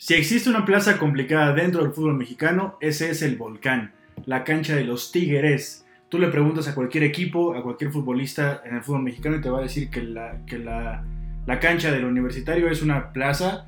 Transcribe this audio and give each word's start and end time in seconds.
Si 0.00 0.14
existe 0.14 0.48
una 0.48 0.64
plaza 0.64 0.96
complicada 0.96 1.52
dentro 1.52 1.82
del 1.82 1.92
fútbol 1.92 2.14
mexicano, 2.14 2.76
ese 2.80 3.10
es 3.10 3.20
el 3.22 3.34
Volcán, 3.34 3.90
la 4.26 4.44
cancha 4.44 4.76
de 4.76 4.84
los 4.84 5.10
Tigres. 5.10 5.84
Tú 6.08 6.20
le 6.20 6.28
preguntas 6.28 6.68
a 6.68 6.74
cualquier 6.76 7.02
equipo, 7.02 7.56
a 7.56 7.64
cualquier 7.64 7.90
futbolista 7.90 8.62
en 8.64 8.76
el 8.76 8.82
fútbol 8.84 9.02
mexicano 9.02 9.36
y 9.36 9.40
te 9.40 9.50
va 9.50 9.58
a 9.58 9.62
decir 9.62 9.90
que 9.90 10.04
la, 10.04 10.38
que 10.46 10.56
la, 10.60 11.04
la 11.46 11.58
cancha 11.58 11.90
del 11.90 12.04
universitario 12.04 12.70
es 12.70 12.80
una 12.80 13.12
plaza 13.12 13.66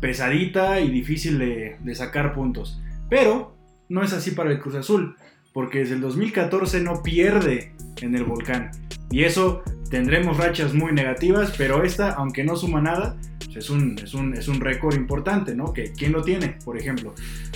pesadita 0.00 0.80
y 0.80 0.90
difícil 0.90 1.38
de, 1.38 1.76
de 1.78 1.94
sacar 1.94 2.34
puntos. 2.34 2.82
Pero 3.08 3.56
no 3.88 4.02
es 4.02 4.12
así 4.12 4.32
para 4.32 4.50
el 4.50 4.58
Cruz 4.58 4.74
Azul, 4.74 5.14
porque 5.52 5.78
desde 5.78 5.94
el 5.94 6.00
2014 6.00 6.80
no 6.80 7.04
pierde 7.04 7.72
en 8.02 8.16
el 8.16 8.24
volcán. 8.24 8.72
Y 9.12 9.22
eso 9.22 9.62
tendremos 9.90 10.38
rachas 10.38 10.74
muy 10.74 10.90
negativas, 10.90 11.54
pero 11.56 11.84
esta, 11.84 12.10
aunque 12.14 12.42
no 12.42 12.56
suma 12.56 12.80
nada, 12.80 13.16
es 13.56 13.70
un, 13.70 13.98
es 13.98 14.14
un, 14.14 14.34
es 14.34 14.48
un 14.48 14.60
récord 14.60 14.94
importante, 14.94 15.54
¿no? 15.54 15.72
Que, 15.72 15.92
¿Quién 15.92 16.12
lo 16.12 16.22
tiene, 16.22 16.58
por 16.64 16.78
ejemplo? 16.78 17.14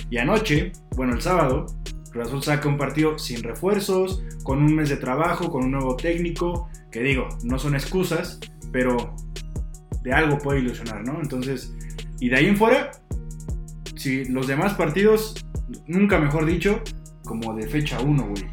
Y 0.09 0.17
anoche, 0.17 0.71
bueno, 0.95 1.13
el 1.13 1.21
sábado, 1.21 1.65
Cruz 2.11 2.27
Azul 2.27 2.43
saca 2.43 2.67
un 2.67 2.77
partido 2.77 3.17
sin 3.17 3.43
refuerzos, 3.43 4.23
con 4.43 4.61
un 4.61 4.75
mes 4.75 4.89
de 4.89 4.97
trabajo, 4.97 5.49
con 5.49 5.63
un 5.65 5.71
nuevo 5.71 5.95
técnico, 5.95 6.69
que 6.91 7.01
digo, 7.01 7.27
no 7.43 7.57
son 7.57 7.75
excusas, 7.75 8.39
pero 8.71 9.15
de 10.03 10.13
algo 10.13 10.37
puede 10.37 10.59
ilusionar, 10.59 11.05
¿no? 11.05 11.21
Entonces, 11.21 11.73
y 12.19 12.29
de 12.29 12.37
ahí 12.37 12.45
en 12.47 12.57
fuera, 12.57 12.91
si 13.95 14.25
los 14.25 14.47
demás 14.47 14.73
partidos, 14.73 15.35
nunca 15.87 16.19
mejor 16.19 16.45
dicho, 16.45 16.81
como 17.23 17.53
de 17.53 17.67
fecha 17.67 17.99
1, 18.01 18.27
güey. 18.27 18.45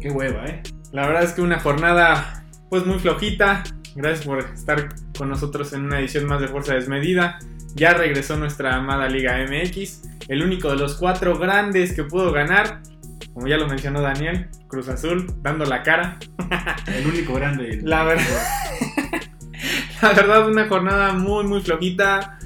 Qué 0.00 0.10
hueva, 0.10 0.46
¿eh? 0.46 0.62
La 0.92 1.06
verdad 1.06 1.24
es 1.24 1.32
que 1.32 1.42
una 1.42 1.60
jornada 1.60 2.44
pues 2.70 2.86
muy 2.86 2.98
flojita. 2.98 3.62
Gracias 3.94 4.24
por 4.24 4.38
estar 4.38 4.88
con 5.20 5.28
nosotros 5.28 5.74
en 5.74 5.84
una 5.84 6.00
edición 6.00 6.24
más 6.24 6.40
de 6.40 6.48
Fuerza 6.48 6.72
Desmedida. 6.72 7.38
Ya 7.74 7.92
regresó 7.92 8.38
nuestra 8.38 8.76
amada 8.76 9.06
Liga 9.06 9.36
MX. 9.36 10.00
El 10.28 10.42
único 10.42 10.70
de 10.70 10.76
los 10.76 10.94
cuatro 10.94 11.36
grandes 11.36 11.92
que 11.92 12.04
pudo 12.04 12.32
ganar. 12.32 12.80
Como 13.34 13.46
ya 13.46 13.58
lo 13.58 13.68
mencionó 13.68 14.00
Daniel, 14.00 14.48
Cruz 14.66 14.88
Azul, 14.88 15.26
dando 15.42 15.66
la 15.66 15.82
cara. 15.82 16.18
El 16.86 17.06
único 17.06 17.34
grande. 17.34 17.80
La 17.82 18.02
verdad. 18.04 18.24
la 20.02 20.12
verdad, 20.14 20.48
una 20.48 20.66
jornada 20.68 21.12
muy, 21.12 21.44
muy 21.44 21.60
flojita. 21.60 22.38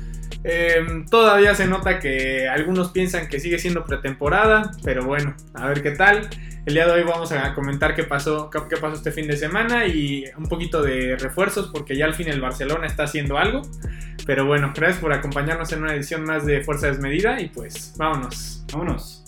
Eh, 0.43 1.05
todavía 1.09 1.55
se 1.55 1.69
nota 1.69 2.01
que 2.01 2.49
algunos 2.49 2.91
piensan 2.91 3.29
que 3.29 3.39
sigue 3.39 3.61
siendo 3.61 3.85
pretemporada, 3.85 4.73
pero 4.83 5.05
bueno, 5.05 5.37
a 5.55 5.69
ver 5.69 5.81
qué 5.81 5.93
tal. 5.93 6.29
El 6.67 6.73
día 6.73 6.87
de 6.87 6.93
hoy 6.93 7.03
vamos 7.03 7.31
a 7.31 7.53
comentar 7.53 7.95
qué 7.95 8.05
pasó, 8.05 8.49
qué 8.49 8.79
pasó 8.79 8.95
este 8.95 9.13
fin 9.13 9.27
de 9.27 9.37
semana 9.37 9.87
y 9.87 10.25
un 10.39 10.47
poquito 10.47 10.81
de 10.81 11.15
refuerzos, 11.17 11.69
porque 11.71 11.95
ya 11.95 12.07
al 12.07 12.15
fin 12.15 12.27
el 12.29 12.41
Barcelona 12.41 12.87
está 12.87 13.03
haciendo 13.03 13.37
algo. 13.37 13.61
Pero 14.25 14.47
bueno, 14.47 14.73
gracias 14.75 14.99
por 14.99 15.13
acompañarnos 15.13 15.71
en 15.73 15.83
una 15.83 15.95
edición 15.95 16.25
más 16.25 16.47
de 16.47 16.63
Fuerza 16.63 16.87
Desmedida 16.87 17.39
y 17.39 17.49
pues 17.49 17.93
vámonos. 17.99 18.65
Vámonos. 18.73 19.21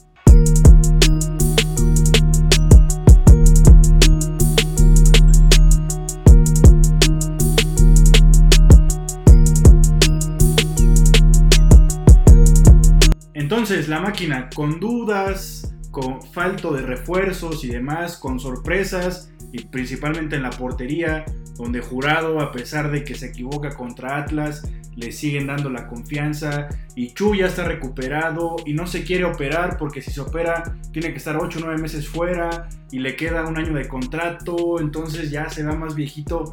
Entonces, 13.34 13.88
la 13.88 14.00
máquina 14.00 14.48
con 14.54 14.80
dudas, 14.80 15.65
con 15.96 16.20
falto 16.20 16.74
de 16.74 16.82
refuerzos 16.82 17.64
y 17.64 17.68
demás, 17.68 18.18
con 18.18 18.38
sorpresas 18.38 19.32
y 19.50 19.64
principalmente 19.64 20.36
en 20.36 20.42
la 20.42 20.50
portería, 20.50 21.24
donde 21.56 21.80
Jurado, 21.80 22.40
a 22.40 22.52
pesar 22.52 22.90
de 22.90 23.02
que 23.02 23.14
se 23.14 23.28
equivoca 23.28 23.74
contra 23.74 24.18
Atlas, 24.18 24.62
le 24.94 25.10
siguen 25.10 25.46
dando 25.46 25.70
la 25.70 25.88
confianza 25.88 26.68
y 26.94 27.14
Chu 27.14 27.34
ya 27.34 27.46
está 27.46 27.64
recuperado 27.64 28.56
y 28.66 28.74
no 28.74 28.86
se 28.86 29.04
quiere 29.04 29.24
operar 29.24 29.78
porque 29.78 30.02
si 30.02 30.10
se 30.10 30.20
opera 30.20 30.76
tiene 30.92 31.12
que 31.12 31.16
estar 31.16 31.38
8 31.38 31.60
o 31.60 31.62
9 31.64 31.80
meses 31.80 32.06
fuera 32.06 32.68
y 32.90 32.98
le 32.98 33.16
queda 33.16 33.46
un 33.46 33.56
año 33.56 33.72
de 33.72 33.88
contrato, 33.88 34.78
entonces 34.78 35.30
ya 35.30 35.48
se 35.48 35.64
va 35.64 35.76
más 35.76 35.94
viejito 35.94 36.52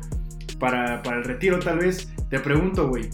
para, 0.57 1.03
para 1.03 1.17
el 1.17 1.25
retiro 1.25 1.59
tal 1.59 1.79
vez. 1.79 2.13
Te 2.29 2.39
pregunto, 2.39 2.87
güey, 2.87 3.09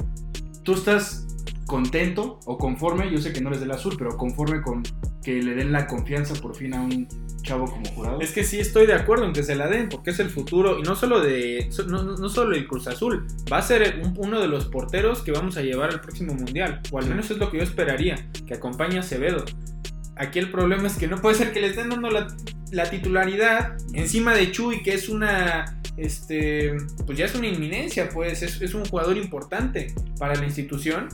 ¿tú 0.61 0.75
estás 0.75 1.25
contento 1.69 2.39
o 2.45 2.57
conforme, 2.57 3.09
yo 3.11 3.19
sé 3.19 3.31
que 3.31 3.39
no 3.39 3.49
eres 3.49 3.61
del 3.61 3.71
azul, 3.71 3.95
pero 3.97 4.17
conforme 4.17 4.61
con 4.61 4.83
que 5.23 5.41
le 5.41 5.53
den 5.53 5.71
la 5.71 5.85
confianza 5.85 6.33
por 6.41 6.55
fin 6.55 6.73
a 6.73 6.81
un 6.81 7.07
chavo 7.43 7.65
como 7.65 7.85
jurado. 7.91 8.19
Es 8.19 8.31
que 8.31 8.43
sí 8.43 8.59
estoy 8.59 8.87
de 8.87 8.93
acuerdo 8.93 9.25
en 9.25 9.33
que 9.33 9.43
se 9.43 9.55
la 9.55 9.67
den, 9.67 9.87
porque 9.87 10.09
es 10.09 10.19
el 10.19 10.29
futuro, 10.29 10.79
y 10.79 10.81
no 10.81 10.95
solo 10.95 11.21
de 11.21 11.69
no, 11.87 12.03
no 12.03 12.29
solo 12.29 12.55
el 12.55 12.67
Cruz 12.67 12.87
Azul, 12.87 13.27
va 13.51 13.59
a 13.59 13.61
ser 13.61 14.01
un, 14.03 14.15
uno 14.17 14.41
de 14.41 14.47
los 14.47 14.65
porteros 14.65 15.21
que 15.21 15.31
vamos 15.31 15.57
a 15.57 15.61
llevar 15.61 15.91
al 15.91 16.01
próximo 16.01 16.33
mundial, 16.33 16.81
o 16.91 16.97
al 16.97 17.07
menos 17.07 17.29
es 17.29 17.37
lo 17.37 17.51
que 17.51 17.57
yo 17.57 17.63
esperaría, 17.63 18.27
que 18.47 18.55
acompañe 18.55 18.97
a 18.97 19.01
Acevedo. 19.01 19.45
Aquí 20.15 20.39
el 20.39 20.49
problema 20.49 20.87
es 20.87 20.97
que 20.97 21.07
no 21.07 21.21
puede 21.21 21.35
ser 21.35 21.53
que 21.53 21.61
le 21.61 21.67
estén 21.67 21.89
dando 21.89 22.09
la, 22.09 22.27
la 22.71 22.89
titularidad 22.89 23.77
encima 23.93 24.33
de 24.33 24.51
Chuy, 24.51 24.81
que 24.81 24.95
es 24.95 25.07
una 25.07 25.79
este, 25.99 26.75
pues 27.05 27.17
ya 27.17 27.25
es 27.25 27.35
una 27.35 27.47
inminencia, 27.47 28.09
pues 28.09 28.41
es, 28.41 28.61
es, 28.61 28.73
un 28.73 28.85
jugador 28.85 29.17
importante 29.17 29.93
para 30.17 30.33
la 30.35 30.45
institución 30.45 31.09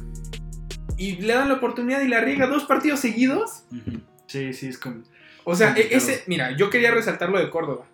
y 0.97 1.17
le 1.17 1.33
dan 1.33 1.49
la 1.49 1.55
oportunidad 1.55 2.01
y 2.01 2.07
la 2.07 2.21
riega 2.21 2.47
dos 2.47 2.65
partidos 2.65 2.99
seguidos. 2.99 3.63
Sí, 4.27 4.53
sí, 4.53 4.67
es 4.67 4.77
como. 4.77 5.03
O 5.43 5.55
sea, 5.55 5.67
complicado. 5.67 5.97
ese, 5.97 6.23
mira, 6.27 6.55
yo 6.57 6.69
quería 6.69 6.91
resaltar 6.91 7.29
lo 7.29 7.39
de 7.39 7.49
Córdoba, 7.49 7.85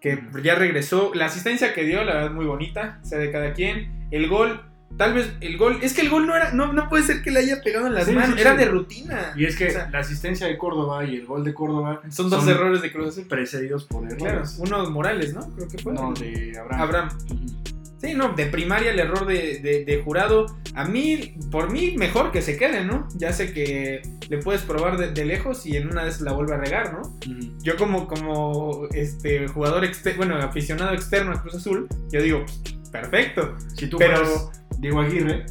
que 0.00 0.22
ya 0.42 0.54
regresó. 0.54 1.12
La 1.14 1.26
asistencia 1.26 1.72
que 1.74 1.84
dio, 1.84 2.02
la 2.04 2.14
verdad, 2.14 2.30
muy 2.32 2.46
bonita, 2.46 3.00
sea 3.02 3.18
de 3.18 3.30
cada 3.30 3.52
quien. 3.52 4.08
El 4.10 4.28
gol, 4.28 4.60
tal 4.96 5.14
vez 5.14 5.32
el 5.40 5.56
gol, 5.56 5.78
es 5.82 5.94
que 5.94 6.00
el 6.00 6.10
gol 6.10 6.26
no 6.26 6.34
era, 6.34 6.52
no, 6.52 6.72
no 6.72 6.88
puede 6.88 7.04
ser 7.04 7.22
que 7.22 7.30
le 7.30 7.40
haya 7.40 7.62
pegado 7.62 7.86
en 7.86 7.94
las 7.94 8.06
sí, 8.06 8.12
manos, 8.12 8.34
sí, 8.34 8.40
era 8.40 8.52
sí. 8.52 8.58
de 8.58 8.64
rutina. 8.64 9.32
Y 9.36 9.44
es 9.44 9.56
que 9.56 9.68
o 9.68 9.70
sea, 9.70 9.88
la 9.90 10.00
asistencia 10.00 10.48
de 10.48 10.58
Córdoba 10.58 11.04
y 11.04 11.16
el 11.16 11.26
gol 11.26 11.44
de 11.44 11.54
Córdoba 11.54 12.02
son 12.10 12.28
dos 12.28 12.44
son 12.44 12.52
errores 12.52 12.82
de 12.82 12.90
Cruz 12.90 13.20
precedidos 13.28 13.84
por 13.84 14.04
errores. 14.04 14.56
Claro, 14.56 14.82
uno 14.82 14.90
Morales, 14.90 15.32
¿no? 15.34 15.48
Creo 15.54 15.68
que 15.68 15.78
fue. 15.78 15.92
No, 15.92 16.12
de 16.14 16.58
Abraham. 16.58 16.82
Abraham. 16.82 17.08
Uh 17.30 17.34
-huh. 17.34 17.79
Sí, 18.00 18.14
no, 18.14 18.32
de 18.32 18.46
primaria 18.46 18.92
el 18.92 18.98
error 18.98 19.26
de, 19.26 19.58
de, 19.58 19.84
de, 19.84 20.02
jurado. 20.02 20.46
A 20.74 20.86
mí, 20.86 21.34
por 21.50 21.70
mí, 21.70 21.96
mejor 21.98 22.32
que 22.32 22.40
se 22.40 22.56
quede, 22.56 22.82
¿no? 22.82 23.06
Ya 23.16 23.32
sé 23.34 23.52
que 23.52 24.00
le 24.30 24.38
puedes 24.38 24.62
probar 24.62 24.96
de, 24.96 25.10
de 25.12 25.24
lejos 25.26 25.66
y 25.66 25.76
en 25.76 25.86
una 25.90 26.04
vez 26.04 26.22
la 26.22 26.32
vuelve 26.32 26.54
a 26.54 26.58
regar, 26.58 26.94
¿no? 26.94 27.00
Uh 27.00 27.20
-huh. 27.20 27.62
Yo 27.62 27.76
como, 27.76 28.08
como 28.08 28.88
este 28.94 29.46
jugador 29.48 29.84
externo, 29.84 30.16
bueno, 30.16 30.36
aficionado 30.36 30.94
externo 30.94 31.32
a 31.32 31.42
Cruz 31.42 31.56
Azul, 31.56 31.88
yo 32.10 32.22
digo, 32.22 32.46
perfecto. 32.90 33.56
Si 33.76 33.86
tú 33.86 33.98
pero 33.98 34.24
fueras 34.24 34.50
Diego 34.78 35.00
Aguirre, 35.00 35.44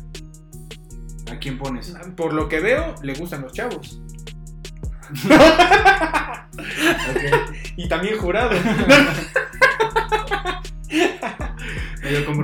¿a 1.32 1.38
quién 1.38 1.60
pones? 1.60 1.94
Por 2.18 2.34
lo 2.34 2.50
que 2.50 2.62
veo, 2.62 2.96
le 3.04 3.14
gustan 3.14 3.44
los 3.44 3.54
chavos. 3.54 4.02
okay. 7.12 7.32
Y 7.78 7.88
también 7.88 8.18
jurado. 8.18 8.52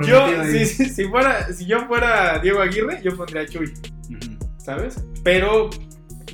yo, 0.06 0.44
si, 0.44 0.66
si, 0.66 0.84
si, 0.86 1.04
fuera, 1.04 1.52
si 1.52 1.66
yo 1.66 1.86
fuera 1.86 2.38
Diego 2.38 2.60
Aguirre, 2.60 3.00
yo 3.02 3.16
pondría 3.16 3.42
a 3.42 3.46
Chuy. 3.46 3.66
Uh 3.66 4.12
-huh. 4.12 4.38
¿Sabes? 4.58 5.04
Pero 5.22 5.70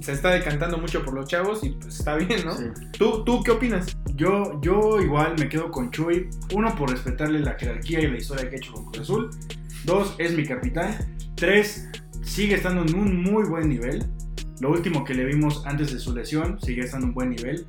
se 0.03 0.13
está 0.13 0.31
decantando 0.31 0.79
mucho 0.79 1.05
por 1.05 1.15
los 1.15 1.29
chavos 1.29 1.63
y 1.63 1.71
pues 1.71 1.99
está 1.99 2.17
bien, 2.17 2.45
¿no? 2.45 2.57
Sí. 2.57 2.65
¿Tú, 2.99 3.25
¿Tú 3.25 3.43
qué 3.43 3.53
opinas? 3.53 3.97
Yo, 4.15 4.61
yo 4.61 5.01
igual 5.01 5.35
me 5.39 5.49
quedo 5.49 5.71
con 5.71 5.91
Chuy. 5.91 6.29
Uno, 6.55 6.75
por 6.75 6.91
respetarle 6.91 7.41
la 7.41 7.55
jerarquía 7.59 8.01
y 8.01 8.09
la 8.09 8.17
historia 8.17 8.49
que 8.49 8.57
ha 8.57 8.59
hecho 8.59 8.73
con 8.73 8.87
Cruz 8.87 9.01
Azul. 9.01 9.31
Dos, 9.85 10.15
es 10.19 10.33
mi 10.35 10.45
capitán. 10.45 10.97
Tres, 11.37 11.89
sigue 12.23 12.55
estando 12.57 12.83
en 12.83 12.95
un 12.95 13.23
muy 13.23 13.45
buen 13.45 13.69
nivel. 13.69 14.07
Lo 14.61 14.71
último 14.71 15.05
que 15.05 15.15
le 15.15 15.25
vimos 15.25 15.63
antes 15.67 15.93
de 15.93 15.99
su 15.99 16.15
lesión, 16.15 16.59
sigue 16.61 16.83
estando 16.83 17.07
en 17.07 17.09
un 17.11 17.15
buen 17.15 17.31
nivel. 17.31 17.67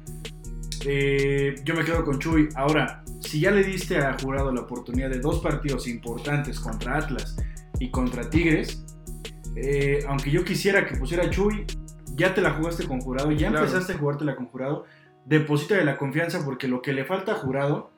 Eh, 0.85 1.55
yo 1.63 1.75
me 1.75 1.83
quedo 1.83 2.03
con 2.03 2.19
Chuy. 2.19 2.49
Ahora, 2.55 3.03
si 3.23 3.39
ya 3.39 3.51
le 3.51 3.63
diste 3.63 3.97
a 3.97 4.17
Jurado 4.19 4.51
la 4.51 4.61
oportunidad 4.61 5.09
de 5.09 5.19
dos 5.19 5.39
partidos 5.39 5.87
importantes 5.87 6.59
contra 6.59 6.97
Atlas 6.97 7.37
y 7.79 7.89
contra 7.89 8.29
Tigres, 8.29 8.85
eh, 9.55 10.03
aunque 10.07 10.29
yo 10.29 10.43
quisiera 10.43 10.85
que 10.85 10.95
pusiera 10.97 11.29
Chuy, 11.29 11.65
ya 12.15 12.33
te 12.33 12.41
la 12.41 12.51
jugaste 12.51 12.85
con 12.85 12.99
Jurado, 13.01 13.31
ya 13.31 13.49
claro. 13.49 13.65
empezaste 13.65 13.93
a 13.93 13.97
jugártela 13.97 14.35
con 14.35 14.47
Jurado, 14.47 14.85
deposita 15.25 15.75
de 15.75 15.85
la 15.85 15.97
confianza 15.97 16.43
porque 16.43 16.67
lo 16.67 16.81
que 16.81 16.93
le 16.93 17.05
falta 17.05 17.33
a 17.33 17.35
Jurado 17.35 17.91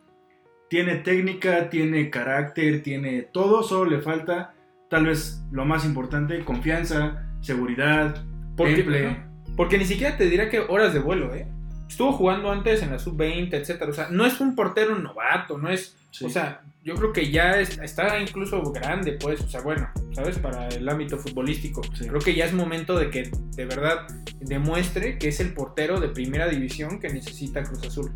tiene 0.69 0.95
técnica, 0.97 1.69
tiene 1.69 2.09
carácter, 2.09 2.83
tiene 2.83 3.21
todo, 3.23 3.63
solo 3.63 3.89
le 3.89 4.01
falta 4.01 4.53
tal 4.89 5.07
vez 5.07 5.43
lo 5.51 5.65
más 5.65 5.85
importante, 5.85 6.43
confianza, 6.45 7.27
seguridad, 7.41 8.23
porque, 8.55 9.17
porque 9.57 9.77
ni 9.77 9.85
siquiera 9.85 10.17
te 10.17 10.29
dirá 10.29 10.49
que 10.49 10.59
horas 10.59 10.93
de 10.93 10.99
vuelo, 10.99 11.33
¿eh? 11.33 11.47
Estuvo 11.87 12.11
jugando 12.13 12.51
antes 12.51 12.81
en 12.81 12.91
la 12.91 12.99
sub-20, 12.99 13.53
etcétera. 13.53 13.91
O 13.91 13.93
sea, 13.93 14.09
no 14.09 14.25
es 14.25 14.39
un 14.39 14.55
portero 14.55 14.97
novato, 14.97 15.57
no 15.57 15.69
es. 15.69 15.97
Sí. 16.11 16.25
O 16.25 16.29
sea, 16.29 16.61
yo 16.83 16.95
creo 16.95 17.11
que 17.11 17.29
ya 17.29 17.59
es, 17.59 17.77
está 17.79 18.19
incluso 18.19 18.61
grande, 18.71 19.13
pues. 19.13 19.41
O 19.41 19.47
sea, 19.47 19.61
bueno, 19.61 19.89
¿sabes? 20.13 20.39
Para 20.39 20.67
el 20.69 20.87
ámbito 20.87 21.17
futbolístico. 21.17 21.81
Sí. 21.93 22.07
Creo 22.07 22.21
que 22.21 22.33
ya 22.35 22.45
es 22.45 22.53
momento 22.53 22.97
de 22.97 23.09
que 23.09 23.31
de 23.55 23.65
verdad 23.65 24.07
demuestre 24.39 25.17
que 25.17 25.29
es 25.29 25.39
el 25.39 25.53
portero 25.53 25.99
de 25.99 26.09
primera 26.09 26.47
división 26.47 26.99
que 26.99 27.09
necesita 27.09 27.63
Cruz 27.63 27.85
Azul. 27.85 28.11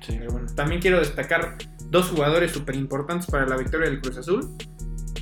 Sí. 0.00 0.16
Pero 0.18 0.32
bueno, 0.32 0.46
también 0.54 0.80
quiero 0.80 0.98
destacar 0.98 1.56
dos 1.90 2.10
jugadores 2.10 2.52
súper 2.52 2.76
importantes 2.76 3.26
para 3.30 3.46
la 3.46 3.56
victoria 3.56 3.88
del 3.88 4.00
Cruz 4.00 4.18
Azul: 4.18 4.56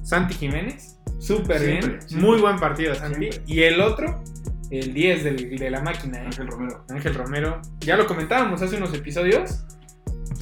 Santi 0.02 0.34
Jiménez 0.34 0.96
súper 1.18 1.64
bien. 1.64 1.82
Siempre. 1.82 2.16
Muy 2.16 2.40
buen 2.40 2.58
partido, 2.58 2.94
Santi. 2.94 3.30
Siempre. 3.30 3.54
Y 3.54 3.62
el 3.62 3.80
otro, 3.80 4.22
el 4.70 4.92
10 4.94 5.24
del- 5.24 5.56
de 5.56 5.70
la 5.70 5.80
máquina, 5.82 6.18
¿eh? 6.18 6.26
Ángel 6.26 6.46
Romero. 6.48 6.84
Ángel 6.90 7.14
Romero. 7.14 7.60
Ya 7.80 7.96
lo 7.96 8.06
comentábamos 8.06 8.62
hace 8.62 8.76
unos 8.76 8.92
episodios. 8.94 9.64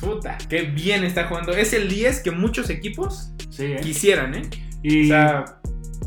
Puta, 0.00 0.36
qué 0.48 0.62
bien 0.62 1.04
está 1.04 1.26
jugando. 1.28 1.52
Es 1.52 1.72
el 1.72 1.88
10 1.88 2.20
que 2.20 2.30
muchos 2.30 2.68
equipos 2.70 3.32
Sí, 3.50 3.64
¿eh? 3.64 3.80
quisieran, 3.82 4.34
¿eh? 4.34 4.42
Y, 4.82 5.04
O 5.04 5.08
sea, 5.08 5.44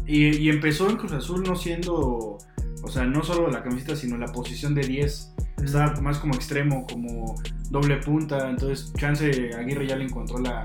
y, 0.06 0.38
y 0.38 0.50
empezó 0.50 0.90
en 0.90 0.98
Cruz 0.98 1.14
Azul 1.14 1.44
no 1.44 1.56
siendo, 1.56 2.38
o 2.84 2.88
sea, 2.88 3.04
no 3.06 3.24
solo 3.24 3.50
la 3.50 3.64
camiseta, 3.64 3.96
sino 3.96 4.18
la 4.18 4.28
posición 4.28 4.76
de 4.76 4.82
10. 4.88 5.34
Estaba 5.64 6.00
más 6.02 6.20
como 6.20 6.36
extremo, 6.36 6.86
como 6.86 7.36
doble 7.72 7.98
punta. 7.98 8.50
Entonces, 8.50 8.94
Chance 8.94 9.52
Aguirre 9.58 9.88
ya 9.88 9.96
le 9.96 10.04
encontró 10.06 10.38
la, 10.40 10.62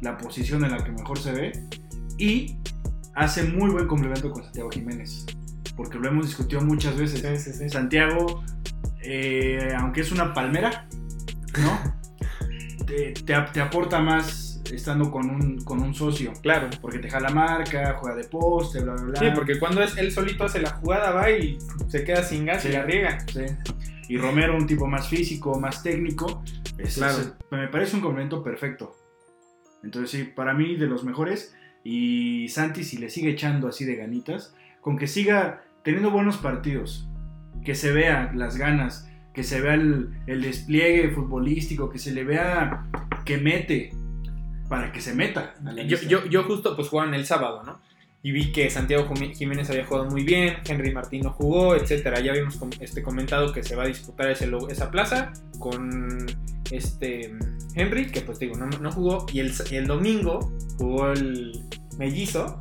la 0.00 0.16
posición 0.16 0.64
en 0.64 0.70
la 0.72 0.82
que 0.82 0.92
mejor 0.92 1.18
se 1.18 1.32
ve. 1.32 1.52
Y 2.16 2.56
hace 3.14 3.42
muy 3.44 3.70
buen 3.70 3.86
complemento 3.86 4.30
con 4.30 4.42
Santiago 4.42 4.70
Jiménez. 4.70 5.26
Porque 5.82 5.98
lo 5.98 6.08
hemos 6.08 6.26
discutido 6.26 6.60
muchas 6.60 6.94
veces. 6.98 7.20
Sí, 7.42 7.52
sí, 7.52 7.58
sí. 7.58 7.70
Santiago, 7.70 8.44
eh, 9.02 9.72
aunque 9.78 10.02
es 10.02 10.12
una 10.12 10.34
palmera, 10.34 10.86
¿no? 11.58 11.96
te, 12.86 13.12
te 13.12 13.34
ap- 13.34 13.50
te 13.52 13.62
aporta 13.62 13.98
más 14.00 14.60
estando 14.70 15.10
con 15.10 15.30
un, 15.30 15.64
con 15.64 15.80
un 15.80 15.94
socio. 15.94 16.34
Claro. 16.42 16.68
Porque 16.82 16.98
te 16.98 17.08
jala 17.08 17.30
marca, 17.30 17.94
juega 17.98 18.14
de 18.14 18.24
poste, 18.24 18.80
bla, 18.82 18.92
bla, 18.92 19.02
bla. 19.04 19.18
Sí, 19.20 19.26
porque 19.34 19.58
cuando 19.58 19.82
es 19.82 19.96
él 19.96 20.12
solito 20.12 20.44
hace 20.44 20.60
la 20.60 20.68
jugada, 20.72 21.12
va 21.12 21.30
y 21.30 21.56
se 21.88 22.04
queda 22.04 22.22
sin 22.24 22.44
gas 22.44 22.62
y 22.66 22.72
la 22.72 22.82
riega. 22.82 23.18
Sí. 23.32 23.46
Y 24.10 24.18
Romero, 24.18 24.54
un 24.58 24.66
tipo 24.66 24.86
más 24.86 25.08
físico, 25.08 25.58
más 25.58 25.82
técnico. 25.82 26.42
Es- 26.76 26.96
Claro. 26.96 27.16
es- 27.20 27.32
me 27.50 27.68
parece 27.68 27.96
un 27.96 28.02
complemento 28.02 28.44
perfecto. 28.44 28.94
Entonces, 29.82 30.10
sí, 30.10 30.24
para 30.24 30.52
mí 30.52 30.76
de 30.76 30.86
los 30.88 31.04
mejores. 31.04 31.54
Y 31.84 32.48
Santi, 32.50 32.84
si 32.84 32.98
le 32.98 33.08
sigue 33.08 33.30
echando 33.30 33.66
así 33.66 33.86
de 33.86 33.96
ganitas, 33.96 34.54
con 34.82 34.98
que 34.98 35.06
siga 35.06 35.62
teniendo 35.82 36.10
buenos 36.10 36.36
partidos, 36.36 37.06
que 37.64 37.74
se 37.74 37.92
vea 37.92 38.32
las 38.34 38.56
ganas, 38.56 39.08
que 39.34 39.42
se 39.44 39.60
vea 39.60 39.74
el, 39.74 40.10
el 40.26 40.42
despliegue 40.42 41.10
futbolístico, 41.10 41.90
que 41.90 41.98
se 41.98 42.12
le 42.12 42.24
vea 42.24 42.86
que 43.24 43.38
mete, 43.38 43.90
para 44.68 44.92
que 44.92 45.00
se 45.00 45.14
meta. 45.14 45.54
Yo, 45.86 45.98
yo, 46.08 46.26
yo 46.26 46.44
justo 46.44 46.76
pues 46.76 46.88
jugaban 46.88 47.14
el 47.14 47.26
sábado, 47.26 47.62
¿no? 47.64 47.78
Y 48.22 48.32
vi 48.32 48.52
que 48.52 48.68
Santiago 48.68 49.06
Jimé- 49.08 49.34
Jiménez 49.34 49.70
había 49.70 49.86
jugado 49.86 50.06
muy 50.10 50.24
bien, 50.24 50.56
Henry 50.66 50.92
Martín 50.92 51.22
no 51.22 51.30
jugó, 51.30 51.74
etcétera. 51.74 52.20
Ya 52.20 52.32
habíamos 52.32 52.58
este, 52.80 53.02
comentado 53.02 53.52
que 53.52 53.62
se 53.62 53.74
va 53.76 53.84
a 53.84 53.86
disputar 53.86 54.30
ese, 54.30 54.50
esa 54.68 54.90
plaza 54.90 55.32
con 55.58 56.26
este 56.70 57.32
Henry, 57.74 58.06
que 58.10 58.20
pues 58.22 58.38
digo, 58.38 58.56
no, 58.56 58.66
no 58.66 58.90
jugó. 58.92 59.26
Y 59.32 59.40
el, 59.40 59.52
el 59.70 59.86
domingo 59.86 60.52
jugó 60.78 61.10
el 61.12 61.60
mellizo. 61.98 62.60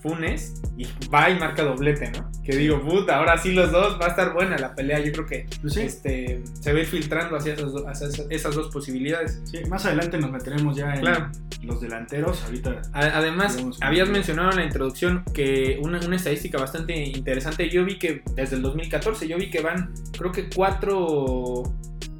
Funes, 0.00 0.62
y 0.76 0.86
va 1.12 1.28
y 1.30 1.38
marca 1.38 1.64
doblete, 1.64 2.10
¿no? 2.12 2.30
Que 2.44 2.56
digo, 2.56 2.80
puta, 2.80 3.16
ahora 3.16 3.36
sí 3.36 3.52
los 3.52 3.72
dos, 3.72 3.98
va 4.00 4.06
a 4.06 4.08
estar 4.10 4.32
buena 4.32 4.56
la 4.58 4.74
pelea. 4.76 5.00
Yo 5.00 5.10
creo 5.12 5.26
que 5.26 5.46
Pues 5.60 5.74
sí, 5.74 5.80
este, 5.80 6.42
se 6.60 6.72
va 6.72 6.84
filtrando 6.84 7.36
hacia, 7.36 7.54
esas, 7.54 7.72
hacia 7.86 8.24
esas- 8.30 8.54
dos 8.54 8.68
posibilidades. 8.72 9.40
sí, 9.44 9.58
más 9.68 9.84
adelante 9.86 10.18
nos 10.18 10.30
meteremos 10.30 10.76
ya 10.76 10.94
en 10.94 11.00
Claro. 11.00 11.30
los 11.62 11.80
delanteros. 11.80 12.44
Ahorita 12.44 12.80
Además, 12.92 13.56
habías 13.80 14.08
mencionado 14.08 14.50
en 14.50 14.56
la 14.58 14.64
introducción 14.64 15.24
que 15.34 15.78
una, 15.82 15.98
una 16.06 16.14
estadística 16.16 16.56
bastante 16.58 16.94
interesante. 16.96 17.68
Yo 17.68 17.84
vi 17.84 17.98
que 17.98 18.22
desde 18.36 18.54
el 18.56 18.62
2014, 18.62 19.26
yo 19.26 19.36
vi 19.36 19.50
que 19.50 19.60
van, 19.62 19.92
creo 20.16 20.30
que 20.30 20.48
cuatro, 20.48 21.64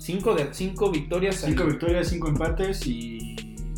cinco, 0.06 0.34
de, 0.34 0.48
cinco 0.52 0.90
victorias. 0.90 1.42
Cinco 1.44 1.64
victorias, 1.64 2.08
cinco 2.08 2.28
empates 2.28 2.86
y. 2.86 3.36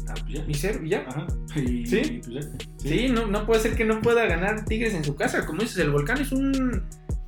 Ah, 0.08 0.14
pues 0.20 0.34
ya. 0.34 0.44
y 0.46 0.54
cero, 0.54 0.80
y 0.84 0.88
ya. 0.90 1.04
Ajá. 1.08 1.26
Y, 1.56 1.86
¿Sí? 1.86 2.00
y 2.04 2.18
pues 2.18 2.46
ya. 2.46 2.50
Sí, 2.76 3.08
no, 3.08 3.26
no 3.26 3.46
puede 3.46 3.60
ser 3.60 3.74
que 3.74 3.84
no 3.84 4.00
pueda 4.00 4.24
ganar 4.26 4.64
Tigres 4.64 4.94
en 4.94 5.04
su 5.04 5.16
casa. 5.16 5.46
Como 5.46 5.62
dices, 5.62 5.78
el 5.78 5.90
volcán 5.90 6.20
es 6.20 6.32
un. 6.32 6.82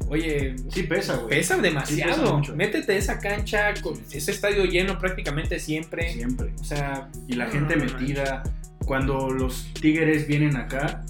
Oye, 0.08 0.56
Sí 0.68 0.82
pesa, 0.82 1.16
güey. 1.16 1.28
pesa 1.28 1.56
Sí, 1.56 1.62
demasiado. 1.62 2.40
pesa. 2.40 2.54
Métete 2.54 2.96
esa 2.96 3.18
cancha, 3.18 3.74
con 3.82 3.94
ese 4.10 4.30
estadio 4.30 4.64
lleno 4.64 4.98
prácticamente 4.98 5.58
siempre. 5.58 6.12
Siempre. 6.12 6.52
O 6.60 6.64
sea. 6.64 7.08
Y 7.26 7.34
la 7.34 7.46
no, 7.46 7.52
gente 7.52 7.76
no, 7.76 7.84
metida. 7.84 8.42
Cuando 8.84 9.30
los 9.30 9.72
tigres 9.74 10.26
vienen 10.26 10.56
acá, 10.56 11.04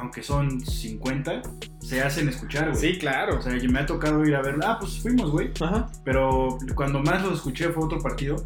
aunque 0.00 0.22
son 0.22 0.60
50, 0.60 1.42
se 1.80 2.00
hacen 2.02 2.28
escuchar, 2.28 2.70
güey. 2.70 2.76
Sí, 2.80 2.98
claro. 2.98 3.38
O 3.38 3.42
sea, 3.42 3.56
yo- 3.56 3.70
me 3.70 3.80
ha 3.80 3.86
tocado 3.86 4.24
ir 4.24 4.34
a 4.34 4.42
ver. 4.42 4.56
Ah, 4.64 4.76
pues 4.80 5.00
fuimos, 5.00 5.30
güey. 5.30 5.50
Ajá. 5.60 5.88
Pero 6.04 6.58
cuando 6.74 7.00
más 7.00 7.22
los 7.22 7.34
escuché 7.34 7.68
fue 7.70 7.84
otro 7.84 8.00
partido. 8.00 8.36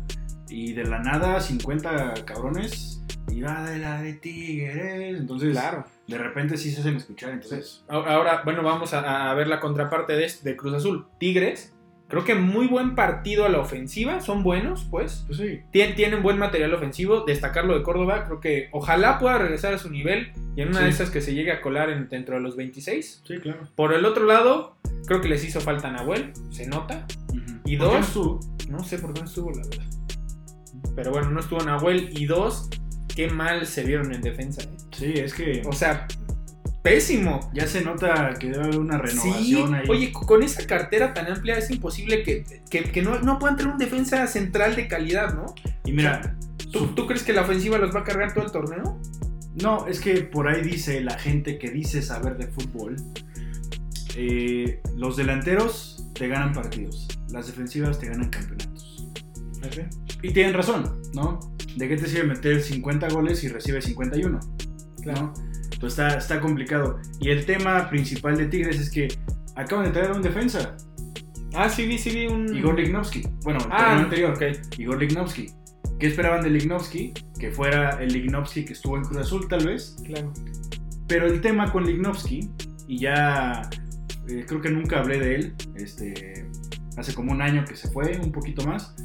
Y 0.49 0.73
de 0.75 0.85
la 0.85 0.99
nada, 1.01 1.41
50 1.41 2.15
cabrones. 2.25 3.03
Y 3.29 3.41
va 3.41 3.62
de 3.69 3.79
la 3.79 4.03
de 4.03 4.12
tigres. 4.15 5.19
Entonces, 5.19 5.53
Claro. 5.53 5.85
de 6.06 6.19
repente 6.19 6.56
sí 6.56 6.71
se 6.71 6.81
hacen 6.81 6.97
escuchar. 6.97 7.31
Entonces, 7.31 7.85
Ahora, 7.89 8.43
bueno, 8.45 8.62
vamos 8.62 8.93
a, 8.95 9.31
a 9.31 9.35
ver 9.35 9.49
la 9.49 9.59
contraparte 9.61 10.12
de, 10.12 10.25
este- 10.27 10.49
de 10.51 10.56
Cruz 10.56 10.75
Azul. 10.75 11.06
Tigres, 11.19 11.75
creo 12.09 12.25
que 12.25 12.35
muy 12.35 12.67
buen 12.67 12.95
partido 12.95 13.45
a 13.45 13.49
la 13.49 13.59
ofensiva, 13.59 14.21
son 14.21 14.43
buenos, 14.43 14.85
pues. 14.91 15.25
pues 15.27 15.39
sí. 15.39 15.61
Tien- 15.73 15.95
tienen 15.95 16.23
buen 16.23 16.39
material 16.39 16.73
ofensivo, 16.75 17.25
destacarlo 17.27 17.77
de 17.77 17.83
Córdoba, 17.83 18.25
creo 18.25 18.41
que 18.41 18.69
ojalá 18.73 19.19
pueda 19.19 19.39
regresar 19.39 19.75
a 19.75 19.79
su 19.79 19.91
nivel 19.91 20.33
y 20.56 20.62
en 20.62 20.69
una 20.69 20.79
Sí. 20.79 20.85
de 20.85 20.91
esas 20.91 21.11
que 21.11 21.21
se 21.21 21.35
llegue 21.35 21.53
a 21.53 21.61
colar 21.61 21.91
en- 21.91 22.09
dentro 22.09 22.35
de 22.37 22.41
los 22.43 22.56
26. 22.56 23.23
Sí, 23.27 23.39
claro. 23.39 23.61
Por 23.75 23.93
el 23.95 24.05
otro 24.05 24.25
lado, 24.27 24.77
creo 25.06 25.21
que 25.21 25.29
les 25.29 25.45
hizo 25.45 25.61
falta 25.61 25.91
Nahuel, 25.91 26.33
se 26.51 26.67
nota. 26.67 27.06
Y 27.65 27.77
¿Por 27.77 27.89
qué 27.89 27.95
no 27.95 27.99
dos, 27.99 28.06
estuvo? 28.09 28.41
no 28.69 28.85
sé 28.85 28.99
por 28.99 29.12
qué 29.15 29.21
no 29.21 29.27
estuvo, 29.27 29.51
la 29.51 29.62
verdad. 29.67 29.85
Pero 30.95 31.11
bueno, 31.11 31.31
no 31.31 31.41
estuvo 31.41 31.61
Nahuel. 31.62 32.11
Y 32.12 32.27
dos, 32.27 32.69
qué 33.17 33.29
mal 33.31 33.67
se 33.67 33.85
vieron 33.85 34.12
en 34.12 34.21
defensa. 34.21 34.62
¿eh? 34.62 34.69
Sí, 34.93 35.12
es 35.17 35.33
que 35.35 35.62
O 35.67 35.73
sea, 35.73 36.06
pésimo. 36.84 37.50
ya 37.52 37.66
se 37.66 37.82
nota 37.82 38.34
que 38.38 38.50
debe 38.50 38.62
haber 38.64 38.78
una 38.78 38.98
Sí, 39.08 39.16
renovación 39.16 39.75
ahí. 39.75 39.86
oye, 39.88 40.12
con 40.12 40.42
esa 40.44 40.64
cartera 40.66 41.12
tan 41.14 41.26
amplia 41.32 41.58
es 41.58 41.70
imposible 41.70 42.22
que, 42.22 42.44
que, 42.70 42.84
que 42.84 43.02
no, 43.02 43.19
no 43.20 43.38
puedan 43.40 43.56
tener 43.56 43.72
un 43.72 43.78
defensa 43.78 44.26
central 44.28 44.76
de 44.76 44.86
calidad, 44.86 45.34
¿no? 45.34 45.54
y 45.84 45.92
mira, 45.92 46.36
¿Tú, 46.70 47.06
crees 47.06 47.22
que 47.22 47.32
la 47.32 47.42
ofensiva 47.42 47.78
los 47.78 47.94
va 47.94 48.00
a 48.00 48.04
cargar 48.04 48.34
todo 48.34 48.44
el 48.44 48.52
torneo? 48.52 49.00
no, 49.56 49.86
es 49.86 50.00
que 50.00 50.22
por 50.22 50.48
ahí 50.48 50.62
dice 50.62 51.00
la 51.00 51.16
gente 51.19 51.58
que 51.58 51.70
dice 51.70 52.02
saber 52.02 52.36
de 52.36 52.48
fútbol, 52.48 52.96
eh, 54.16 54.81
los 54.96 55.16
delanteros 55.16 56.04
te 56.14 56.28
ganan 56.28 56.52
partidos, 56.52 57.08
las 57.31 57.46
defensivas 57.46 57.98
te 57.98 58.06
ganan 58.06 58.28
campeonatos. 58.31 59.06
Y 60.22 60.32
tienen 60.32 60.52
razón, 60.54 61.00
¿no? 61.14 61.40
¿De 61.76 61.88
qué 61.88 61.96
te 61.96 62.06
sirve 62.06 62.25
meter 62.25 62.60
50 62.60 63.08
goles 63.08 63.42
y 63.44 63.48
recibes 63.48 63.84
51? 63.86 64.38
Claro. 65.02 65.32
¿no? 65.36 65.54
Pues 65.84 65.98
está, 65.98 66.16
está 66.16 66.40
complicado. 66.40 66.98
Y 67.20 67.28
el 67.28 67.44
tema 67.44 67.90
principal 67.90 68.38
de 68.38 68.46
Tigres 68.46 68.81
es 68.81 68.88
que 68.90 69.06
acaban 69.54 69.84
de 69.84 69.90
traer 69.90 70.12
a 70.12 70.14
un 70.14 70.22
defensa, 70.22 70.78
Ah, 71.53 71.69
sí 71.69 71.84
vi, 71.86 71.98
sí 71.98 72.08
vi 72.08 72.26
un... 72.26 72.56
Igor 72.56 72.74
Lignovsky. 72.81 73.22
Bueno, 73.43 73.60
el 73.60 73.70
Ah, 73.70 73.98
anterior. 73.98 74.32
ok. 74.32 74.79
Igor 74.79 74.98
Lignovsky. 74.98 75.50
¿Qué 76.00 76.06
esperaban 76.06 76.43
de 76.43 76.48
Lignovsky? 76.48 77.12
Que 77.38 77.50
fuera 77.50 78.03
el 78.03 78.14
Lignovsky 78.14 78.64
que 78.64 78.72
estuvo 78.72 78.96
en 78.96 79.05
Cruz 79.05 79.19
Azul, 79.19 79.46
tal 79.46 79.67
vez. 79.67 79.94
Claro. 80.06 80.32
Pero 81.06 81.26
el 81.26 81.43
tema 81.43 81.70
con 81.70 81.84
Lignovsky, 81.84 82.48
y 82.88 82.98
ya 83.00 83.60
eh, 84.26 84.44
creo 84.48 84.62
que 84.62 84.70
nunca 84.70 85.00
hablé 85.00 85.20
de 85.20 85.34
él, 85.34 85.55
este, 85.74 86.48
hace 86.96 87.12
como 87.12 87.31
un 87.32 87.43
año 87.43 87.62
que 87.67 87.76
se 87.76 87.91
fue, 87.91 88.19
un 88.24 88.32
poquito 88.32 88.67
más. 88.67 88.96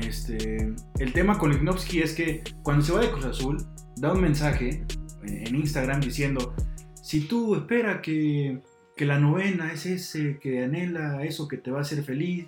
Este, 0.00 0.72
el 1.00 1.12
tema 1.12 1.36
con 1.38 1.50
Lignovsky 1.50 1.98
es 2.02 2.14
que 2.14 2.44
cuando 2.62 2.84
se 2.84 2.92
va 2.92 3.00
de 3.00 3.10
Cruz 3.10 3.24
Azul, 3.24 3.56
da 3.96 4.12
un 4.12 4.22
mensaje 4.22 4.86
en 5.26 5.54
Instagram 5.54 6.00
diciendo, 6.00 6.54
si 6.94 7.22
tú 7.22 7.54
espera 7.54 8.00
que, 8.00 8.62
que 8.96 9.04
la 9.04 9.18
novena 9.18 9.72
es 9.72 9.86
ese 9.86 10.38
que 10.38 10.64
anhela 10.64 11.24
eso 11.24 11.48
que 11.48 11.58
te 11.58 11.70
va 11.70 11.78
a 11.78 11.82
hacer 11.82 12.02
feliz, 12.02 12.46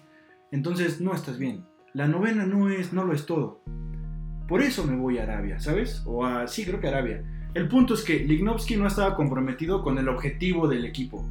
entonces 0.51 1.01
no 1.01 1.15
estás 1.15 1.39
bien. 1.39 1.65
La 1.93 2.07
novena 2.07 2.47
no 2.47 2.69
es, 2.69 2.93
no 2.93 3.05
lo 3.05 3.13
es 3.13 3.27
todo. 3.27 3.63
Por 4.49 4.63
eso 4.63 4.85
me 4.85 4.97
voy 4.97 5.19
a 5.19 5.25
Arabia, 5.25 5.59
¿sabes? 5.59 6.03
O 6.07 6.25
a, 6.25 6.47
sí, 6.47 6.65
creo 6.65 6.81
que 6.81 6.89
Arabia. 6.89 7.25
El 7.55 7.69
punto 7.69 7.95
es 7.95 8.03
que 8.03 8.19
Lignovsky 8.21 8.77
no 8.77 8.87
estaba 8.87 9.17
comprometido 9.17 9.83
con 9.83 9.99
el 9.99 10.09
objetivo 10.09 10.69
del 10.69 10.85
equipo. 10.85 11.27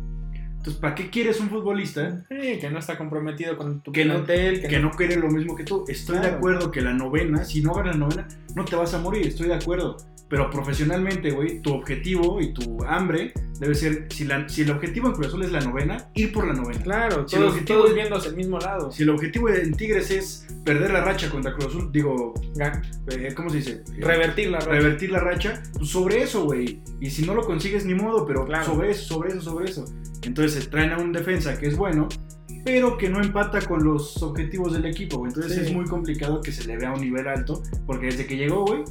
Entonces, 0.66 0.82
¿para 0.82 0.96
qué 0.96 1.12
quieres 1.12 1.40
un 1.40 1.50
futbolista 1.52 2.26
Sí, 2.28 2.58
que 2.60 2.72
no 2.72 2.80
está 2.80 2.98
comprometido 2.98 3.56
con 3.56 3.82
tu 3.84 3.92
Que 3.92 4.04
no- 4.04 4.16
plantel, 4.16 4.68
que 4.68 4.80
no 4.80 4.90
quiere 4.90 5.16
lo 5.16 5.30
mismo 5.30 5.56
que 5.56 5.64
tú? 5.64 5.86
Estoy 5.88 6.16
de 6.16 6.22
Claro. 6.24 6.38
acuerdo 6.38 6.72
que 6.72 6.82
la 6.82 6.92
novena, 6.92 7.46
si 7.46 7.62
no 7.62 7.76
ganas 7.76 7.96
la 7.96 8.00
novena, 8.08 8.28
no 8.56 8.66
te 8.66 8.76
vas 8.76 8.92
a 8.96 8.98
morir, 8.98 9.28
estoy 9.28 9.48
de 9.50 9.54
acuerdo. 9.54 9.96
Pero 10.28 10.50
profesionalmente, 10.50 11.30
güey, 11.30 11.62
tu 11.62 11.72
objetivo 11.72 12.42
y 12.42 12.52
tu 12.52 12.84
hambre 12.84 13.32
debe 13.60 13.76
ser, 13.76 14.08
si, 14.10 14.24
la- 14.26 14.50
si 14.50 14.64
el 14.64 14.72
objetivo 14.72 15.08
en 15.10 15.14
Cruz 15.14 15.28
Azul 15.28 15.44
es 15.44 15.52
la 15.52 15.60
novena, 15.62 16.10
ir 16.16 16.34
por 16.34 16.48
la 16.48 16.54
novena. 16.54 16.82
Claro, 16.82 17.28
Si 17.30 17.36
el 17.36 17.42
todos, 17.44 17.54
objetivo 17.54 17.78
todos 17.78 17.90
es- 17.92 17.96
viendo 17.96 18.16
hacia 18.16 18.30
el 18.32 18.36
mismo 18.36 18.58
lado. 18.58 18.92
Si 18.92 19.04
el 19.04 19.10
objetivo 19.12 19.50
en 19.50 19.72
Tigres 19.76 20.10
es 20.10 20.48
perder 20.66 20.90
la 20.90 21.02
racha 21.02 21.30
contra 21.30 21.54
Cruz 21.54 21.68
Azul, 21.68 21.92
digo, 21.92 22.34
eh, 23.12 23.34
¿cómo 23.36 23.52
se 23.52 23.58
dice? 23.58 23.84
Revertir 24.00 24.50
la 24.50 24.58
racha. 24.62 24.72
revertir 24.72 25.12
la 25.12 25.20
racha, 25.20 25.62
pues 25.78 25.90
sobre 25.92 26.24
eso, 26.24 26.44
güey. 26.46 26.82
Y 27.00 27.12
si 27.12 27.24
no 27.24 27.36
lo 27.36 27.46
consigues, 27.46 27.86
ni 27.86 27.94
modo, 27.94 28.26
pero 28.26 28.46
Claro. 28.46 28.66
sobre 28.66 28.90
eso, 28.90 29.06
sobre 29.06 29.30
eso, 29.30 29.42
sobre 29.42 29.66
eso. 29.70 29.86
Entonces 30.26 30.70
traen 30.70 30.92
a 30.92 30.98
un 30.98 31.12
defensa 31.14 31.58
que 31.58 31.68
es 31.68 31.78
bueno, 31.78 32.08
pero 32.64 32.98
que 32.98 33.10
no 33.10 33.22
empata 33.22 33.62
con 33.62 33.84
los 33.84 34.22
objetivos 34.24 34.74
del 34.74 34.86
equipo, 34.86 35.18
güey. 35.18 35.30
Entonces 35.30 35.54
Sí. 35.54 35.60
es 35.66 35.74
muy 35.74 35.86
complicado 35.86 36.42
que 36.42 36.52
se 36.52 36.66
le 36.66 36.78
vea 36.78 36.90
a 36.90 36.94
un 36.96 37.02
nivel 37.02 37.28
alto, 37.28 37.62
porque 37.86 38.08
desde 38.08 38.26
que 38.26 38.38
llegó, 38.38 38.66
güey, 38.66 38.84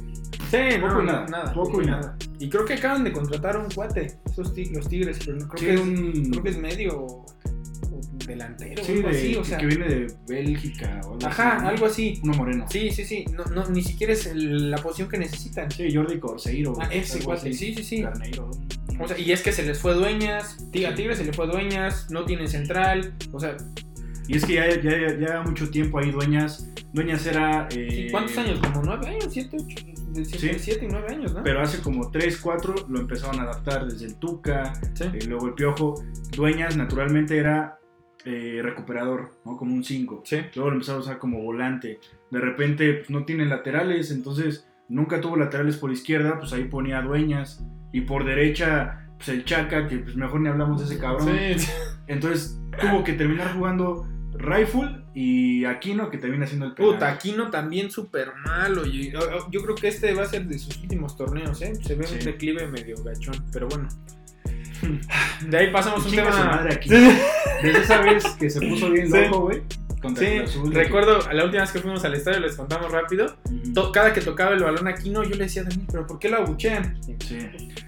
Sí, 0.51 0.57
Poco 0.79 0.93
no, 0.95 1.03
y 1.03 1.05
nada, 1.07 1.25
nada. 1.27 1.53
poco 1.53 1.81
y 1.81 1.85
nada. 1.87 2.17
Y 2.39 2.49
creo 2.49 2.65
que 2.65 2.73
acaban 2.75 3.03
de 3.03 3.11
contratar 3.11 3.55
a 3.55 3.59
un 3.59 3.69
cuate, 3.71 4.17
esos 4.29 4.53
ti- 4.53 4.65
los 4.73 4.87
Tigres, 4.87 5.19
pero 5.25 5.37
no 5.37 5.47
creo, 5.47 5.59
Sí, 5.59 5.65
que 5.65 5.73
es, 5.73 5.79
un- 5.81 6.29
creo 6.31 6.43
que 6.43 6.49
es 6.51 6.57
medio 6.57 6.97
o- 6.99 7.25
o 7.25 8.01
delantero, 8.27 8.83
Sí, 8.83 8.91
algo 8.93 9.09
de- 9.09 9.17
así, 9.17 9.35
o 9.35 9.43
sea. 9.43 9.57
que 9.57 9.65
viene 9.65 9.87
de 9.87 10.13
Bélgica 10.27 11.01
o 11.05 11.13
algo 11.13 11.25
Ajá, 11.27 11.67
algo 11.67 11.85
así. 11.87 12.19
Uno 12.23 12.33
moreno. 12.35 12.65
Sí, 12.69 12.91
sí, 12.91 13.03
sí. 13.05 13.25
No, 13.33 13.43
no, 13.45 13.67
ni 13.69 13.81
siquiera 13.81 14.13
es 14.13 14.25
el- 14.27 14.69
la 14.71 14.77
posición 14.77 15.09
que 15.09 15.17
necesitan. 15.17 15.69
Sí, 15.71 15.93
Jordi 15.93 16.19
Corseiro. 16.19 16.73
Ah, 16.79 16.89
ese 16.91 17.19
cuate, 17.19 17.49
así. 17.49 17.53
sí, 17.57 17.75
sí, 17.75 17.83
sí. 17.83 18.01
Carneiro. 18.03 18.51
O 18.99 19.07
sea, 19.07 19.17
y 19.17 19.31
es 19.31 19.41
que 19.41 19.51
se 19.51 19.63
les 19.63 19.79
fue 19.79 19.93
dueñas, 19.93 20.57
Tig- 20.71 20.87
a 20.87 20.95
Tigres 20.95 21.17
se 21.17 21.25
le 21.25 21.33
fue 21.33 21.47
dueñas, 21.47 22.09
no 22.09 22.25
tienen 22.25 22.47
central, 22.47 23.13
o 23.31 23.39
sea, 23.39 23.57
Y 24.27 24.37
es 24.37 24.45
que 24.45 24.53
ya, 24.55 24.81
ya, 24.81 25.17
ya 25.19 25.41
mucho 25.43 25.69
tiempo 25.69 25.99
ahí 25.99 26.09
Dueñas. 26.11 26.67
Dueñas 26.93 27.27
era. 27.27 27.67
eh, 27.75 28.07
¿cuántos 28.09 28.35
años? 28.39 28.59
Como 28.59 28.81
nueve 28.83 29.07
años, 29.07 29.27
siete, 29.29 29.55
ocho, 29.59 29.85
de 30.13 30.25
siete, 30.25 30.53
Sí. 30.53 30.59
siete 30.59 30.85
y 30.85 30.87
nueve 30.87 31.09
años, 31.13 31.31
¿no? 31.35 31.43
Pero 31.43 31.61
hace 31.61 31.79
como 31.79 32.09
3, 32.09 32.37
4 32.39 32.73
lo 32.89 32.99
empezaron 32.99 33.39
a 33.39 33.43
adaptar 33.43 33.85
desde 33.85 34.07
el 34.07 34.15
Tuca, 34.15 34.73
Sí. 34.95 35.03
eh, 35.13 35.19
luego 35.27 35.47
el 35.49 35.53
Piojo. 35.53 36.01
Dueñas 36.35 36.75
naturalmente 36.75 37.37
era 37.37 37.77
eh, 38.27 38.61
recuperador, 38.63 39.29
¿no? 39.45 39.55
Como 39.57 39.75
un 39.75 39.83
5. 39.83 40.23
Sí. 40.25 40.37
Luego 40.55 40.71
lo 40.71 40.75
empezaron 40.77 41.01
a 41.01 41.03
usar 41.03 41.19
como 41.19 41.43
volante. 41.43 41.99
De 42.31 42.39
repente 42.39 42.93
pues, 42.95 43.11
no 43.11 43.25
tiene 43.25 43.45
laterales, 43.45 44.09
entonces 44.09 44.67
nunca 44.89 45.21
tuvo 45.21 45.37
laterales 45.37 45.77
por 45.77 45.91
izquierda, 45.91 46.39
pues 46.39 46.51
ahí 46.53 46.63
ponía 46.63 47.01
Dueñas. 47.03 47.63
Y 47.95 48.01
por 48.01 48.25
derecha, 48.25 49.07
pues 49.17 49.29
el 49.29 49.45
Chaca, 49.45 49.87
que 49.87 49.97
pues 49.99 50.15
mejor 50.15 50.41
ni 50.41 50.49
hablamos 50.49 50.79
de 50.81 50.85
ese 50.93 51.01
cabrón. 51.01 51.29
Sí. 51.57 51.67
Entonces 52.07 52.59
tuvo 52.81 53.03
que 53.03 53.13
terminar 53.13 53.53
jugando 53.55 54.05
Rifle 54.33 55.03
y 55.13 55.63
Aquino, 55.63 56.09
que 56.09 56.17
termina 56.17 56.45
siendo 56.45 56.65
el 56.65 56.73
penal. 56.73 56.91
Puta, 56.93 57.09
Aquino 57.09 57.49
también 57.49 57.89
súper 57.89 58.33
malo. 58.45 58.85
Yo, 58.85 59.21
yo 59.49 59.63
creo 59.63 59.75
que 59.75 59.87
este 59.87 60.13
va 60.13 60.23
a 60.23 60.25
ser 60.25 60.45
de 60.45 60.59
sus 60.59 60.77
últimos 60.81 61.15
torneos, 61.15 61.61
¿eh? 61.61 61.73
Se 61.81 61.95
ve 61.95 62.05
Sí. 62.05 62.15
un 62.19 62.25
declive 62.25 62.67
medio 62.67 62.95
gachón, 63.01 63.35
pero 63.53 63.69
bueno. 63.69 63.87
De 65.49 65.57
ahí 65.57 65.71
pasamos 65.71 66.03
un 66.05 66.11
Chinga 66.11 66.31
su 66.31 66.37
tema. 66.37 66.51
madre 66.57 66.73
Aquino. 66.73 66.97
Desde 67.63 67.79
esa 67.79 68.01
vez 68.01 68.25
que 68.37 68.49
se 68.49 68.59
puso 68.67 68.91
bien 68.91 69.09
loco, 69.09 69.39
güey. 69.41 69.61
Sí, 70.17 70.37
recuerdo 70.71 71.17
la 71.31 71.45
última 71.45 71.61
vez 71.63 71.71
que 71.71 71.79
fuimos 71.79 72.03
al 72.05 72.13
estadio, 72.13 72.39
les 72.39 72.55
contamos 72.55 72.91
rápido. 72.91 73.37
Ujú. 73.45 73.73
to- 73.73 73.91
cada 73.91 74.13
que 74.13 74.21
tocaba 74.21 74.53
el 74.53 74.61
balón 74.63 74.87
Aquino, 74.87 75.23
yo 75.23 75.31
le 75.31 75.45
decía 75.45 75.63
a 75.63 75.65
Daniel, 75.65 75.87
¿pero 75.91 76.05
por 76.05 76.19
qué 76.19 76.29
lo 76.29 76.37
abuchean? 76.37 76.99
Sí. 77.25 77.39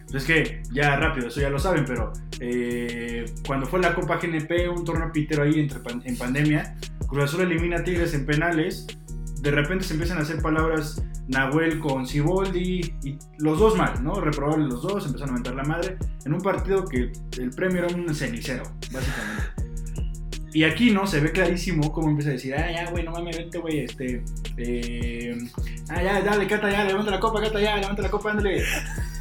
Pues 0.09 0.23
es 0.23 0.25
que 0.25 0.63
ya 0.71 0.95
rápido, 0.95 1.27
eso 1.27 1.41
ya 1.41 1.49
lo 1.49 1.59
saben, 1.59 1.83
pero 1.85 2.13
eh, 2.39 3.25
cuando 3.45 3.65
fue 3.65 3.79
la 3.81 3.93
Copa 3.93 4.17
GNP, 4.21 4.69
un 4.69 4.85
torneo 4.85 5.11
pitero 5.11 5.43
ahí 5.43 5.59
entre 5.59 5.79
pan- 5.79 6.01
en 6.05 6.17
pandemia, 6.17 6.77
Cruz 7.07 7.25
Azul 7.25 7.41
elimina 7.41 7.77
a 7.77 7.83
Tigres 7.83 8.13
en 8.13 8.25
penales. 8.25 8.87
De 9.41 9.51
repente 9.51 9.83
se 9.85 9.93
empiezan 9.93 10.17
a 10.17 10.21
hacer 10.21 10.41
palabras 10.41 11.03
Nahuel 11.27 11.79
con 11.79 12.07
Siboldi 12.07 12.95
y 13.03 13.17
los 13.39 13.59
dos 13.59 13.75
mal, 13.77 14.01
¿no? 14.03 14.15
Reprobables 14.21 14.67
los 14.69 14.81
dos, 14.81 15.05
empezaron 15.05 15.31
a 15.31 15.33
mentar 15.33 15.55
la 15.55 15.63
madre 15.63 15.97
en 16.25 16.33
un 16.33 16.41
partido 16.41 16.85
que 16.85 17.11
el 17.39 17.49
premio 17.51 17.83
era 17.83 17.93
un 17.95 18.13
cenicero, 18.15 18.63
básicamente. 18.91 19.43
Y 20.53 20.63
aquí, 20.63 20.91
¿no? 20.91 21.05
Se 21.05 21.19
ve 21.19 21.31
clarísimo 21.31 21.91
cómo 21.91 22.09
empieza 22.09 22.29
a 22.29 22.33
decir, 22.33 22.55
ah, 22.55 22.71
ya, 22.71 22.89
güey, 22.89 23.03
no 23.03 23.11
mames, 23.11 23.37
vente, 23.37 23.57
güey, 23.59 23.79
este, 23.81 24.23
eh, 24.57 25.37
ah, 25.89 26.01
ya, 26.01 26.21
dale, 26.21 26.47
Cata, 26.47 26.71
ya, 26.71 26.83
levanta 26.85 27.11
la 27.11 27.19
copa, 27.19 27.41
Cata, 27.41 27.59
ya, 27.59 27.75
levanta 27.77 28.01
la 28.01 28.09
copa, 28.09 28.31
ándale. 28.31 28.63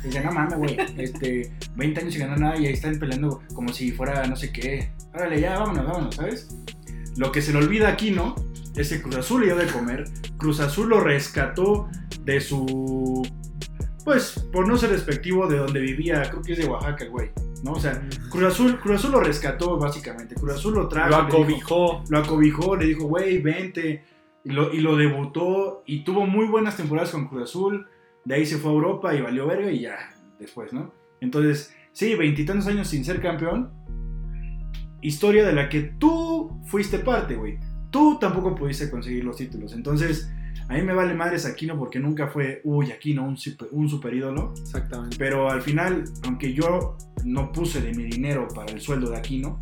Y 0.06 0.10
dice, 0.10 0.24
no 0.24 0.30
mames, 0.32 0.56
güey, 0.56 0.76
este, 0.98 1.52
20 1.74 2.00
años 2.00 2.12
sin 2.14 2.22
ganar 2.22 2.38
nada 2.40 2.56
y 2.58 2.66
ahí 2.66 2.72
están 2.74 2.96
peleando 2.98 3.42
como 3.54 3.72
si 3.72 3.90
fuera 3.92 4.24
no 4.26 4.36
sé 4.36 4.52
qué. 4.52 4.92
Órale, 5.12 5.40
ya, 5.40 5.58
vámonos, 5.58 5.84
vámonos, 5.86 6.14
¿sabes? 6.14 6.48
Lo 7.16 7.32
que 7.32 7.42
se 7.42 7.52
le 7.52 7.58
olvida 7.58 7.88
aquí, 7.88 8.10
¿no? 8.12 8.34
Es 8.76 8.90
que 8.90 9.02
Cruz 9.02 9.16
Azul 9.16 9.40
le 9.40 9.46
dio 9.46 9.56
de 9.56 9.66
comer. 9.66 10.04
Cruz 10.36 10.60
Azul 10.60 10.88
lo 10.90 11.00
rescató 11.00 11.88
de 12.24 12.40
su. 12.40 13.26
Pues, 14.04 14.46
por 14.52 14.68
no 14.68 14.76
ser 14.76 14.90
despectivo, 14.90 15.48
de 15.48 15.56
donde 15.58 15.80
vivía, 15.80 16.22
creo 16.30 16.42
que 16.42 16.52
es 16.52 16.58
de 16.58 16.66
Oaxaca, 16.66 17.04
el 17.04 17.10
güey. 17.10 17.30
¿No? 17.64 17.72
O 17.72 17.80
sea, 17.80 18.00
Cruz 18.30 18.44
Azul, 18.44 18.78
Cruz 18.78 18.96
Azul 19.00 19.12
lo 19.12 19.20
rescató, 19.20 19.76
básicamente. 19.78 20.34
Cruz 20.36 20.52
Azul 20.52 20.74
lo 20.74 20.88
trajo. 20.88 21.10
Lo 21.10 21.24
dijo- 21.24 21.36
acobijó. 21.38 22.04
lo 22.10 22.18
acobijó, 22.18 22.76
le 22.76 22.86
dijo, 22.86 23.04
güey, 23.06 23.38
vente. 23.40 24.04
Y 24.44 24.50
lo, 24.50 24.72
y 24.72 24.80
lo 24.80 24.96
debutó 24.96 25.82
y 25.86 26.04
tuvo 26.04 26.24
muy 26.26 26.46
buenas 26.46 26.76
temporadas 26.76 27.10
con 27.10 27.26
Cruz 27.26 27.44
Azul. 27.44 27.88
De 28.26 28.34
ahí 28.34 28.44
se 28.44 28.58
fue 28.58 28.72
a 28.72 28.74
Europa 28.74 29.14
y 29.14 29.22
valió 29.22 29.46
verga 29.46 29.70
y 29.70 29.82
ya, 29.82 29.96
después, 30.40 30.72
¿no? 30.72 30.92
Entonces, 31.20 31.72
sí, 31.92 32.16
veintitantos 32.16 32.66
años 32.66 32.88
sin 32.88 33.04
ser 33.04 33.22
campeón. 33.22 33.70
Historia 35.00 35.46
de 35.46 35.52
la 35.52 35.68
que 35.68 35.82
tú 35.82 36.60
fuiste 36.66 36.98
parte, 36.98 37.36
güey. 37.36 37.60
Tú 37.90 38.18
tampoco 38.18 38.56
pudiste 38.56 38.90
conseguir 38.90 39.24
los 39.24 39.36
títulos. 39.36 39.72
Entonces, 39.74 40.28
a 40.68 40.74
mí 40.74 40.82
me 40.82 40.92
vale 40.92 41.14
madres 41.14 41.46
Aquino 41.46 41.78
porque 41.78 42.00
nunca 42.00 42.26
fue, 42.26 42.62
uy, 42.64 42.90
Aquino, 42.90 43.24
un 43.24 43.36
super, 43.36 43.68
un 43.70 43.88
super 43.88 44.12
ídolo. 44.12 44.54
Exactamente. 44.60 45.16
Pero 45.16 45.48
al 45.48 45.62
final, 45.62 46.02
aunque 46.24 46.52
yo 46.52 46.96
no 47.24 47.52
puse 47.52 47.80
de 47.80 47.94
mi 47.94 48.04
dinero 48.04 48.48
para 48.52 48.72
el 48.72 48.80
sueldo 48.80 49.10
de 49.10 49.18
Aquino, 49.18 49.56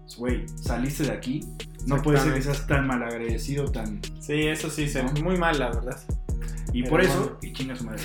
pues, 0.00 0.16
güey, 0.16 0.48
saliste 0.56 1.04
de 1.04 1.12
aquí. 1.12 1.40
No 1.86 2.02
puede 2.02 2.18
ser 2.18 2.34
que 2.34 2.42
seas 2.42 2.66
tan 2.66 2.84
malagradecido, 2.88 3.66
tan. 3.66 4.00
Sí, 4.18 4.48
eso 4.48 4.68
sí, 4.68 4.88
se 4.88 5.04
¿No? 5.04 5.12
muy 5.22 5.38
mal, 5.38 5.56
la 5.56 5.70
verdad. 5.70 6.00
Y 6.72 6.82
Pero 6.82 6.90
por 6.90 7.00
eso, 7.00 7.38
y 7.42 7.52
chinga 7.52 7.76
su 7.76 7.84
madre. 7.84 8.02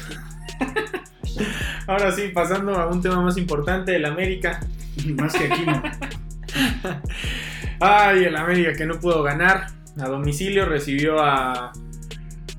Ahora 1.88 2.12
sí, 2.12 2.30
pasando 2.34 2.76
a 2.76 2.88
un 2.88 3.02
tema 3.02 3.22
más 3.22 3.38
importante, 3.38 3.96
el 3.96 4.06
América. 4.06 4.60
Más 5.18 5.34
que 5.34 5.46
Aquino. 5.52 5.82
Ay, 7.80 8.26
el 8.26 8.36
América 8.36 8.74
que 8.74 8.86
no 8.86 9.00
pudo 9.00 9.24
ganar. 9.24 9.68
A 10.00 10.08
domicilio 10.08 10.66
recibió 10.66 11.20
a, 11.20 11.72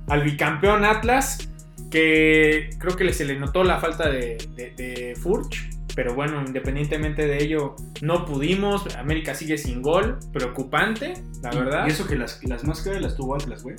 al 0.08 0.22
bicampeón 0.22 0.84
Atlas, 0.84 1.48
que 1.90 2.70
creo 2.78 2.96
que 2.96 3.12
se 3.12 3.24
le 3.24 3.38
notó 3.38 3.64
la 3.64 3.78
falta 3.78 4.08
de, 4.08 4.36
de, 4.56 4.70
de 4.70 5.16
Furch. 5.16 5.70
Pero 5.94 6.14
bueno, 6.14 6.42
independientemente 6.44 7.26
de 7.26 7.42
ello, 7.42 7.76
no 8.02 8.24
pudimos. 8.24 8.94
América 8.96 9.34
sigue 9.34 9.56
sin 9.58 9.80
gol. 9.80 10.18
Preocupante, 10.32 11.14
la 11.40 11.50
verdad. 11.50 11.86
Y 11.86 11.90
eso 11.90 12.06
que 12.06 12.16
las, 12.16 12.42
las 12.44 12.64
más 12.64 12.84
las 12.84 13.16
tuvo 13.16 13.36
Atlas, 13.36 13.62
güey. 13.62 13.76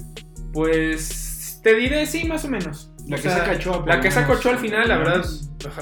Pues 0.54 1.35
te 1.66 1.74
diré 1.74 2.06
sí, 2.06 2.26
más 2.26 2.46
o 2.46 2.48
menos. 2.48 2.92
La 3.08 3.16
O 3.16 3.20
que 3.20 3.28
sea, 3.28 3.60
por 3.74 3.88
La 3.88 4.00
que 4.00 4.12
sacó 4.12 4.34
al 4.50 4.60
final, 4.60 4.88
la 4.88 4.98
verdad, 5.00 5.26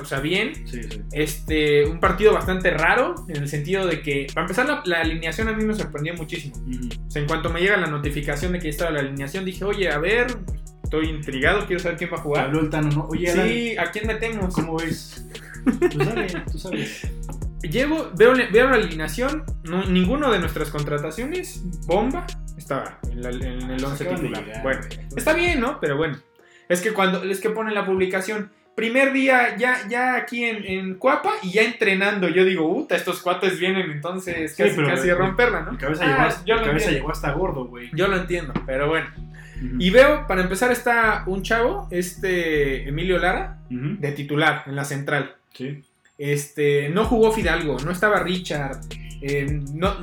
o 0.02 0.06
sea, 0.06 0.22
bien. 0.22 0.66
Sí, 0.66 0.82
sí. 0.82 1.02
Este, 1.12 1.86
un 1.86 2.00
partido 2.00 2.32
bastante 2.34 2.72
raro, 2.72 3.16
en 3.28 3.36
el 3.44 3.50
sentido 3.50 3.86
de 3.86 4.02
que, 4.02 4.28
para 4.34 4.46
empezar, 4.46 4.66
la, 4.66 4.82
la 4.86 5.02
alineación 5.02 5.50
a 5.50 5.52
mí 5.52 5.66
me 5.66 5.74
sorprendió 5.74 6.14
muchísimo. 6.14 6.56
O 7.06 7.12
sea, 7.12 7.22
en 7.22 7.28
cuanto 7.28 7.50
me 7.50 7.60
llega 7.60 7.76
la 7.76 7.88
notificación 7.88 8.54
de 8.54 8.60
que 8.60 8.66
ya 8.66 8.70
estaba 8.70 8.92
la 8.92 9.02
alineación, 9.02 9.44
dije, 9.44 9.66
oye, 9.66 9.90
a 9.92 9.98
ver, 10.00 10.28
estoy 10.86 11.10
intrigado, 11.10 11.66
quiero 11.68 11.82
saber 11.84 11.98
quién 11.98 12.12
va 12.14 12.16
a 12.18 12.22
jugar. 12.22 12.46
Habló 12.46 12.62
el 12.62 12.70
Tano, 12.70 12.90
¿no? 12.90 13.08
Oye, 13.10 13.28
Sí, 13.34 13.78
¿a 13.78 13.92
quién 13.92 14.08
metemos? 14.08 14.54
¿cómo 14.54 14.78
ves? 14.78 15.26
Pues 15.80 15.98
dale, 15.98 16.28
tú 16.50 16.58
sabes. 16.58 17.02
Llego, 17.62 18.10
veo, 18.18 18.34
veo 18.54 18.70
la 18.70 18.76
alineación, 18.76 19.44
no- 19.64 19.84
ninguno 19.86 20.32
de 20.32 20.40
nuestras 20.40 20.70
contrataciones, 20.70 21.62
bomba, 21.88 22.26
estaba 22.64 23.00
en, 23.12 23.22
la- 23.22 23.30
en 23.30 23.70
el 23.72 23.84
11 23.84 24.04
Acaban 24.04 24.22
de 24.24 24.28
titular. 24.30 24.62
Bueno, 24.64 24.82
está 25.16 25.34
bien, 25.34 25.60
¿no? 25.60 25.80
Pero 25.80 25.98
bueno, 25.98 26.18
es 26.70 26.82
que 26.82 26.92
cuando, 26.92 27.24
es 27.24 27.40
que 27.40 27.50
ponen 27.50 27.74
la 27.76 27.86
publicación, 27.86 28.52
primer 28.76 29.14
día 29.14 29.56
ya, 29.58 29.88
ya 29.88 30.16
aquí 30.16 30.44
en, 30.46 30.66
en 30.66 30.96
Cuapa 30.96 31.32
y 31.44 31.52
ya 31.52 31.62
entrenando, 31.64 32.28
yo 32.30 32.44
digo, 32.46 32.68
uta, 32.68 32.96
estos 32.96 33.22
cuates 33.22 33.60
vienen 33.60 33.92
entonces 33.92 34.56
Sí, 34.56 34.64
casi, 34.64 34.76
pero 34.76 34.88
casi 34.88 35.10
a 35.10 35.16
romperla, 35.16 35.62
¿no? 35.62 35.74
Mi 35.74 35.78
cabeza, 35.78 36.04
Ah, 36.06 36.08
llegó, 36.08 36.22
hasta, 36.22 36.46
yo 36.46 36.56
mi 36.58 36.64
cabeza 36.64 36.92
llegó 36.92 37.12
hasta 37.12 37.32
gordo, 37.34 37.66
güey. 37.66 37.90
Yo 37.94 38.08
lo 38.08 38.18
entiendo, 38.18 38.54
pero 38.66 38.88
bueno. 38.88 39.08
Y 39.80 39.92
veo, 39.92 40.28
para 40.28 40.42
empezar, 40.42 40.72
está 40.74 41.24
un 41.26 41.42
chavo, 41.44 41.88
este 41.92 42.90
Emilio 42.90 43.18
Lara, 43.20 43.60
de 43.70 44.12
titular 44.12 44.64
en 44.66 44.76
la 44.76 44.84
central. 44.84 45.36
Sí. 45.54 45.84
Este, 46.18 46.90
no 46.90 47.06
jugó 47.06 47.32
Fidalgo, 47.32 47.78
no 47.86 47.92
estaba 47.92 48.20
Richard. 48.20 48.78
Eh, 49.24 49.62
no, 49.74 49.96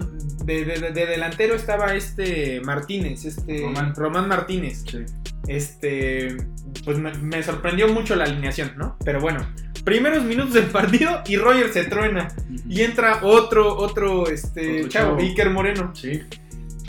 de, 0.45 0.65
de- 0.65 0.91
de 0.93 1.07
delantero 1.07 1.55
estaba 1.55 1.95
este 1.95 2.61
Martínez, 2.62 3.25
este 3.25 3.61
Román. 3.62 3.95
Román 3.95 4.29
Martínez. 4.29 4.85
Sí. 4.91 5.05
Este, 5.47 6.37
pues 6.85 6.99
me, 6.99 7.12
me 7.15 7.43
sorprendió 7.43 7.89
mucho 7.89 8.15
la 8.17 8.25
alineación, 8.25 8.73
¿no? 8.77 8.97
Pero 9.05 9.21
bueno, 9.21 9.47
primeros 9.85 10.23
minutos 10.25 10.55
del 10.55 10.67
partido 10.67 11.23
y 11.27 11.37
Roger 11.37 11.73
se 11.73 11.85
truena. 11.85 12.29
Y 12.69 12.83
entra 12.83 13.21
otro, 13.23 13.77
otro, 13.77 14.29
este, 14.29 14.79
Otro 14.81 14.89
chavo, 14.89 15.09
chavo. 15.17 15.21
Iker 15.21 15.50
Moreno. 15.50 15.95
Sí. 15.95 16.23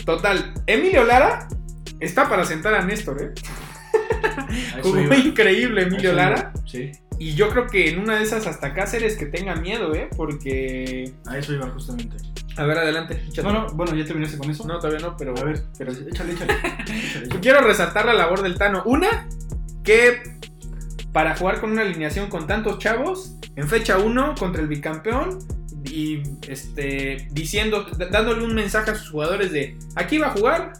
Total, 0.06 0.54
Emilio 0.68 1.04
Lara 1.04 1.48
está 2.00 2.28
para 2.30 2.44
sentar 2.46 2.74
a 2.76 2.84
Néstor, 2.86 3.22
¿eh? 3.22 3.32
Jugó 4.82 5.14
increíble 5.14 5.84
Emilio 5.84 6.14
Lara. 6.14 6.54
Sí. 6.66 6.92
Y 7.22 7.36
yo 7.36 7.50
creo 7.50 7.68
que 7.68 7.88
en 7.88 8.00
una 8.00 8.18
de 8.18 8.24
esas 8.24 8.48
hasta 8.48 8.74
Cáceres 8.74 9.16
que 9.16 9.28
tenga 9.28 9.54
miedo, 9.54 9.94
¿eh? 9.94 10.10
Porque... 10.18 11.14
A 11.28 11.38
eso 11.38 11.54
iba 11.54 11.70
justamente. 11.70 12.18
A 12.58 12.66
ver, 12.66 12.80
adelante. 12.80 13.22
échate. 13.28 13.44
No, 13.44 13.54
no, 13.54 13.68
bueno, 13.74 13.96
¿ya 13.96 14.04
terminaste 14.06 14.40
con 14.40 14.50
eso? 14.50 14.66
No, 14.66 14.80
todavía 14.80 15.08
no, 15.08 15.16
pero... 15.16 15.38
A 15.38 15.44
ver, 15.44 15.62
pero... 15.78 15.92
échale, 15.92 16.10
échale. 16.34 16.34
échale, 16.34 17.26
échale. 17.26 17.40
Quiero 17.40 17.62
resaltar 17.62 18.08
la 18.08 18.14
labor 18.14 18.42
del 18.42 18.58
Tano. 18.58 18.82
Una, 18.88 19.28
que 19.84 20.40
para 21.12 21.36
jugar 21.36 21.62
con 21.62 21.74
una 21.74 21.84
alineación 21.84 22.28
con 22.28 22.48
tantos 22.48 22.80
chavos, 22.80 23.36
en 23.56 23.70
fecha 23.70 24.00
1 24.00 24.34
contra 24.40 24.64
el 24.64 24.68
bicampeón, 24.68 25.38
y 25.86 26.24
este 26.48 27.28
diciendo, 27.34 27.86
dándole 28.10 28.44
un 28.44 28.56
mensaje 28.56 28.90
a 28.90 28.96
sus 28.96 29.12
jugadores 29.12 29.52
de 29.52 29.78
aquí 29.96 30.18
va 30.18 30.28
a 30.28 30.32
jugar 30.32 30.74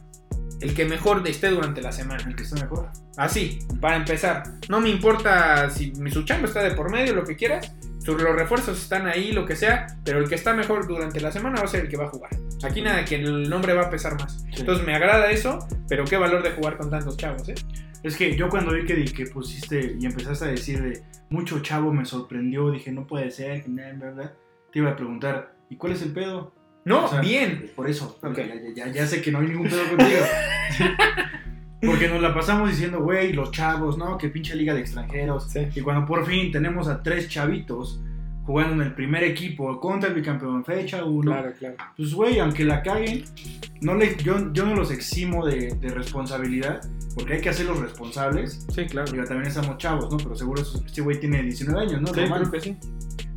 el 0.62 0.74
que 0.74 0.86
mejor 0.86 1.28
esté 1.28 1.50
durante 1.50 1.82
la 1.82 1.92
semana. 1.92 2.24
El 2.28 2.36
que 2.36 2.44
está 2.44 2.56
mejor. 2.62 2.90
Así, 3.18 3.60
para 3.80 3.98
empezar. 3.98 4.44
No 4.70 4.80
me 4.80 4.90
importa 4.90 5.70
si 5.70 5.92
mi 5.94 6.12
su 6.12 6.24
chamba 6.24 6.48
está 6.48 6.64
de 6.64 6.72
por 6.72 6.90
medio, 6.92 7.14
lo 7.16 7.24
que 7.24 7.36
quieras. 7.36 7.74
Sus- 8.00 8.22
Los 8.22 8.36
refuerzos 8.36 8.82
están 8.82 9.06
ahí, 9.08 9.32
lo 9.32 9.46
que 9.46 9.56
sea. 9.56 9.88
Pero 10.04 10.20
el 10.20 10.30
que 10.30 10.36
está 10.36 10.54
mejor 10.54 10.88
durante 10.88 11.20
la 11.20 11.32
semana 11.32 11.60
va 11.60 11.66
a 11.66 11.68
ser 11.68 11.82
el 11.82 11.90
que 11.90 11.98
va 11.98 12.06
a 12.06 12.10
jugar. 12.10 12.32
Aquí 12.64 12.82
nada, 12.82 13.04
que 13.06 13.16
el 13.16 13.50
nombre 13.50 13.74
va 13.74 13.84
a 13.84 13.90
pesar 13.90 14.14
más. 14.20 14.42
Sí. 14.54 14.60
Entonces 14.62 14.86
me 14.86 14.96
agrada 14.96 15.30
eso, 15.32 15.60
pero 15.88 16.06
qué 16.06 16.18
valor 16.18 16.42
de 16.44 16.52
jugar 16.52 16.78
con 16.78 16.90
tantos 16.90 17.18
chavos, 17.18 17.48
¿eh? 17.50 17.56
Es 18.04 18.16
que 18.16 18.36
yo 18.36 18.50
cuando 18.50 18.74
vi 18.74 18.84
que, 18.86 19.06
que 19.06 19.28
pusiste 19.28 19.96
y 20.00 20.06
empezaste 20.08 20.46
a 20.46 20.48
decir 20.48 20.82
de 20.82 21.04
mucho 21.30 21.60
chavo 21.60 21.94
me 21.94 22.04
sorprendió, 22.04 22.72
dije 22.72 22.92
no 22.92 23.06
puede 23.06 23.30
ser, 23.30 23.64
bla", 23.68 24.34
te 24.72 24.80
iba 24.80 24.90
a 24.90 24.96
preguntar, 24.96 25.54
¿y 25.70 25.76
cuál 25.76 25.94
es 25.94 26.02
el 26.02 26.12
pedo? 26.12 26.52
No, 26.86 27.06
O 27.06 27.08
sea, 27.10 27.22
bien. 27.22 27.72
Por 27.76 27.90
eso, 27.90 28.18
Ok. 28.24 28.38
ya, 28.38 28.46
ya- 28.48 28.74
ya- 28.86 28.92
ya 28.92 29.08
sé 29.08 29.22
que 29.22 29.32
no 29.32 29.40
hay 29.40 29.48
ningún 29.48 29.68
pedo 29.70 29.88
contigo. 29.90 30.20
Porque 31.86 32.08
nos 32.08 32.22
la 32.22 32.34
pasamos 32.34 32.70
diciendo, 32.70 33.02
güey, 33.02 33.34
los 33.34 33.52
chavos, 33.52 33.98
¿no? 33.98 34.18
Que 34.18 34.30
pinche 34.30 34.56
liga 34.56 34.74
de 34.74 34.82
extranjeros. 34.82 35.50
Sí. 35.52 35.68
Y 35.76 35.82
cuando 35.82 36.06
por 36.06 36.26
fin 36.28 36.52
tenemos 36.52 36.88
a 36.88 37.02
tres 37.02 37.28
chavitos 37.28 38.00
jugando 38.46 38.74
en 38.76 38.82
el 38.82 38.94
primer 38.94 39.24
equipo 39.24 39.80
contra 39.80 40.10
el 40.10 40.16
bicampeón 40.16 40.64
fecha 40.66 41.04
uno, 41.06 41.32
Claro, 41.32 41.54
claro. 41.58 41.76
pues 41.96 42.14
güey, 42.14 42.40
aunque 42.40 42.64
la 42.66 42.82
caguen, 42.84 43.24
no 43.82 43.94
le, 43.96 44.16
yo, 44.18 44.52
yo 44.54 44.66
no 44.66 44.76
los 44.76 44.92
eximo 44.92 45.46
de, 45.46 45.74
de 45.76 45.90
responsabilidad, 45.90 46.82
porque 47.16 47.34
hay 47.36 47.42
que 47.42 47.50
hacerlos 47.50 47.80
responsables. 47.80 48.66
Sí, 48.74 48.86
claro. 48.86 49.12
Digo, 49.12 49.24
también 49.26 49.48
estamos 49.48 49.78
chavos, 49.78 50.10
¿no? 50.12 50.18
Pero 50.18 50.36
seguro 50.36 50.62
este 50.62 51.02
güey 51.02 51.20
tiene 51.20 51.42
19 51.44 51.82
años, 51.82 52.02
¿no? 52.02 52.08
Sí, 52.08 52.14
creo 52.14 52.52
que 52.52 52.62
sí. 52.62 52.78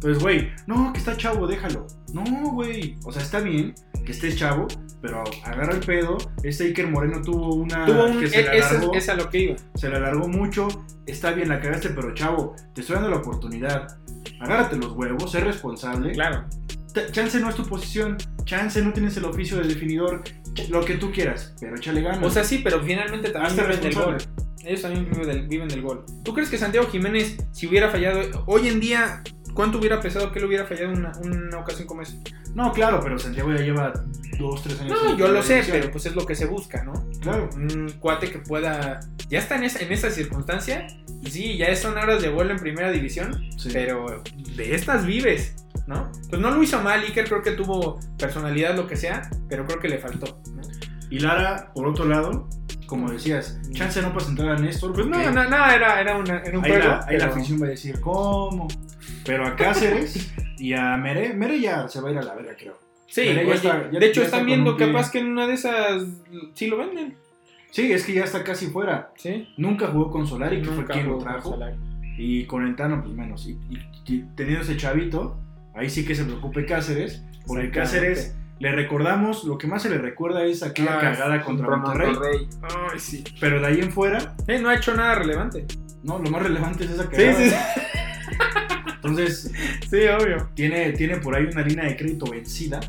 Entonces, 0.05 0.23
güey, 0.23 0.53
no, 0.67 0.93
que 0.93 0.99
está 0.99 1.17
chavo, 1.17 1.47
déjalo. 1.47 1.87
No, 2.13 2.23
güey. 2.53 2.97
O 3.05 3.13
sea, 3.13 3.23
está 3.23 3.41
bien 3.41 3.75
que 4.05 4.13
estés 4.13 4.37
chavo, 4.37 4.69
pero 5.01 5.25
agarra 5.45 5.73
el 5.73 5.81
pedo. 5.81 6.19
Este 6.43 6.65
Iker 6.65 6.89
Moreno 6.89 7.23
tuvo 7.23 7.55
una 7.55 7.87
Tuvo 7.87 8.05
un, 8.05 8.21
que 8.21 8.29
se 8.29 8.41
e- 8.41 8.59
esa- 8.59 8.83
es 8.93 9.09
a 9.09 9.15
lo 9.15 9.31
que 9.31 9.39
iba. 9.39 9.57
Se 9.75 9.89
le 9.89 9.97
alargó 9.97 10.29
mucho. 10.29 10.69
Está 11.07 11.31
bien, 11.33 11.49
la 11.49 11.59
cagaste, 11.59 11.89
pero 11.89 12.13
chavo, 12.13 12.55
te 12.75 12.83
estoy 12.83 12.97
dando 12.97 13.09
la 13.09 13.17
oportunidad. 13.17 13.99
Agárrate 14.41 14.77
los 14.77 14.93
huevos, 14.93 15.33
sé 15.33 15.41
responsable. 15.41 16.13
Claro. 16.13 16.45
T- 16.93 17.11
Chance 17.11 17.41
no 17.41 17.49
es 17.49 17.55
tu 17.57 17.65
posición. 17.65 18.19
Chance 18.45 18.83
no 18.83 18.93
tienes 18.93 19.17
el 19.17 19.25
oficio 19.25 19.57
de 19.57 19.67
definidor. 19.69 20.23
Lo 20.69 20.85
que 20.85 20.97
tú 20.97 21.11
quieras, 21.11 21.55
pero 21.59 21.77
échale 21.77 22.03
ganas. 22.03 22.23
O 22.23 22.29
sea, 22.31 22.45
sí, 22.45 22.61
pero 22.63 22.83
finalmente 22.83 23.31
también 23.31 23.57
viven 23.57 23.81
del 23.81 23.95
gol. 23.95 24.17
Ellos 24.65 24.83
también 24.83 25.09
viven 25.11 25.27
del, 25.27 25.49
viven 25.49 25.69
del 25.69 25.81
gol. 25.83 26.05
¿Tú 26.23 26.33
crees 26.35 26.49
que 26.51 26.59
Santiago 26.59 26.87
Jiménez, 26.89 27.37
si 27.53 27.67
hubiera 27.67 27.89
fallado, 27.91 28.45
hoy 28.47 28.69
en 28.69 28.81
día, 28.81 29.23
cuánto 29.55 29.79
hubiera 29.79 30.01
pesado 30.01 30.31
que 30.33 30.39
él 30.39 30.45
hubiera 30.45 30.67
fallado 30.67 30.93
una, 30.93 31.13
una 31.23 31.59
ocasión 31.59 31.87
como 31.87 32.03
esa? 32.03 32.15
No, 32.55 32.73
claro, 32.73 33.01
pero 33.03 33.19
Santiago 33.19 33.53
ya 33.53 33.63
lleva 33.63 33.93
dos, 34.39 34.63
tres 34.63 34.81
años. 34.81 35.01
No, 35.03 35.17
yo 35.17 35.29
lo 35.29 35.43
sé, 35.43 35.65
pero 35.69 35.91
pues 35.91 36.07
es 36.07 36.15
lo 36.15 36.27
que 36.27 36.35
se 36.35 36.47
busca, 36.47 36.85
¿no? 36.85 36.93
Claro. 37.21 37.49
Un 37.55 37.93
cuate 37.99 38.31
que 38.31 38.39
pueda. 38.39 39.01
Ya 39.29 39.39
está 39.39 39.57
en 39.57 39.65
esa, 39.65 39.81
en 39.81 39.93
esa 39.93 40.11
circunstancia. 40.11 40.87
Y 41.23 41.31
sí, 41.31 41.57
ya 41.57 41.75
son 41.75 41.97
horas 41.97 42.21
de 42.23 42.29
vuelo 42.29 42.53
en 42.53 42.59
primera 42.59 42.91
división. 42.91 43.51
Sí. 43.57 43.71
Pero 43.73 44.23
de 44.57 44.75
estas 44.75 45.07
vives, 45.07 45.55
¿no? 45.87 46.11
Pues 46.29 46.41
no 46.41 46.51
lo 46.51 46.63
hizo 46.63 46.81
mal, 46.81 47.03
Iker 47.03 47.27
creo 47.27 47.43
que 47.43 47.53
tuvo 47.53 47.99
personalidad, 48.19 48.77
lo 48.77 48.87
que 48.87 48.97
sea, 48.97 49.31
pero 49.49 49.67
creo 49.67 49.81
que 49.81 49.89
le 49.89 49.99
faltó. 49.99 50.41
¿no? 50.53 50.63
Y 51.11 51.21
Lara, 51.21 51.73
por 51.75 51.87
otro 51.87 52.05
lado, 52.05 52.49
como 52.87 53.11
decías, 53.11 53.59
chance 53.73 54.01
no 54.03 54.13
para 54.13 54.25
sentar 54.25 54.49
a 54.49 54.59
Néstor. 54.59 54.93
Pues 54.93 55.07
no, 55.07 55.13
porque 55.13 55.31
no, 55.35 55.49
no, 55.49 55.71
era, 55.71 56.01
era, 56.01 56.17
una- 56.17 56.39
era 56.41 56.59
un 56.59 56.65
Ahí, 56.65 56.71
juego. 56.73 56.89
la, 56.89 57.05
ahí 57.07 57.19
la 57.19 57.27
afición 57.27 57.61
va 57.63 57.67
a 57.67 57.71
decir, 57.71 58.01
¿cómo? 58.01 58.69
Pero 59.25 59.47
a 59.47 59.57
Cáceres 59.57 60.33
y 60.59 60.73
a 60.75 60.97
Mere, 60.97 61.33
Mere 61.35 61.61
ya 61.61 61.89
se 61.89 62.01
va 62.01 62.09
a 62.09 62.13
ir 62.13 62.19
a 62.19 62.23
la 62.23 62.35
verga, 62.35 62.53
creo. 62.59 62.79
Sí, 63.07 63.25
ya 63.27 63.41
oye, 63.43 63.55
está- 63.55 63.91
ya- 63.91 63.99
de 63.99 64.07
hecho 64.07 64.23
están 64.23 64.41
está 64.41 64.47
viendo 64.47 64.77
capaz 64.77 65.11
que 65.11 65.19
en 65.21 65.29
una 65.29 65.47
de 65.47 65.55
esas 65.55 66.05
sí 66.55 66.67
lo 66.67 66.79
venden. 66.79 67.17
Sí, 67.71 67.93
es 67.93 68.05
que 68.05 68.15
ya 68.15 68.25
está 68.25 68.45
casi 68.45 68.67
fuera. 68.69 69.11
Sí. 69.17 69.49
Nunca 69.57 69.89
jugó 69.89 70.11
con 70.11 70.27
Solari, 70.27 70.63
que 70.63 70.71
fue 70.71 70.85
quien 70.87 71.09
lo 71.09 71.19
trajo. 71.19 71.59
Y 72.17 72.45
con 72.47 72.65
el 72.67 72.77
Tano, 72.77 73.03
pues 73.03 73.15
menos. 73.15 73.47
Y, 73.47 73.53
y- 73.71 73.79
y 74.07 74.25
teniendo 74.37 74.63
ese 74.63 74.77
chavito, 74.77 75.37
ahí 75.75 75.91
sí 75.91 76.05
que 76.05 76.15
se 76.15 76.25
preocupe 76.25 76.65
Cáceres. 76.67 77.25
Porque. 77.47 77.71
Cáceres, 77.71 78.37
le 78.61 78.73
recordamos, 78.73 79.45
lo 79.45 79.59
que 79.59 79.67
más 79.67 79.83
se 79.83 79.91
le 79.91 79.99
recuerda 79.99 80.45
es 80.45 80.63
aquella 80.63 80.97
Ah, 80.97 81.01
cagada 81.01 81.43
contra 81.43 81.77
Monterrey. 81.77 82.49
Ay, 82.63 82.99
sí. 82.99 83.25
Pero 83.41 83.61
de 83.61 83.67
ahí 83.67 83.81
en 83.81 83.91
fuera, 83.93 84.35
Eh, 84.47 84.59
no 84.61 84.69
ha 84.69 84.75
hecho 84.77 84.95
nada 84.95 85.17
relevante. 85.17 85.67
no, 86.03 86.19
lo 86.19 86.31
más 86.31 86.43
relevante 86.43 86.85
es 86.85 86.91
esa 86.91 87.09
cagada. 87.09 87.33
sí, 87.35 87.51
sí. 87.51 87.57
Entonces, 88.97 89.53
Sí, 89.91 89.99
obvio. 90.09 90.49
tiene, 90.55 90.93
tiene 90.93 91.17
por 91.19 91.35
ahí 91.37 91.45
una 91.45 91.63
línea 91.63 91.85
de 91.85 91.97
crédito 91.97 92.27
vencida 92.31 92.81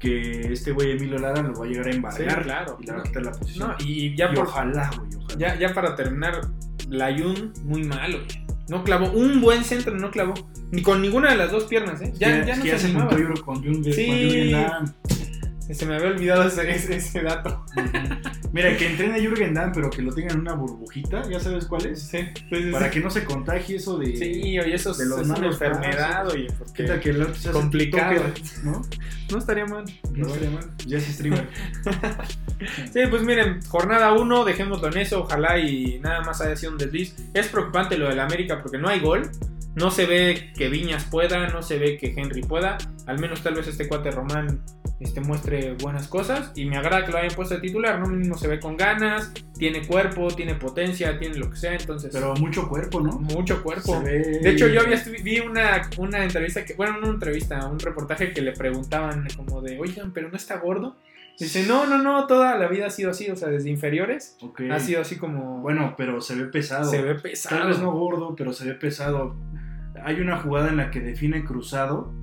que 0.00 0.52
este 0.52 0.72
güey 0.72 0.90
Emilio 0.92 1.18
Lara 1.18 1.40
lo 1.42 1.54
va 1.54 1.64
a 1.64 1.68
llegar 1.68 1.86
a 1.86 1.90
embargar 1.90 2.36
Sí, 2.38 2.42
claro. 2.44 2.76
y 2.80 2.86
le 2.86 2.92
va 2.92 2.98
a 2.98 3.02
quitar 3.02 3.22
la 3.22 3.32
posición. 3.32 3.68
No, 3.68 3.74
y 3.80 4.14
ya, 4.16 4.30
y 4.32 4.34
por, 4.34 4.46
ojalá, 4.48 4.90
güey, 4.98 5.08
ojalá. 5.16 5.38
ya, 5.38 5.58
ya 5.58 5.72
para 5.74 5.94
terminar, 5.96 6.40
Layun 6.88 7.52
muy 7.62 7.84
malo. 7.84 8.18
güey. 8.18 8.43
No 8.68 8.82
clavó 8.82 9.10
un 9.10 9.40
buen 9.40 9.62
centro, 9.64 9.94
no 9.94 10.10
clavó. 10.10 10.34
Ni 10.70 10.80
con 10.82 11.02
ninguna 11.02 11.30
de 11.30 11.36
las 11.36 11.50
dos 11.52 11.64
piernas, 11.64 12.00
¿eh? 12.00 12.12
Ya, 12.16 12.44
ya 12.44 12.54
que 12.54 12.58
no 12.60 12.64
ya 12.64 12.72
se 12.78 12.78
se 12.78 12.86
animaba. 12.86 13.10
con 13.44 13.62
Jürgen, 13.62 13.92
Sí. 13.92 14.52
con. 14.52 14.94
Se 15.72 15.86
me 15.86 15.96
había 15.96 16.08
olvidado 16.08 16.46
ese, 16.46 16.70
ese, 16.70 16.96
ese 16.96 17.22
dato. 17.22 17.64
Mira, 18.52 18.76
que 18.76 18.86
entrene 18.86 19.14
a 19.16 19.20
Jürgen 19.20 19.54
Damm, 19.54 19.72
pero 19.72 19.90
que 19.90 20.02
lo 20.02 20.12
tenga 20.12 20.34
en 20.34 20.40
una 20.40 20.54
burbujita, 20.54 21.28
¿ya 21.28 21.40
sabes 21.40 21.64
cuál 21.64 21.86
es? 21.86 22.02
Sí. 22.02 22.18
Para 22.70 22.90
que 22.90 23.00
no 23.00 23.10
se 23.10 23.24
contagie 23.24 23.76
eso 23.76 23.98
de... 23.98 24.14
Sí, 24.16 24.58
oye, 24.58 24.74
eso 24.74 24.92
de 24.92 25.06
los 25.06 25.20
es 25.22 25.28
una 25.28 25.46
enfermedad, 25.46 26.28
oye. 26.28 26.48
¿Qué 26.74 26.84
Porque 26.84 27.00
que 27.00 27.10
el 27.10 27.22
otro 27.22 27.34
se 27.34 27.48
hace 27.48 27.58
Complicado. 27.58 28.22
¿no? 28.62 28.82
no 29.30 29.38
estaría 29.38 29.64
mal. 29.64 29.84
No 30.12 30.26
estaría 30.26 30.50
mal. 30.50 30.70
Ya 30.86 30.98
es 30.98 31.04
streamer. 31.06 31.48
Sí, 32.92 33.00
pues 33.10 33.22
miren, 33.22 33.60
jornada 33.62 34.12
1, 34.12 34.44
dejémoslo 34.44 34.88
en 34.88 34.98
eso, 34.98 35.22
ojalá 35.22 35.58
y 35.58 35.98
nada 35.98 36.22
más 36.22 36.40
haya 36.40 36.56
sido 36.56 36.72
un 36.72 36.78
desliz. 36.78 37.14
Es 37.34 37.48
preocupante 37.48 37.98
lo 37.98 38.08
del 38.08 38.20
América 38.20 38.62
porque 38.62 38.78
no 38.78 38.88
hay 38.88 39.00
gol. 39.00 39.30
No 39.74 39.90
se 39.90 40.06
ve 40.06 40.52
que 40.56 40.68
Viñas 40.68 41.04
pueda, 41.04 41.48
no 41.48 41.62
se 41.62 41.78
ve 41.78 41.98
que 41.98 42.14
Henry 42.16 42.42
pueda. 42.42 42.78
Al 43.06 43.18
menos 43.18 43.42
tal 43.42 43.54
vez 43.54 43.66
este 43.68 43.86
cuate 43.86 44.10
Román 44.10 44.60
este, 45.00 45.20
muestre 45.20 45.74
buenas 45.74 46.08
cosas. 46.08 46.52
Y 46.54 46.64
me 46.64 46.76
agrada 46.78 47.04
que 47.04 47.12
lo 47.12 47.18
hayan 47.18 47.34
puesto 47.34 47.54
de 47.54 47.60
titular, 47.60 47.98
¿no? 48.00 48.06
Mínimo 48.06 48.36
se 48.36 48.48
ve 48.48 48.58
con 48.60 48.76
ganas, 48.76 49.32
tiene 49.58 49.86
cuerpo, 49.86 50.28
tiene 50.28 50.54
potencia, 50.54 51.18
tiene 51.18 51.36
lo 51.36 51.50
que 51.50 51.56
sea. 51.56 51.74
Entonces, 51.74 52.10
Pero 52.12 52.34
mucho 52.36 52.68
cuerpo, 52.68 53.00
¿no? 53.00 53.18
mucho 53.18 53.62
cuerpo. 53.62 54.00
Ve- 54.02 54.38
De 54.42 54.50
hecho, 54.50 54.68
yo 54.68 54.80
había 54.80 55.02
vi 55.22 55.40
una, 55.40 55.82
una 55.98 56.24
entrevista, 56.24 56.64
que, 56.64 56.74
bueno, 56.74 56.94
no 56.94 56.98
una 57.00 57.08
entrevista, 57.14 57.66
un 57.66 57.78
reportaje 57.78 58.32
que 58.32 58.40
le 58.40 58.52
preguntaban 58.52 59.26
como 59.36 59.60
de, 59.60 59.78
oigan, 59.78 60.12
pero 60.12 60.30
no 60.30 60.36
está 60.36 60.56
gordo. 60.58 60.96
Dice, 61.38 61.66
no, 61.66 61.84
no, 61.86 61.98
no, 62.00 62.28
toda 62.28 62.56
la 62.56 62.68
vida 62.68 62.86
ha 62.86 62.90
sido 62.90 63.10
así, 63.10 63.28
o 63.28 63.34
sea, 63.34 63.48
desde 63.48 63.68
inferiores 63.68 64.36
Ok. 64.40 64.62
ha 64.70 64.78
sido 64.78 65.00
así 65.00 65.16
como... 65.16 65.60
Bueno, 65.62 65.94
pero 65.98 66.20
se 66.20 66.36
ve 66.36 66.44
pesado. 66.44 66.88
se 66.88 67.02
ve 67.02 67.14
Tal 67.14 67.22
pesado. 67.22 67.66
vez 67.66 67.80
no 67.80 67.90
gordo, 67.90 68.36
pero 68.36 68.52
se 68.52 68.64
ve 68.68 68.74
pesado. 68.74 69.34
Hay 70.04 70.20
una 70.20 70.38
jugada 70.38 70.68
en 70.68 70.76
la 70.76 70.92
que 70.92 71.00
define 71.00 71.44
cruzado, 71.44 72.14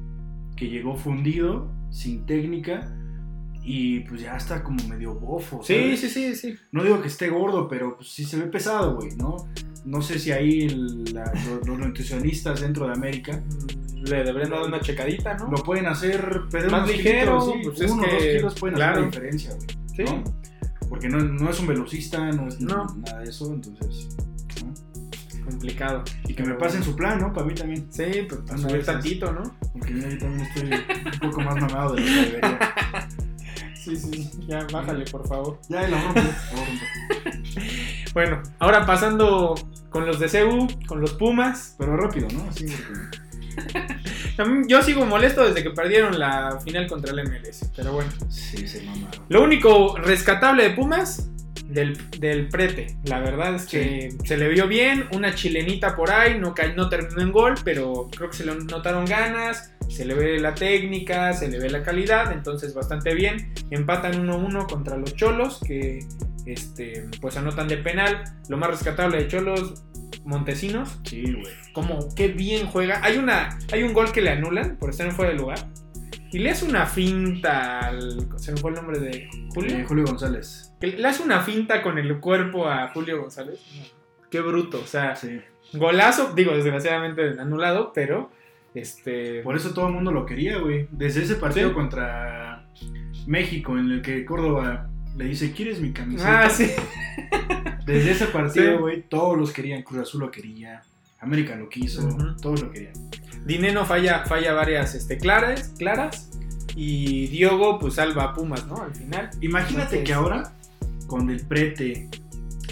que 0.62 0.70
llegó 0.70 0.96
fundido, 0.96 1.72
sin 1.90 2.24
técnica, 2.28 2.96
y 3.64 4.02
pues 4.02 4.22
ya 4.22 4.38
está 4.38 4.62
como 4.62 4.88
medio 4.88 5.16
bofo. 5.16 5.64
Sí, 5.64 5.74
¿sabes? 5.74 6.00
sí, 6.02 6.10
sí, 6.10 6.36
sí. 6.36 6.56
No 6.72 6.84
digo 6.84 7.02
que 7.02 7.08
esté 7.08 7.30
gordo, 7.30 7.68
pero 7.68 7.96
pues 7.98 8.10
sí 8.10 8.26
se 8.26 8.38
ve 8.38 8.46
pesado, 8.46 8.96
güey, 8.98 9.16
¿no? 9.16 9.38
No 9.86 10.04
sé 10.04 10.20
si 10.20 10.32
ahí 10.32 10.62
el- 10.68 11.06
la- 11.16 11.34
los, 11.48 11.68
los 11.68 11.80
nutricionistas 11.80 12.62
dentro 12.62 12.86
de 12.86 12.94
América 12.94 13.42
Le 14.04 14.24
deberían 14.24 14.52
dar 14.52 14.62
una 14.64 14.80
checadita, 14.82 15.36
¿no? 15.36 15.50
lo 15.50 15.58
pueden 15.64 15.88
hacer 15.88 16.42
perder 16.52 16.70
Más 16.72 16.88
ligero, 16.88 17.42
sí, 17.42 17.54
pues 17.64 17.82
es 17.82 17.90
uno 17.92 18.04
o 18.04 18.06
que- 18.06 18.12
dos 18.12 18.24
kilos 18.36 18.56
pueden 18.60 18.82
hacer 18.82 18.96
la 19.00 19.06
diferencia, 19.08 19.52
güey. 19.56 19.68
Sí. 19.96 20.04
¿no? 20.04 20.24
Porque 20.90 21.10
no, 21.10 21.18
no 21.20 21.50
es 21.50 21.60
un 21.60 21.66
velocista, 21.68 22.32
no 22.32 22.48
es 22.50 22.60
No. 22.62 22.86
nada 23.04 23.20
de 23.22 23.30
eso, 23.32 23.52
entonces. 23.52 24.10
Complicado. 25.52 26.04
Y 26.28 26.34
que 26.34 26.44
me 26.44 26.56
pasen 26.56 26.84
su 26.84 26.96
plan, 26.96 27.20
¿no? 27.20 27.34
Para 27.34 27.46
mí 27.46 27.54
también. 27.54 27.88
Sí, 27.92 28.26
pues 28.28 28.42
para 28.42 28.58
subir 28.58 28.86
tantito, 28.86 29.32
¿no? 29.32 29.56
Porque 29.74 29.94
yo 29.94 30.18
también 30.18 30.42
estoy 30.42 30.72
un 31.14 31.30
poco 31.30 31.42
más 31.42 31.56
mamado 31.56 31.94
de 31.94 32.02
lo 32.02 32.08
que 32.08 32.14
debería. 32.14 32.60
Sí, 33.82 33.96
sí, 33.96 34.30
ya 34.48 34.68
bájale, 34.72 35.06
por 35.06 35.28
favor. 35.28 35.60
Ya, 35.68 35.88
la 35.88 36.00
rompo. 36.00 36.22
Bueno, 38.14 38.44
ahora 38.60 38.86
pasando 38.86 39.56
con 39.90 40.06
los 40.06 40.20
de 40.20 40.30
CEU, 40.30 40.68
con 40.86 41.02
los 41.02 41.14
Pumas. 41.14 41.76
Pero 41.80 41.98
rápido, 41.98 42.28
¿no? 42.32 42.48
Así 42.48 42.68
Yo 44.68 44.82
sigo 44.82 45.06
molesto 45.06 45.46
desde 45.46 45.64
que 45.64 45.72
perdieron 45.72 46.20
la 46.20 46.60
final 46.64 46.88
contra 46.88 47.12
el 47.12 47.28
MLS, 47.28 47.72
pero 47.76 47.94
bueno. 47.94 48.12
Sí, 48.30 48.68
se 48.68 48.84
mamaron. 48.84 49.26
Lo 49.30 49.44
único 49.44 49.98
rescatable 49.98 50.64
de 50.64 50.70
Pumas, 50.72 51.30
del, 51.72 51.98
del 52.20 52.48
prete. 52.50 52.96
La 53.06 53.20
verdad 53.20 53.56
es 53.56 53.66
que 53.66 54.10
se 54.24 54.38
le 54.38 54.48
vio 54.50 54.68
bien, 54.68 55.06
una 55.14 55.34
chilenita 55.36 55.96
por 55.96 56.12
ahí, 56.12 56.40
no, 56.40 56.54
no 56.76 56.90
terminó 56.90 57.22
en 57.22 57.32
gol, 57.32 57.56
pero 57.64 58.10
creo 58.16 58.30
que 58.30 58.38
se 58.38 58.46
le 58.46 58.56
notaron 58.56 59.06
ganas, 59.06 59.74
se 59.90 60.06
le 60.06 60.14
ve 60.14 60.40
la 60.40 60.54
técnica, 60.54 61.34
se 61.34 61.50
le 61.50 61.60
ve 61.60 61.70
la 61.70 61.84
calidad, 61.84 62.32
entonces 62.32 62.74
bastante 62.74 63.14
bien. 63.14 63.54
Empatan 63.72 64.28
1-1 64.28 64.68
contra 64.68 64.98
los 64.98 65.16
Cholos, 65.16 65.60
que 65.66 66.00
este, 66.46 67.08
pues 67.20 67.38
anotan 67.38 67.68
de 67.68 67.78
penal. 67.78 68.24
Lo 68.50 68.58
más 68.58 68.70
rescatable 68.70 69.18
de 69.18 69.28
Cholos, 69.28 69.84
Montesinos, 70.24 71.00
Sí, 71.04 71.24
güey. 71.24 71.54
como 71.74 72.14
qué 72.16 72.28
bien 72.28 72.68
juega. 72.68 73.00
Hay 73.04 73.18
una 73.18 73.58
hay 73.72 73.84
un 73.84 73.94
gol 73.94 74.12
que 74.12 74.22
le 74.22 74.30
anulan 74.30 74.78
por 74.78 74.90
estar 74.92 75.08
en 75.08 75.14
fuera 75.14 75.32
de 75.32 75.38
lugar 75.38 75.68
y 76.32 76.40
le 76.40 76.50
hace 76.52 76.66
una 76.66 76.86
finta 76.86 77.80
al. 77.80 78.28
¿Se 78.38 78.52
me 78.52 78.58
fue 78.58 78.72
el 78.72 78.76
nombre 78.78 79.00
de 79.00 79.28
Julio? 79.54 79.78
Eh, 79.78 79.86
Julio 79.88 80.06
González. 80.06 80.74
Que 80.80 80.88
le 80.88 81.08
hace 81.08 81.24
una 81.24 81.42
finta 81.42 81.82
con 81.82 81.98
el 81.98 82.20
cuerpo 82.20 82.68
a 82.68 82.88
Julio 82.90 83.20
González. 83.22 83.60
Qué 84.30 84.40
bruto, 84.42 84.80
o 84.82 84.88
sea, 84.88 85.16
Sí. 85.16 85.42
golazo, 85.74 86.34
digo, 86.34 86.54
desgraciadamente 86.56 87.40
anulado, 87.40 87.92
pero 87.94 88.32
este. 88.74 89.42
Por 89.42 89.56
eso 89.56 89.74
todo 89.74 89.88
el 89.88 89.94
mundo 89.94 90.12
lo 90.12 90.26
quería, 90.26 90.58
güey. 90.60 90.88
Desde 90.92 91.24
ese 91.24 91.36
partido 91.36 91.70
Sí. 91.70 91.76
contra 91.76 92.66
México, 93.28 93.78
en 93.78 93.92
el 93.92 94.02
que 94.02 94.24
Córdoba 94.26 94.90
le 95.18 95.26
dice, 95.26 95.52
¿quieres 95.52 95.80
mi 95.82 95.92
camiseta? 95.92 96.44
Ah, 96.46 96.50
sí. 96.50 96.72
Desde 97.86 98.12
ese 98.12 98.28
partido, 98.28 98.80
güey, 98.80 99.02
todos 99.04 99.38
los 99.38 99.52
querían. 99.52 99.84
Cruz 99.84 100.02
Azul 100.02 100.22
lo 100.22 100.32
quería. 100.32 100.82
América 101.22 101.56
lo 101.56 101.70
quiso. 101.70 102.06
Ujú. 102.06 102.36
Todos 102.42 102.62
lo 102.64 102.72
querían. 102.72 102.94
Dineno 103.46 103.86
falla, 103.86 104.26
falla 104.26 104.54
varias 104.54 104.94
este, 104.96 105.18
claras, 105.18 105.74
claras. 105.78 106.30
Y 106.76 107.28
Diogo, 107.28 107.80
pues 107.80 107.96
salva 107.96 108.24
a 108.26 108.34
Pumas, 108.34 108.66
¿no? 108.68 108.82
Al 108.82 108.94
final. 108.94 109.30
Imagínate 109.42 109.98
Entonces- 109.98 110.04
que 110.06 110.14
ahora, 110.14 110.54
con 111.08 111.28
Del 111.28 111.46
Prete, 111.46 112.10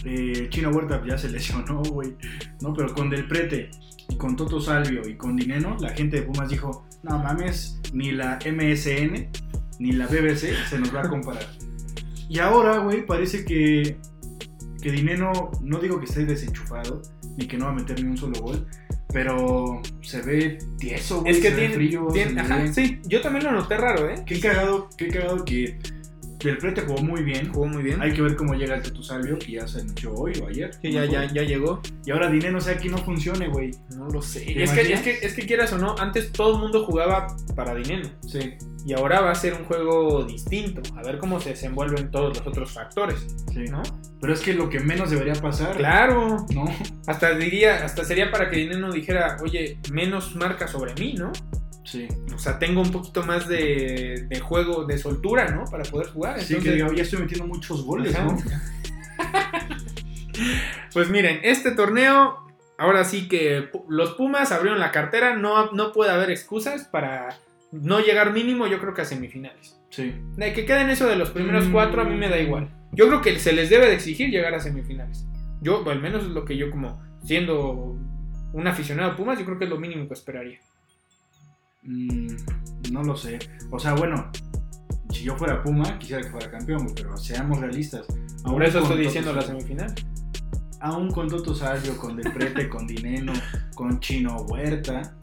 eh, 0.06 0.48
Chino 0.50 0.70
Huerta 0.70 1.02
ya 1.06 1.18
se 1.18 1.30
lesionó, 1.32 1.82
güey. 1.84 2.16
No, 2.62 2.74
pero 2.74 2.94
con 2.94 3.10
Del 3.10 3.28
Prete, 3.28 3.70
y 4.10 4.16
con 4.16 4.36
Toto 4.36 4.60
Salvio 4.60 5.08
y 5.08 5.16
con 5.16 5.36
Dineno, 5.36 5.78
la 5.80 5.90
gente 5.90 6.18
de 6.18 6.24
Pumas 6.24 6.50
dijo, 6.50 6.86
no 7.04 7.18
mames, 7.20 7.80
ni 7.94 8.12
la 8.12 8.40
MSN 8.46 9.30
ni 9.80 9.92
la 9.94 10.08
BBC 10.08 10.54
se 10.70 10.80
nos 10.80 10.94
va 10.94 11.02
a 11.02 11.10
comparar. 11.10 11.46
y 12.28 12.40
ahora, 12.40 12.80
güey, 12.80 13.06
parece 13.06 13.46
que, 13.46 13.98
que 14.82 14.92
Dineno, 14.92 15.52
no 15.62 15.80
digo 15.80 16.00
que 16.00 16.06
esté 16.06 16.26
desenchufado, 16.26 17.02
ni 17.40 17.48
que 17.48 17.58
no 17.58 17.66
va 17.66 17.72
a 17.72 17.76
meter 17.76 18.04
ni 18.04 18.10
un 18.10 18.18
solo 18.18 18.40
gol, 18.42 18.68
pero 19.12 19.82
se 20.02 20.22
ve 20.22 20.60
tieso, 20.78 21.22
güey. 21.22 21.32
Es 21.34 21.40
que 21.40 21.52
tiene. 21.52 21.74
frío, 21.74 22.08
tiene- 22.14 22.40
ajá, 22.42 22.68
sí, 22.72 23.00
yo 23.06 23.22
también 23.22 23.46
lo 23.46 23.52
noté 23.54 23.78
raro, 23.78 24.10
¿eh? 24.10 24.24
Qué 24.26 24.40
cagado, 24.40 24.90
qué 24.98 25.08
cagado 25.08 25.44
que 25.46 25.80
Del 26.44 26.58
Prete 26.58 26.82
jugó 26.82 27.02
muy 27.02 27.24
bien. 27.24 27.52
Jugó 27.52 27.68
muy 27.68 27.84
bien. 27.84 28.02
Hay 28.02 28.14
que 28.14 28.22
ver 28.22 28.36
cómo 28.36 28.54
llega 28.54 28.76
el 28.76 28.82
Tetu 28.82 29.04
Salvio, 29.04 29.38
que 29.38 29.54
ya 29.54 29.68
se 29.68 29.82
anunció 29.82 30.14
hoy 30.14 30.34
o 30.42 30.48
ayer. 30.48 30.72
Que 30.82 30.92
ya, 30.92 31.06
ya, 31.06 31.32
ya 31.32 31.44
llegó. 31.44 31.82
Y 32.06 32.12
ahora 32.12 32.30
Dinero, 32.30 32.58
o 32.58 32.62
sea, 32.62 32.78
que 32.78 32.90
no 32.90 32.98
funcione, 32.98 33.50
güey. 33.50 33.72
No 33.96 34.08
lo 34.08 34.22
sé. 34.22 34.42
¿Te 34.42 34.64
Es 34.64 34.72
que, 34.72 34.94
es, 34.94 35.02
que, 35.02 35.20
es 35.22 35.34
que 35.34 35.46
quieras 35.46 35.74
o 35.74 35.78
no, 35.78 35.96
antes 35.98 36.32
todo 36.32 36.56
el 36.56 36.62
mundo 36.62 36.86
jugaba 36.86 37.36
para 37.56 37.76
dinero. 37.76 38.10
Sí, 38.26 38.54
Y 38.86 38.94
ahora 38.94 39.20
va 39.20 39.32
a 39.32 39.36
ser 39.36 39.54
un 39.54 39.66
juego 39.66 40.24
distinto. 40.24 40.82
A 40.96 41.04
ver 41.04 41.18
cómo 41.18 41.40
se 41.40 41.50
desenvuelven 41.50 42.10
todos 42.10 42.38
los 42.38 42.48
otros 42.48 42.72
factores, 42.72 43.28
sí. 43.54 43.66
¿no? 43.66 43.84
Pero 44.22 44.34
es 44.34 44.40
que 44.42 44.54
lo 44.54 44.70
que 44.70 44.80
menos 44.80 45.10
debería 45.10 45.34
pasar. 45.34 45.78
Claro. 45.78 46.46
¿No? 46.54 46.66
Hasta 47.08 47.36
diría, 47.36 47.86
hasta 47.86 48.04
sería 48.04 48.32
para 48.32 48.50
que 48.50 48.58
dinero 48.58 48.92
dijera, 48.92 49.38
oye, 49.42 49.80
menos 49.92 50.36
marca 50.36 50.68
sobre 50.68 50.94
mí, 50.96 51.14
¿no? 51.14 51.32
Sí. 51.90 52.08
O 52.36 52.38
sea, 52.38 52.60
tengo 52.60 52.82
un 52.82 52.92
poquito 52.92 53.24
más 53.24 53.48
de, 53.48 54.26
de 54.30 54.40
juego, 54.40 54.86
de 54.86 54.98
soltura, 54.98 55.50
¿no? 55.50 55.66
Para 55.66 55.84
poder 55.84 56.08
jugar. 56.10 56.40
Sí, 56.42 56.56
que 56.58 56.74
diga, 56.74 56.88
ya 56.94 57.02
estoy 57.04 57.20
metiendo 57.20 57.48
muchos 57.48 57.84
goles, 57.84 58.16
Ajá. 58.16 58.26
¿no? 58.26 58.38
Pues 60.94 61.10
miren, 61.10 61.40
este 61.44 61.72
torneo, 61.72 62.38
ahora 62.78 63.04
sí 63.04 63.28
que 63.28 63.70
los 63.90 64.14
Pumas 64.14 64.52
abrieron 64.52 64.80
la 64.80 64.92
cartera, 64.92 65.36
no, 65.36 65.72
no 65.72 65.92
puede 65.92 66.12
haber 66.12 66.32
excusas 66.32 66.86
para 66.86 67.38
no 67.72 68.00
llegar 68.00 68.32
mínimo, 68.34 68.66
yo 68.68 68.80
creo 68.80 68.94
que 68.94 69.02
a 69.02 69.06
semifinales. 69.06 69.78
Sí. 69.90 70.16
De 70.38 70.54
que 70.54 70.66
queden 70.66 70.90
eso 70.90 71.08
de 71.08 71.16
los 71.16 71.30
primeros 71.32 71.68
Mm. 71.68 71.72
cuatro, 71.72 72.02
a 72.02 72.06
mí 72.06 72.16
me 72.16 72.30
da 72.30 72.40
igual. 72.40 72.70
Yo 72.94 73.08
creo 73.08 73.22
que 73.22 73.38
se 73.38 73.54
les 73.54 73.70
debe 73.70 73.88
de 73.88 73.96
exigir 73.96 74.30
llegar 74.30 74.54
a 74.56 74.60
semifinales. 74.60 75.26
Yo, 75.62 75.88
al 75.90 76.02
menos 76.02 76.24
es 76.24 76.30
lo 76.30 76.46
que 76.46 76.58
yo 76.58 76.72
como 76.72 77.02
siendo 77.24 77.98
un 78.54 78.68
aficionado 78.68 79.12
a 79.12 79.16
Pumas, 79.18 79.38
yo 79.38 79.46
creo 79.46 79.60
que 79.60 79.66
es 79.66 79.70
lo 79.70 79.78
mínimo 79.80 80.08
que 80.08 80.14
esperaría. 80.14 80.60
Mm, 81.84 82.28
no 82.92 83.04
lo 83.04 83.16
sé. 83.16 83.40
O 83.72 83.80
sea, 83.80 83.94
bueno, 83.94 84.32
si 85.12 85.24
yo 85.24 85.36
fuera 85.38 85.62
Puma, 85.64 85.98
quisiera 85.98 86.22
que 86.22 86.30
fuera 86.30 86.52
campeón, 86.52 86.88
pero 86.96 87.16
seamos 87.18 87.60
realistas. 87.60 88.06
Por 88.08 88.52
Aún 88.52 88.64
eso 88.64 88.80
estoy 88.80 89.00
diciendo 89.02 89.34
la 89.34 89.42
semifinal. 89.42 89.94
Aún 90.82 91.12
con 91.12 91.28
Toto 91.28 91.54
Salvio, 91.54 91.98
con 91.98 92.16
Del 92.16 92.32
Prete, 92.32 92.70
con 92.70 92.88
Dineno, 92.88 93.34
con 93.76 94.00
Chino 94.00 94.38
Huerta, 94.44 95.14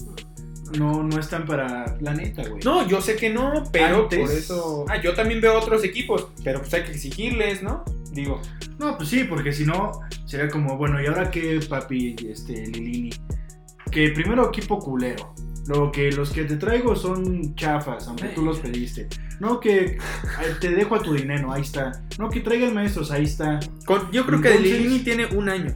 no, 0.78 1.02
no 1.02 1.18
están 1.18 1.46
para 1.46 1.96
la 2.00 2.12
neta, 2.12 2.46
güey. 2.48 2.62
No, 2.64 2.86
yo 2.86 3.00
sé 3.00 3.16
que 3.16 3.30
no, 3.30 3.64
pero 3.72 4.02
Antes- 4.02 4.20
por 4.20 4.30
eso. 4.30 4.84
Ah, 4.88 5.00
yo 5.00 5.14
también 5.14 5.40
veo 5.40 5.58
otros 5.58 5.84
equipos, 5.84 6.28
pero 6.42 6.60
pues 6.60 6.74
hay 6.74 6.84
que 6.84 6.90
exigirles, 6.92 7.62
¿no? 7.62 7.84
Digo, 8.12 8.40
No, 8.78 8.96
pues 8.98 9.08
sí, 9.08 9.24
porque 9.24 9.52
si 9.52 9.64
no, 9.64 9.92
sería 10.26 10.48
como, 10.50 10.76
bueno, 10.76 11.02
¿y 11.02 11.06
ahora 11.06 11.30
qué, 11.30 11.58
papi, 11.66 12.14
este, 12.28 12.66
Lilini? 12.66 13.08
Que 13.90 14.10
primero 14.10 14.48
equipo 14.48 14.78
culero. 14.78 15.32
Luego 15.68 15.90
que 15.90 16.12
los 16.12 16.30
que 16.30 16.44
te 16.44 16.56
traigo 16.56 16.94
son 16.94 17.54
chafas, 17.56 18.06
aunque 18.08 18.28
tú 18.28 18.44
los 18.44 18.58
pediste. 18.60 19.08
No 19.40 19.58
que 19.60 19.98
te 20.60 20.70
dejo 20.70 20.94
a 20.94 21.02
tu 21.02 21.12
dinero, 21.14 21.52
ahí 21.52 21.62
está. 21.62 21.92
No 22.18 22.30
que 22.30 22.40
traigan 22.40 22.72
maestros, 22.74 23.10
ahí 23.10 23.24
está. 23.24 23.58
con- 23.84 24.10
yo 24.12 24.24
creo 24.26 24.40
que 24.40 24.48
Entonces- 24.48 24.72
Lilini 24.80 24.98
tiene 25.00 25.26
un 25.26 25.48
año. 25.48 25.74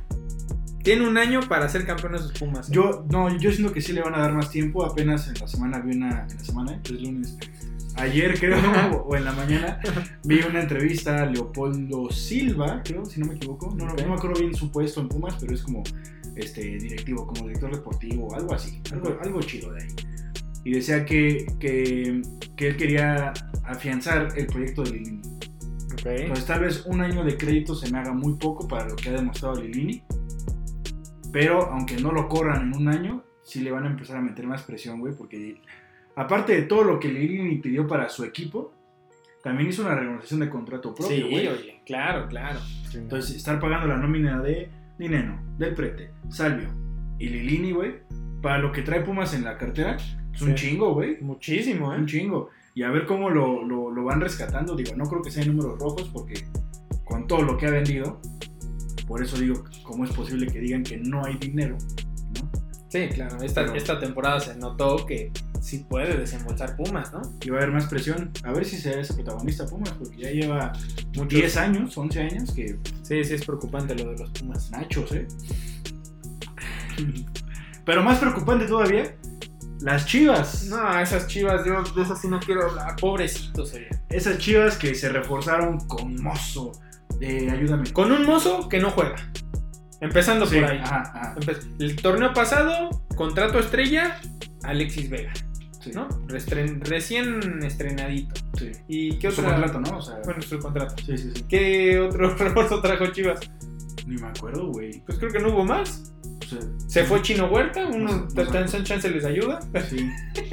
Tiene 0.83 1.07
un 1.07 1.19
año 1.19 1.41
para 1.49 1.69
ser 1.69 1.85
campeón 1.85 2.13
de 2.13 2.19
sus 2.21 2.33
Pumas. 2.33 2.69
¿eh? 2.71 2.73
Yo, 2.75 3.05
no, 3.11 3.37
yo 3.39 3.53
siento 3.53 3.73
que 3.73 3.83
sí 3.83 3.93
le 3.93 4.01
van 4.01 4.15
a 4.15 4.19
dar 4.21 4.33
más 4.33 4.49
tiempo. 4.51 4.85
Apenas 4.85 5.29
en 5.29 5.35
la 5.39 5.47
semana 5.47 5.79
vi 5.81 5.95
una, 5.97 6.27
en 6.31 6.37
la 6.39 6.45
semana, 6.45 6.73
¿eh? 6.73 6.81
es 6.85 6.91
lunes. 6.93 7.37
Ayer 7.97 8.39
creo, 8.39 8.57
o 9.07 9.15
en 9.17 9.25
la 9.25 9.33
mañana, 9.33 9.79
vi 10.25 10.41
una 10.49 10.63
entrevista 10.63 11.23
a 11.23 11.27
Leopoldo 11.27 12.09
Silva, 12.11 12.81
creo, 12.85 13.05
si 13.05 13.21
no 13.21 13.27
me 13.27 13.35
equivoco. 13.35 13.75
No, 13.77 13.85
no, 13.87 13.95
no 13.95 14.09
me 14.09 14.15
acuerdo 14.15 14.41
bien 14.41 14.55
su 14.55 14.71
puesto 14.71 15.01
en 15.01 15.09
Pumas, 15.09 15.37
pero 15.39 15.53
es 15.53 15.63
como 15.63 15.83
este 16.41 16.63
directivo, 16.79 17.27
como 17.27 17.47
director 17.47 17.75
deportivo 17.75 18.29
o 18.29 18.35
algo 18.35 18.55
así. 18.55 18.81
Algo, 18.93 19.19
algo 19.23 19.41
chido 19.41 19.73
de 19.73 19.83
ahí. 19.83 19.89
Y 20.65 20.73
decía 20.73 21.05
que, 21.05 21.47
que, 21.59 22.23
que 22.57 22.69
él 22.69 22.77
quería 22.77 23.33
afianzar 23.65 24.29
el 24.37 24.47
proyecto 24.47 24.83
de 24.83 24.91
Lilini. 24.93 25.21
Entonces 26.05 26.47
tal 26.47 26.61
vez 26.61 26.85
un 26.87 27.01
año 27.03 27.25
de 27.25 27.37
crédito 27.37 27.75
se 27.75 27.91
me 27.93 27.99
haga 27.99 28.13
muy 28.13 28.35
poco 28.35 28.67
para 28.67 28.89
lo 28.89 28.97
que 28.97 29.09
ha 29.11 29.13
demostrado 29.13 29.61
Lilini. 29.61 30.03
Pero 31.33 31.63
aunque 31.71 31.97
no 31.97 32.11
lo 32.13 32.29
corran 32.29 32.63
en 32.63 32.77
un 32.77 32.89
año, 32.89 33.23
sí 33.43 33.61
le 33.61 33.71
van 33.71 33.85
a 33.85 33.91
empezar 33.91 34.17
a 34.17 34.21
meter 34.21 34.47
más 34.47 34.63
presión, 34.63 34.99
güey. 35.01 35.15
Porque 35.15 35.61
aparte 36.17 36.55
de 36.55 36.63
todo 36.63 36.85
lo 36.85 36.99
que 36.99 37.09
Lilini 37.09 37.57
pidió 37.57 37.87
para 37.87 38.09
su 38.09 38.25
equipo, 38.25 38.73
también 39.43 39.69
hizo 39.71 39.83
una 39.83 39.95
renegociación 39.95 40.41
de 40.41 40.51
contrato 40.51 40.95
propio, 40.95 41.17
Sí, 41.17 41.23
güey. 41.23 41.49
oye, 41.49 41.81
claro, 41.87 42.27
claro. 42.29 42.61
Entonces 42.95 43.37
estar 43.37 43.61
pagando 43.61 43.87
la 43.87 43.97
nómina 43.97 44.41
de 44.43 44.69
Dineno, 45.01 45.43
del 45.59 45.75
Prete, 45.75 46.11
Salvio 46.29 46.69
y 47.19 47.29
Lilini, 47.29 47.73
güey. 47.73 47.95
Para 48.43 48.59
lo 48.59 48.71
que 48.73 48.83
trae 48.83 49.01
Pumas 49.03 49.35
en 49.35 49.45
la 49.45 49.59
cartera, 49.59 49.97
es 50.33 50.41
un 50.43 50.57
Sí. 50.57 50.69
chingo, 50.69 50.95
güey. 50.95 51.19
muchísimo, 51.21 51.89
Un 51.91 52.03
¿eh? 52.05 52.07
chingo. 52.07 52.51
Y 52.75 52.83
a 52.85 52.91
ver 52.91 53.05
cómo 53.07 53.29
lo, 53.31 53.65
lo- 53.65 53.91
lo 53.91 54.05
van 54.05 54.21
rescatando. 54.21 54.77
Digo, 54.77 54.95
no 54.97 55.05
creo 55.05 55.23
que 55.23 55.31
sean 55.31 55.49
números 55.49 55.79
rojos 55.81 56.09
porque 56.13 56.35
con 57.05 57.27
todo 57.27 57.43
lo 57.43 57.57
que 57.59 57.67
ha 57.67 57.71
vendido, 57.71 58.21
por 59.09 59.23
eso 59.23 59.39
digo, 59.39 59.65
¿cómo 59.83 60.05
es 60.05 60.13
posible 60.13 60.47
que 60.47 60.61
digan 60.61 60.83
que 60.85 60.97
no 60.97 61.25
hay 61.25 61.37
dinero? 61.37 61.77
Sí, 62.91 63.09
claro. 63.09 63.41
Esta, 63.43 63.63
Pero- 63.63 63.75
esta 63.77 63.99
temporada 64.01 64.41
se 64.41 64.57
notó 64.57 65.07
que 65.07 65.31
sí 65.63 65.87
puede 65.89 66.17
desembolsar 66.19 66.77
Pumas, 66.77 67.13
¿no? 67.13 67.23
Y 67.41 67.49
va 67.51 67.59
a 67.59 67.61
haber 67.63 67.73
más 67.73 67.87
presión. 67.87 68.33
A 68.45 68.53
ver 68.53 68.65
si 68.67 68.77
se 68.79 68.99
hace 68.99 69.15
protagonista 69.15 69.65
Pumas, 69.67 69.93
porque 69.93 70.17
ya 70.19 70.31
lleva 70.31 70.73
Muchos- 71.15 71.29
10 71.29 71.57
años, 71.57 71.97
11 71.97 72.21
años 72.21 72.53
que 72.53 72.77
Sí, 73.03 73.23
sí, 73.25 73.35
es 73.35 73.45
preocupante 73.47 73.95
lo 73.95 74.11
de 74.11 74.19
los 74.19 74.31
Pumas. 74.31 74.71
nachos, 74.73 75.13
¿eh? 75.13 75.27
Pero 77.85 78.03
más 78.03 78.19
preocupante 78.19 78.67
todavía, 78.67 79.15
las 79.81 80.05
chivas. 80.07 80.65
No, 80.67 80.99
esas 81.01 81.27
chivas, 81.27 81.65
yo 81.65 81.83
de 81.83 82.03
esas 82.03 82.21
sí 82.21 82.29
no 82.29 82.39
quiero 82.41 82.69
hablar. 82.69 82.97
Pobrecitos, 82.97 83.73
oye. 83.75 83.89
Esas 84.09 84.39
chivas 84.39 84.77
que 84.77 84.95
se 84.95 85.09
reforzaron 85.09 85.79
con 85.87 86.21
mozo. 86.23 86.73
Eh, 87.21 87.49
ayúdame. 87.51 87.93
Con 87.93 88.13
un 88.13 88.25
mozo 88.27 88.69
que 88.69 88.79
no 88.79 88.91
juega. 88.91 89.17
Empezando 90.01 90.47
Sí, 90.47 90.57
por 90.61 90.65
ahí. 90.71 90.79
ajá, 90.79 91.03
ajá, 91.15 91.35
Empe- 91.37 91.61
El 91.79 91.97
torneo 91.97 92.33
pasado, 92.33 92.91
contrato 93.17 93.59
estrella, 93.59 94.19
Alexis 94.63 95.11
Vega, 95.11 95.33
sí, 95.81 95.91
¿no? 95.95 96.09
Restren- 96.27 96.81
recién 96.85 97.63
estrenadito. 97.63 98.35
sí. 98.59 98.73
¿Y 98.89 99.19
qué 99.19 99.29
otro 99.29 99.45
contrato, 99.45 99.81
¿no? 99.81 99.99
O 99.99 100.03
sea, 100.03 100.17
Bueno, 100.25 100.41
su 100.43 100.59
contrato. 100.59 100.95
sí, 101.05 101.17
sí, 101.19 101.31
sí. 101.35 101.45
¿Qué 101.49 101.99
otro 102.01 102.35
refuerzo 102.37 102.81
trajo 102.81 103.07
Chivas? 103.09 103.41
Ni 104.07 104.17
me 104.17 104.27
acuerdo, 104.29 104.69
güey. 104.69 105.03
Pues 105.05 105.19
creo 105.19 105.31
que 105.31 105.39
no 105.41 105.51
hubo 105.51 105.65
más. 105.65 106.13
O 106.45 106.49
sea, 106.49 106.59
Se 106.89 107.05
fue 107.05 107.23
Chino 107.23 107.47
Huerta, 107.47 107.87
uno 107.87 108.27
tan 108.35 108.67
chance 108.85 109.09
les 109.11 109.25
ayuda. 109.25 109.61
Sí. 109.89 110.09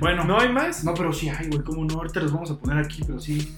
Bueno, 0.00 0.24
No 0.24 0.38
hay 0.40 0.48
más. 0.52 0.82
no, 0.84 0.92
pero 0.92 1.12
sí, 1.12 1.28
ay, 1.28 1.46
güey, 1.48 1.62
cómo 1.62 1.84
no, 1.84 1.94
ahorita 1.94 2.20
los 2.20 2.32
vamos 2.32 2.50
a 2.50 2.58
poner 2.58 2.78
aquí, 2.84 3.02
pero 3.06 3.18
sí. 3.20 3.54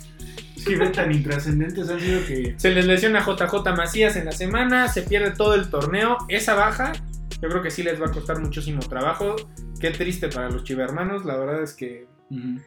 Que 0.66 0.76
ve 0.76 0.88
tan 0.88 1.12
intrascendentes 1.12 1.88
han 1.88 2.00
sido 2.00 2.26
que. 2.26 2.54
Se 2.56 2.70
les 2.70 2.86
lesiona 2.86 3.20
JJ 3.20 3.54
Macías 3.76 4.16
en 4.16 4.24
la 4.24 4.32
semana, 4.32 4.88
se 4.88 5.02
pierde 5.02 5.30
todo 5.30 5.54
el 5.54 5.70
torneo. 5.70 6.18
Esa 6.28 6.54
baja, 6.54 6.92
yo 7.40 7.48
creo 7.48 7.62
que 7.62 7.70
sí 7.70 7.82
les 7.82 8.00
va 8.00 8.06
a 8.06 8.10
costar 8.10 8.40
muchísimo 8.40 8.80
trabajo. 8.80 9.36
Qué 9.80 9.90
triste 9.90 10.28
para 10.28 10.50
los 10.50 10.64
chivermanos, 10.64 11.24
la 11.24 11.36
verdad 11.36 11.62
es 11.62 11.74
que. 11.74 12.06
Ujú. 12.30 12.60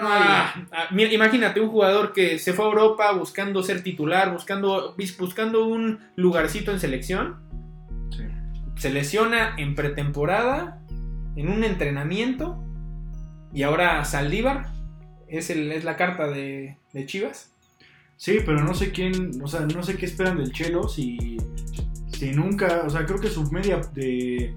Ah, 0.00 0.54
ah, 0.72 0.88
mira, 0.90 1.12
imagínate 1.12 1.60
un 1.60 1.68
jugador 1.68 2.12
que 2.12 2.40
se 2.40 2.52
fue 2.52 2.64
a 2.64 2.68
Europa 2.68 3.12
buscando 3.12 3.62
ser 3.62 3.82
titular, 3.82 4.32
buscando, 4.32 4.96
buscando 5.18 5.66
un 5.66 6.00
lugarcito 6.16 6.72
en 6.72 6.80
selección. 6.80 7.36
Sí. 8.10 8.24
Se 8.76 8.90
lesiona 8.90 9.54
en 9.56 9.76
pretemporada, 9.76 10.82
en 11.36 11.48
un 11.48 11.62
entrenamiento. 11.62 12.64
Y 13.52 13.62
ahora 13.62 14.04
Saldívar 14.04 14.66
es, 15.28 15.50
el, 15.50 15.70
es 15.70 15.84
la 15.84 15.96
carta 15.96 16.26
de, 16.26 16.77
de 16.92 17.06
Chivas. 17.06 17.50
Sí, 18.16 18.38
pero 18.44 18.64
no 18.64 18.74
sé 18.74 18.90
quién, 18.90 19.40
o 19.42 19.46
sea, 19.46 19.60
no 19.60 19.82
sé 19.82 19.96
qué 19.96 20.06
esperan 20.06 20.38
del 20.38 20.52
Chelo 20.52 20.88
si, 20.88 21.36
si 22.12 22.32
nunca, 22.32 22.82
o 22.84 22.90
sea, 22.90 23.06
creo 23.06 23.20
que 23.20 23.28
su 23.28 23.48
media 23.52 23.80
de 23.94 24.54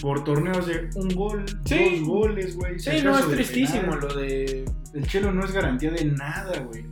por 0.00 0.24
torneos 0.24 0.66
de 0.66 0.90
un 0.96 1.08
gol, 1.10 1.44
Sí. 1.64 1.98
dos 2.00 2.08
goles, 2.08 2.56
güey. 2.56 2.78
Sí, 2.78 2.90
no, 3.04 3.18
es 3.18 3.28
tristísimo 3.28 3.94
lo 3.96 4.14
de... 4.14 4.64
El 4.94 5.06
Chelo 5.06 5.32
no 5.32 5.44
es 5.44 5.52
garantía 5.52 5.90
de 5.92 6.04
nada, 6.04 6.58
güey. 6.60 6.84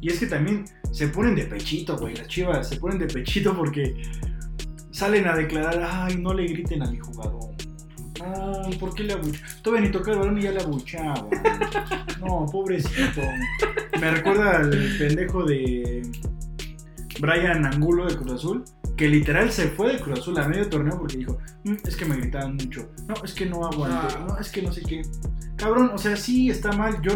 Y 0.00 0.08
es 0.08 0.18
que 0.18 0.26
también 0.26 0.64
se 0.90 1.08
ponen 1.08 1.34
de 1.34 1.44
pechito, 1.44 1.96
güey. 1.96 2.14
Las 2.16 2.28
chivas 2.28 2.68
se 2.68 2.76
ponen 2.76 2.98
de 2.98 3.06
pechito 3.06 3.56
porque 3.56 4.02
salen 4.90 5.26
a 5.28 5.36
declarar, 5.36 5.82
ay, 5.82 6.16
no 6.16 6.32
le 6.34 6.46
griten 6.46 6.82
a 6.82 6.90
mi 6.90 6.98
jugador. 6.98 7.54
No, 8.24 8.70
¿por 8.78 8.94
qué 8.94 9.04
le 9.04 9.12
abuchaba? 9.14 9.46
Todavía 9.62 9.86
ni 9.86 9.92
tocaba 9.92 10.12
el 10.12 10.18
balón 10.20 10.38
y 10.38 10.42
ya 10.42 10.52
le 10.52 10.60
abuchaba. 10.60 11.26
No, 12.20 12.46
pobrecito. 12.50 13.20
Me 14.00 14.10
recuerda 14.10 14.56
al 14.58 14.70
pendejo 14.98 15.44
de 15.44 16.02
Brian 17.20 17.64
Angulo 17.66 18.06
de 18.06 18.16
Cruz 18.16 18.32
Azul, 18.32 18.64
que 18.96 19.08
literal 19.08 19.50
se 19.50 19.68
fue 19.68 19.92
de 19.94 20.00
Cruz 20.00 20.20
Azul 20.20 20.38
a 20.38 20.48
medio 20.48 20.68
torneo 20.68 20.98
porque 20.98 21.18
dijo, 21.18 21.38
"Mm, 21.64 21.74
es 21.84 21.96
que 21.96 22.04
me 22.04 22.16
gritaban 22.16 22.54
mucho. 22.56 22.88
No, 23.06 23.14
es 23.24 23.32
que 23.34 23.46
no 23.46 23.64
aguanto. 23.66 24.18
No. 24.20 24.26
No, 24.28 24.38
es 24.38 24.50
que 24.50 24.62
no 24.62 24.72
sé 24.72 24.82
qué. 24.82 25.02
Cabrón, 25.56 25.90
o 25.94 25.98
sea, 25.98 26.16
sí 26.16 26.50
está 26.50 26.72
mal. 26.72 27.00
Yo, 27.02 27.12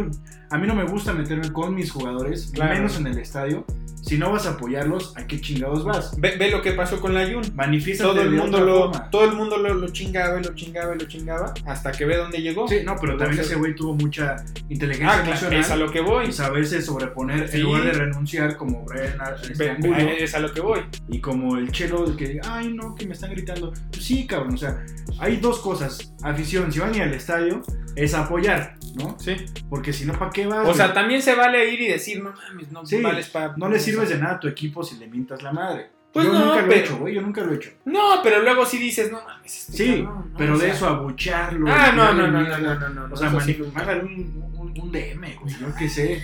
a 0.51 0.59
mí 0.59 0.66
no 0.66 0.75
me 0.75 0.85
gusta 0.85 1.12
meterme 1.12 1.53
con 1.53 1.75
mis 1.75 1.90
jugadores, 1.90 2.51
Claro. 2.55 2.75
menos 2.75 2.97
en 2.99 3.07
el 3.09 3.18
estadio. 3.18 3.64
Si 4.09 4.16
no 4.16 4.33
vas 4.33 4.47
a 4.47 4.53
apoyarlos, 4.53 5.12
¿a 5.16 5.27
qué 5.27 5.38
chingados 5.38 5.85
vas? 5.85 6.18
Ve, 6.18 6.37
ve 6.38 6.51
lo 6.51 6.62
que 6.62 6.73
pasó 6.73 6.99
con 7.01 7.12
la 7.12 7.31
Jun. 7.31 7.42
Manifiesta 7.55 8.05
Todo 8.05 8.23
el 8.23 8.31
mundo 8.31 8.61
lo, 8.61 8.90
todo 9.11 9.25
el 9.25 9.33
mundo 9.33 9.59
lo, 9.59 9.75
lo 9.75 9.88
chingaba 9.90 10.40
y 10.40 10.44
lo 10.44 10.55
chingaba 10.55 10.94
y 10.94 10.99
lo 10.99 11.07
chingaba 11.07 11.53
hasta 11.66 11.92
que 11.92 12.07
ve 12.07 12.16
dónde 12.16 12.40
llegó. 12.40 12.66
Sí, 12.66 12.79
no, 12.85 12.97
pero 12.99 13.18
también 13.18 13.42
ese 13.42 13.57
güey 13.57 13.75
tuvo 13.75 13.94
mucha 13.94 14.37
inteligencia 14.71 15.18
ah, 15.18 15.27
emocional 15.27 15.61
es 15.61 15.71
a 15.71 15.77
lo 15.77 15.90
que 15.92 16.01
voy. 16.01 16.27
y 16.29 16.33
saberse 16.33 16.81
sobreponer 16.81 17.49
Sí. 17.49 17.59
en 17.59 17.62
lugar 17.64 17.85
de 17.85 17.92
renunciar 17.92 18.57
como 18.57 18.85
Brian 18.85 19.18
este, 19.42 20.25
es 20.25 20.35
a 20.35 20.38
lo 20.38 20.53
que 20.53 20.61
voy. 20.61 20.81
y 21.09 21.21
como 21.21 21.59
el 21.59 21.71
chelo 21.71 22.07
el 22.07 22.16
que 22.16 22.29
diga, 22.29 22.42
ay 22.47 22.73
no, 22.73 22.94
que 22.94 23.07
me 23.07 23.12
están 23.12 23.31
gritando. 23.31 23.73
Pues 23.90 24.05
sí, 24.05 24.27
cabrón, 24.27 24.55
o 24.55 24.57
sea, 24.57 24.85
hay 25.18 25.37
dos 25.37 25.59
cosas. 25.61 26.14
Afición, 26.23 26.73
si 26.73 26.79
van 26.79 26.94
a 26.94 26.97
ir 26.97 27.03
al 27.03 27.14
estadio, 27.14 27.62
es 27.97 28.14
apoyar, 28.14 28.77
¿no? 28.94 29.16
Sí. 29.18 29.37
Porque 29.68 29.92
si 29.92 30.05
no, 30.05 30.18
¿para 30.18 30.31
qué 30.31 30.47
vas? 30.47 30.66
O 30.68 30.75
sea, 30.75 30.92
también 30.92 31.21
se 31.23 31.35
vale 31.35 31.73
ir 31.73 31.81
y 31.81 31.88
decir, 31.88 32.23
no 32.23 32.33
mames, 32.33 32.71
no 32.71 32.87
Sí, 32.87 33.01
vales 33.01 33.29
para. 33.29 33.55
no 33.57 33.68
le 33.68 33.81
sirves 34.07 34.09
de 34.19 34.19
nada 34.23 34.35
a 34.37 34.41
tu 34.41 34.49
equipo 34.49 34.83
si 34.83 34.97
le 34.99 35.07
mientas 35.09 35.43
la 35.43 35.53
madre. 35.53 35.91
Pues 36.13 36.27
yo 36.27 36.33
no, 36.33 36.39
nunca 36.47 36.55
lo 36.57 36.61
he 36.61 36.69
pero- 36.69 36.81
hecho, 36.85 36.97
güey, 36.99 37.15
yo 37.15 37.21
nunca 37.23 37.41
lo 37.43 37.53
he 37.53 37.57
hecho. 37.57 37.71
No, 37.85 38.21
pero 38.23 38.43
luego 38.43 38.65
sí 38.65 38.79
dices, 38.79 39.13
no 39.13 39.23
mames. 39.25 39.69
este 39.69 39.73
Sí, 39.77 40.09
pero 40.39 40.55
O 40.55 40.59
de 40.59 40.71
eso 40.71 40.89
abucharlo. 40.89 41.67
Ah, 41.71 41.93
no, 41.95 42.15
no, 42.15 42.27
no, 42.29 42.41
no, 42.43 42.59
no, 42.59 42.75
no, 42.79 42.89
no. 42.89 43.15
O 43.15 43.17
sea, 43.17 43.29
mándale 43.31 44.03
un, 44.03 44.53
un, 44.57 44.81
un 44.81 44.91
DM, 44.93 45.37
güey, 45.41 45.55
yo 45.61 45.67
qué 45.79 45.89
sé. 45.89 46.23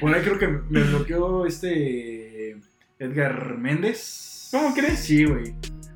Por 0.00 0.14
ahí 0.14 0.22
creo 0.22 0.38
que 0.38 0.48
me 0.48 0.82
bloqueó 0.82 1.44
este 1.46 2.56
Edgar 2.98 3.58
Méndez. 3.58 4.48
¿Cómo 4.50 4.74
crees? 4.74 4.98
Sí, 5.00 5.24
güey. 5.24 5.54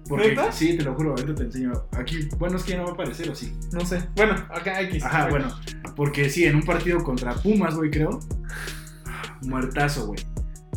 Porque, 0.08 0.28
¿Neta? 0.28 0.52
sí, 0.52 0.76
te 0.76 0.84
lo 0.84 0.94
juro, 0.94 1.10
ahorita 1.12 1.34
te 1.34 1.44
enseño. 1.44 1.72
Aquí, 1.92 2.28
bueno, 2.36 2.58
es 2.58 2.64
que 2.64 2.72
ya 2.72 2.78
no 2.78 2.84
va 2.84 2.90
a 2.90 2.92
aparecer, 2.92 3.30
¿o 3.30 3.34
sí? 3.34 3.54
No 3.72 3.80
sé. 3.86 4.08
Bueno, 4.14 4.34
acá 4.50 4.78
X. 4.82 5.02
Ajá, 5.04 5.28
bueno. 5.30 5.48
Porque 5.96 6.28
sí, 6.28 6.44
en 6.44 6.56
un 6.56 6.62
partido 6.64 7.02
contra 7.02 7.32
Pumas, 7.34 7.76
güey, 7.76 7.90
creo. 7.90 8.20
Muertazo, 9.42 10.06
güey. 10.08 10.20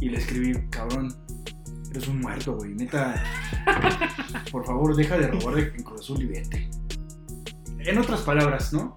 Y 0.02 0.10
le 0.10 0.18
escribí, 0.18 0.54
cabrón, 0.70 1.14
eres 1.92 2.08
un 2.08 2.20
muerto, 2.20 2.56
güey. 2.56 2.74
Neta, 2.74 3.24
por 4.52 4.66
favor, 4.66 4.96
deja 4.96 5.18
de 5.18 5.28
robar 5.28 5.56
de 5.56 5.62
en 5.62 5.84
Cruz 5.84 6.02
Azul 6.02 6.22
y 6.22 6.26
vete. 6.26 6.70
En 7.80 7.98
otras 7.98 8.22
palabras, 8.22 8.74
¿no? 8.74 8.94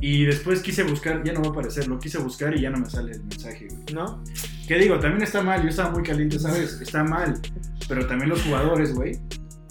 Y 0.00 0.26
después 0.26 0.60
quise 0.60 0.82
buscar, 0.82 1.24
ya 1.24 1.32
no 1.32 1.40
va 1.40 1.48
a 1.48 1.50
aparecer, 1.50 1.88
lo 1.88 1.98
quise 1.98 2.18
buscar 2.18 2.54
y 2.56 2.60
ya 2.60 2.70
no 2.70 2.78
me 2.78 2.90
sale 2.90 3.12
el 3.12 3.24
mensaje, 3.24 3.66
güey. 3.68 3.94
¿No? 3.94 4.22
¿Qué 4.68 4.78
digo? 4.78 4.98
También 4.98 5.22
está 5.22 5.42
mal, 5.42 5.62
yo 5.62 5.68
estaba 5.68 5.90
muy 5.90 6.02
caliente, 6.02 6.38
¿sabes? 6.38 6.80
Está 6.80 7.02
mal. 7.02 7.40
Pero 7.88 8.06
también 8.06 8.28
los 8.28 8.42
jugadores, 8.42 8.94
güey, 8.94 9.18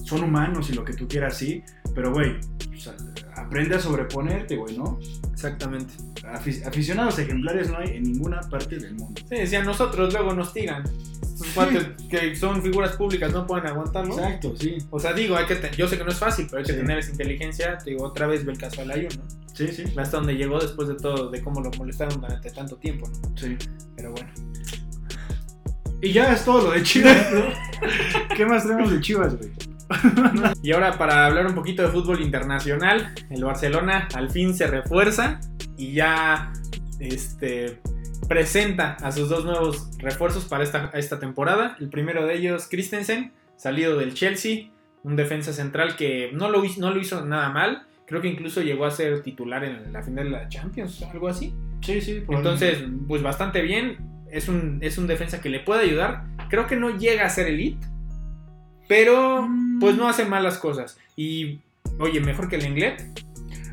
son 0.03 0.23
humanos 0.23 0.69
y 0.69 0.73
lo 0.73 0.83
que 0.83 0.93
tú 0.93 1.07
quieras, 1.07 1.37
sí. 1.37 1.63
Pero, 1.93 2.11
güey, 2.11 2.37
o 2.73 2.79
sea, 2.79 2.95
aprende 3.35 3.75
a 3.75 3.79
sobreponerte, 3.79 4.55
güey, 4.55 4.77
¿no? 4.77 4.99
Exactamente. 5.31 5.93
Afi- 6.33 6.65
aficionados 6.65 7.19
ejemplares 7.19 7.69
no 7.69 7.77
hay 7.77 7.97
en 7.97 8.03
ninguna 8.03 8.41
parte 8.41 8.77
del 8.77 8.95
mundo. 8.95 9.21
Sí, 9.29 9.35
decían 9.35 9.65
nosotros, 9.65 10.11
luego 10.13 10.33
nos 10.33 10.53
tiran. 10.53 10.83
Cuates 11.53 11.87
que 12.09 12.35
son 12.35 12.61
figuras 12.61 12.95
públicas 12.95 13.31
no 13.31 13.45
pueden 13.45 13.67
aguantarlo. 13.67 14.13
Exacto, 14.17 14.55
sí. 14.57 14.77
O 14.89 14.99
sea, 14.99 15.13
digo, 15.13 15.35
hay 15.35 15.45
que 15.45 15.57
yo 15.77 15.87
sé 15.87 15.97
que 15.97 16.03
no 16.03 16.09
es 16.11 16.17
fácil, 16.17 16.47
pero 16.49 16.59
hay 16.59 16.65
que 16.65 16.73
Sí. 16.73 16.79
tener 16.79 16.97
esa 16.99 17.11
inteligencia. 17.11 17.77
Te 17.77 17.91
digo, 17.91 18.03
otra 18.05 18.25
vez 18.27 18.45
ve 18.45 18.53
el 18.53 18.57
caso 18.57 18.83
de 18.85 18.93
Ayun, 18.93 19.09
¿no? 19.17 19.23
Sí, 19.53 19.67
sí. 19.69 19.83
Hasta 19.97 20.17
donde 20.17 20.33
llegó 20.33 20.59
después 20.59 20.87
de 20.87 20.95
todo, 20.95 21.29
de 21.29 21.41
cómo 21.41 21.61
lo 21.61 21.71
molestaron 21.71 22.19
durante 22.19 22.49
tanto 22.51 22.75
tiempo, 22.77 23.07
¿no? 23.07 23.37
sí. 23.37 23.57
Pero 23.95 24.11
bueno. 24.11 24.29
Y 26.01 26.11
ya 26.11 26.33
es 26.33 26.43
todo 26.43 26.61
lo 26.63 26.71
de 26.71 26.83
Chivas, 26.83 27.27
¿no? 27.33 27.45
¿Qué 28.35 28.45
más 28.45 28.63
tenemos 28.67 28.91
de 28.91 28.99
Chivas, 28.99 29.35
güey? 29.37 29.49
Y 30.63 30.71
ahora 30.71 30.97
para 30.97 31.25
hablar 31.25 31.45
un 31.47 31.53
poquito 31.55 31.81
de 31.83 31.89
fútbol 31.89 32.21
internacional, 32.21 33.13
el 33.29 33.43
Barcelona 33.43 34.07
al 34.15 34.29
fin 34.31 34.53
se 34.55 34.67
refuerza 34.67 35.39
y 35.77 35.93
ya 35.93 36.51
este, 36.99 37.79
presenta 38.27 38.93
a 39.01 39.11
sus 39.11 39.29
dos 39.29 39.45
nuevos 39.45 39.89
refuerzos 39.99 40.45
para 40.45 40.63
esta, 40.63 40.89
esta 40.93 41.19
temporada. 41.19 41.75
El 41.79 41.89
primero 41.89 42.25
de 42.25 42.35
ellos, 42.35 42.67
Christensen, 42.69 43.31
salido 43.57 43.97
del 43.97 44.13
Chelsea, 44.13 44.69
un 45.03 45.15
defensa 45.15 45.53
central 45.53 45.95
que 45.95 46.31
no 46.33 46.49
lo, 46.49 46.63
hizo- 46.65 46.81
no 46.81 46.91
lo 46.91 46.99
hizo 46.99 47.23
nada 47.25 47.49
mal. 47.49 47.83
Creo 48.07 48.21
que 48.21 48.27
incluso 48.27 48.61
llegó 48.61 48.85
a 48.85 48.91
ser 48.91 49.21
titular 49.23 49.63
en 49.63 49.91
la 49.93 50.01
final 50.03 50.25
de 50.25 50.31
la 50.31 50.47
Champions 50.49 51.01
algo 51.03 51.27
así. 51.27 51.53
Sí, 51.81 52.01
sí. 52.01 52.23
Entonces, 52.29 52.83
pues 53.07 53.21
bastante 53.21 53.61
bien. 53.61 53.97
Es 54.31 54.47
un, 54.49 54.79
es 54.81 54.97
un 54.97 55.07
defensa 55.07 55.39
que 55.41 55.49
le 55.49 55.59
puede 55.59 55.83
ayudar. 55.85 56.23
Creo 56.49 56.65
que 56.67 56.75
no 56.75 56.89
llega 56.97 57.25
a 57.25 57.29
ser 57.29 57.47
elite, 57.47 57.85
pero 58.87 59.47
pues 59.79 59.95
no 59.95 60.07
hace 60.07 60.25
malas 60.25 60.57
cosas. 60.57 60.97
Y, 61.15 61.59
oye, 61.99 62.19
mejor 62.19 62.47
que 62.49 62.55
el 62.57 62.65
Inglés. 62.65 63.03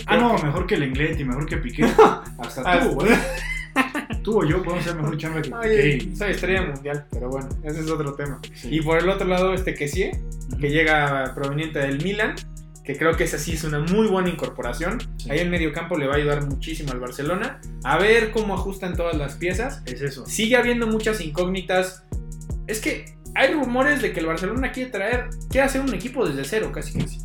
Ah, 0.06 0.16
no, 0.16 0.34
mejor 0.38 0.66
que 0.66 0.74
el 0.74 0.84
Inglés 0.84 1.18
y 1.20 1.24
mejor 1.24 1.46
que 1.46 1.56
Piqué. 1.58 1.84
Hasta 2.38 2.62
Ah, 2.64 2.80
tú, 2.80 2.90
güey. 2.94 3.10
Tú 4.22 4.40
o 4.40 4.44
yo 4.44 4.62
podemos 4.62 4.84
ser 4.84 4.94
mejor 4.96 5.16
chamba 5.16 5.40
que 5.42 5.52
Oye, 5.54 5.96
Piqué. 5.98 6.16
soy 6.16 6.30
estrella 6.32 6.62
mundial, 6.62 7.06
pero 7.10 7.28
bueno, 7.28 7.48
ese 7.64 7.80
es 7.80 7.90
otro 7.90 8.14
tema. 8.14 8.40
Sí. 8.54 8.68
Y 8.70 8.80
por 8.82 8.98
el 8.98 9.08
otro 9.08 9.26
lado, 9.26 9.54
este 9.54 9.74
Kessie, 9.74 10.12
que 10.60 10.70
llega 10.70 11.32
proveniente 11.34 11.78
del 11.78 12.02
Milan, 12.02 12.34
que 12.84 12.96
creo 12.96 13.16
que 13.16 13.24
esa 13.24 13.38
sí 13.38 13.52
es 13.52 13.64
una 13.64 13.78
muy 13.78 14.08
buena 14.08 14.28
incorporación. 14.28 15.00
Sí. 15.16 15.30
Ahí 15.30 15.38
en 15.40 15.50
medio 15.50 15.72
campo 15.72 15.96
le 15.96 16.06
va 16.06 16.14
a 16.14 16.16
ayudar 16.16 16.44
muchísimo 16.46 16.92
al 16.92 17.00
Barcelona. 17.00 17.60
A 17.84 17.96
ver 17.98 18.30
cómo 18.32 18.54
ajustan 18.54 18.96
todas 18.96 19.16
las 19.16 19.34
piezas. 19.36 19.82
Es 19.86 20.02
eso. 20.02 20.26
Sigue 20.26 20.56
habiendo 20.56 20.86
muchas 20.86 21.20
incógnitas. 21.20 22.04
Es 22.66 22.80
que 22.80 23.14
hay 23.34 23.52
rumores 23.52 24.02
de 24.02 24.12
que 24.12 24.20
el 24.20 24.26
Barcelona 24.26 24.72
quiere 24.72 24.90
traer, 24.90 25.28
quiere 25.48 25.66
hacer 25.66 25.80
un 25.80 25.94
equipo 25.94 26.26
desde 26.26 26.44
cero, 26.44 26.70
casi 26.72 26.98
casi. 26.98 27.18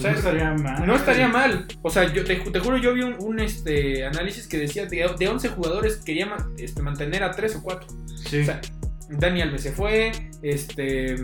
No 0.00 0.08
estaría 0.10 0.54
mal. 0.54 0.86
No 0.86 0.94
estaría 0.94 1.28
mal. 1.28 1.66
O 1.82 1.90
sea, 1.90 2.12
yo 2.12 2.24
te, 2.24 2.36
te 2.36 2.60
juro, 2.60 2.76
yo 2.76 2.94
vi 2.94 3.02
un, 3.02 3.16
un, 3.18 3.40
este, 3.40 4.04
análisis 4.04 4.46
que 4.46 4.58
decía 4.58 4.86
de, 4.86 5.10
de 5.18 5.28
11 5.28 5.48
jugadores 5.48 5.96
quería 5.96 6.36
este, 6.56 6.82
mantener 6.82 7.24
a 7.24 7.32
3 7.32 7.56
o 7.56 7.62
4. 7.62 7.88
Sí. 8.28 8.40
O 8.40 8.44
sea, 8.44 8.60
Dani 9.10 9.42
Alves 9.42 9.62
se 9.62 9.72
fue, 9.72 10.12
este, 10.42 11.16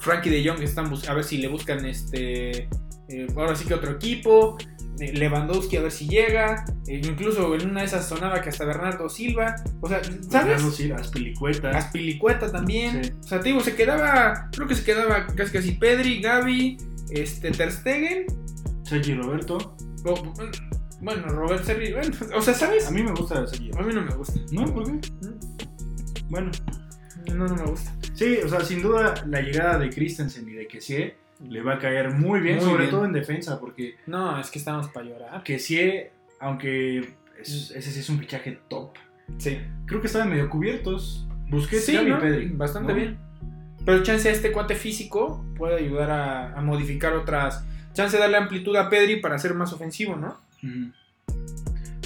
Frankie 0.00 0.30
de 0.30 0.46
Jong 0.46 0.62
están 0.62 0.92
a 1.08 1.14
ver 1.14 1.24
si 1.24 1.38
le 1.38 1.48
buscan 1.48 1.84
este, 1.86 2.68
eh, 3.08 3.26
ahora 3.34 3.54
sí 3.54 3.64
que 3.66 3.74
otro 3.74 3.92
equipo. 3.92 4.58
Lewandowski 4.98 5.76
a 5.76 5.82
ver 5.82 5.92
si 5.92 6.08
llega. 6.08 6.64
eh, 6.86 7.00
incluso 7.04 7.54
en 7.54 7.70
una 7.70 7.80
de 7.80 7.86
esas 7.86 8.08
sonaba 8.08 8.40
que 8.40 8.48
hasta 8.48 8.64
Bernardo 8.64 9.08
Silva. 9.08 9.56
O 9.80 9.88
sea, 9.88 10.02
¿sabes? 10.04 10.28
Bernardo 10.30 10.70
Silva, 10.70 10.96
Aspilicueta. 10.96 11.70
Aspilicueta 11.70 12.50
también. 12.52 13.04
Sí. 13.04 13.10
O 13.20 13.22
sea, 13.26 13.40
te 13.40 13.48
digo, 13.50 13.60
se 13.60 13.74
quedaba, 13.74 14.48
creo 14.52 14.66
que 14.68 14.74
se 14.74 14.84
quedaba 14.84 15.26
casi 15.26 15.52
casi 15.52 15.72
Pedri, 15.72 16.20
Gaby, 16.20 16.76
este, 17.10 17.50
Ter 17.52 17.72
Stegen. 17.72 18.26
Sergi 18.84 19.14
Roberto. 19.14 19.76
o- 20.04 20.32
bueno, 21.00 21.28
Robert 21.28 21.62
Serri, 21.64 21.92
bueno, 21.92 22.10
o 22.34 22.40
sea, 22.42 22.54
¿sabes? 22.54 22.88
A 22.88 22.90
mí 22.90 23.02
me 23.04 23.12
gusta 23.12 23.46
Sergi. 23.46 23.70
A 23.78 23.82
mí 23.82 23.94
no 23.94 24.02
me 24.02 24.12
gusta. 24.14 24.40
¿No? 24.50 24.64
¿Por 24.74 24.84
qué? 24.84 25.08
Bueno. 26.28 26.50
No, 27.34 27.46
no 27.46 27.54
me 27.54 27.62
gusta. 27.64 27.94
Sí, 28.14 28.38
o 28.44 28.48
sea, 28.48 28.60
sin 28.64 28.82
duda 28.82 29.14
la 29.26 29.40
llegada 29.42 29.78
de 29.78 29.90
Christensen 29.90 30.48
y 30.48 30.52
de 30.54 30.66
Kessie 30.66 31.16
le 31.46 31.62
va 31.62 31.74
a 31.74 31.78
caer 31.78 32.10
muy 32.12 32.40
bien, 32.40 32.56
Muy 32.56 32.64
sobre 32.64 32.78
bien. 32.84 32.90
todo 32.90 33.04
en 33.04 33.12
defensa, 33.12 33.60
porque 33.60 33.96
No, 34.06 34.38
es 34.40 34.50
que 34.50 34.58
estamos 34.58 34.88
para 34.88 35.06
llorar. 35.06 35.42
Kessie, 35.44 36.10
aunque 36.40 36.98
es- 37.40 37.70
ese 37.70 37.90
sí 37.92 38.00
es 38.00 38.08
un 38.10 38.18
fichaje 38.18 38.58
top, 38.68 38.90
Sí. 39.38 39.58
creo 39.86 40.00
que 40.00 40.06
estaban 40.08 40.30
medio 40.30 40.48
cubiertos. 40.50 41.26
Busquets, 41.50 41.84
Sí, 41.86 41.96
y 41.96 42.04
¿no? 42.04 42.18
Pedri. 42.20 42.48
Bastante 42.48 42.92
¿no? 42.92 42.98
bien. 42.98 43.18
Pero 43.84 44.02
chance 44.02 44.28
a 44.28 44.32
este 44.32 44.52
cuate 44.52 44.74
físico 44.74 45.44
puede 45.56 45.76
ayudar 45.76 46.10
a, 46.10 46.52
a 46.58 46.60
modificar 46.60 47.14
otras. 47.14 47.64
Chance 47.94 48.16
de 48.16 48.22
darle 48.22 48.36
amplitud 48.36 48.76
a 48.76 48.90
Pedri 48.90 49.20
para 49.20 49.38
ser 49.38 49.54
más 49.54 49.72
ofensivo, 49.72 50.14
¿no? 50.16 50.36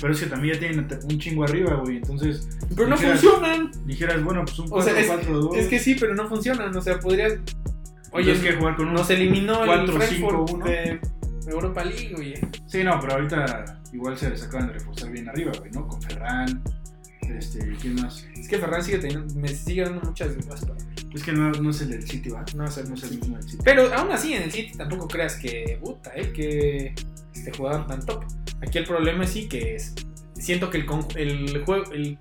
Pero 0.01 0.13
es 0.15 0.21
que 0.21 0.27
también 0.27 0.55
ya 0.55 0.61
tienen 0.61 0.87
un 1.05 1.19
chingo 1.19 1.45
arriba, 1.45 1.75
güey. 1.77 1.97
Entonces, 1.99 2.49
Pero 2.75 2.89
no 2.89 2.97
funcionan. 2.97 3.71
dijeras, 3.87 4.23
bueno, 4.23 4.45
pues 4.45 4.59
un 4.59 4.67
O 4.71 4.83
sea, 4.83 4.95
4-4-2. 4.95 5.57
Es 5.57 5.69
que 5.69 5.79
sí, 5.79 5.97
pero 5.99 6.15
no 6.15 6.29
funcionan. 6.29 6.77
O 6.77 6.81
sea, 6.83 6.99
podrías. 6.99 7.35
Oye, 8.13 8.31
Oye, 8.31 8.33
es 8.33 8.41
que 8.41 8.53
jugar 8.53 8.77
con 8.77 8.93
nos 8.93 9.09
eliminó 9.11 9.65
el 9.65 9.71
4-5-1. 9.89 9.93
Frankfurt 9.93 10.65
de, 10.65 11.01
Europa 11.49 11.85
League, 11.85 12.13
güey. 12.15 12.35
Sí, 12.67 12.85
no, 12.85 12.99
pero 13.01 13.15
ahorita 13.15 13.81
igual 13.93 14.17
se 14.17 14.31
les 14.31 14.43
acaban 14.43 14.69
de 14.69 14.75
reforzar 14.75 15.11
bien 15.11 15.29
arriba, 15.29 15.53
güey, 15.59 15.71
¿no? 15.73 15.89
Con 15.89 16.01
Ferran, 16.03 16.63
este, 17.23 17.77
¿quién 17.81 17.97
más? 17.97 18.27
Es 18.37 18.49
que 18.49 18.59
Ferran 18.59 18.83
sigue 18.83 18.99
teniendo, 18.99 19.35
me 19.35 19.49
sigue 19.49 19.83
dando 19.83 20.01
muchas 20.03 20.37
dudas 20.37 20.61
para 20.65 20.75
mí. 20.75 20.81
Es 21.15 21.23
que 21.23 21.33
no, 21.33 21.51
no 21.51 21.71
es 21.71 21.81
el 21.83 21.91
del 21.91 22.03
City, 22.07 22.31
¿va? 22.31 22.45
No 22.55 22.71
sé, 22.71 22.85
No 22.85 22.95
es 22.95 23.03
el 23.05 23.19
mismo 23.19 23.37
del 23.37 23.49
City. 23.49 23.63
Pero 23.65 23.93
aún 23.95 24.13
así 24.13 24.33
en 24.35 24.43
el 24.45 24.53
City 24.53 24.73
tampoco 24.77 25.09
creas 25.09 25.37
que, 25.37 25.79
puta, 25.83 26.13
eh, 26.15 26.33
que 26.33 26.95
este 27.35 27.53
jugador 27.57 27.87
tan 27.87 28.05
top. 28.05 28.25
Aquí 28.63 28.79
el 28.79 28.85
problema 28.85 29.25
es 29.25 29.31
sí 29.31 29.49
que 29.49 29.75
es, 29.77 29.95
siento 30.35 30.71
que 30.71 30.79
el, 30.79 30.87
con- 30.87 31.07
el, 31.17 31.65
juego, 31.65 31.91
el, 31.93 32.19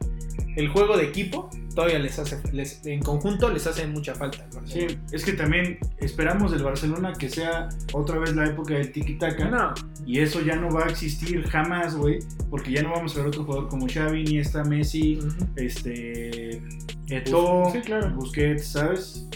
el 0.56 0.68
juego 0.70 0.98
de 0.98 1.06
equipo 1.06 1.50
todavía 1.76 2.00
les 2.00 2.20
hace, 2.20 2.40
les- 2.52 2.86
en 2.86 3.02
conjunto 3.02 3.50
les 3.50 3.66
hace 3.68 3.88
mucha 3.88 4.14
falta. 4.16 4.46
al 4.58 4.68
Sí, 4.68 4.88
es 5.12 5.24
que 5.24 5.34
también 5.34 5.78
esperamos 6.00 6.52
del 6.52 6.64
Barcelona 6.64 7.14
que 7.14 7.30
sea 7.30 7.70
otra 7.94 8.20
vez 8.20 8.36
la 8.36 8.46
época 8.48 8.74
del 8.74 8.92
tiki-taka. 8.92 9.50
No, 9.50 9.74
Y 10.06 10.20
eso 10.20 10.42
ya 10.42 10.56
no 10.56 10.70
va 10.70 10.86
a 10.86 10.90
existir 10.90 11.44
jamás, 11.48 11.96
güey. 11.96 12.20
Porque 12.50 12.72
ya 12.72 12.82
no 12.84 12.92
vamos 12.92 13.14
a 13.16 13.20
ver 13.20 13.28
otro 13.28 13.44
jugador 13.46 13.70
como 13.70 13.88
Xavi, 13.88 14.24
ni 14.24 14.40
esta 14.40 14.64
Messi, 14.64 15.20
este. 15.56 16.62
Eto'o, 17.10 17.72
Sí, 17.72 17.80
claro. 17.82 18.10
Busquets, 18.16 18.68
¿sabes? 18.68 19.28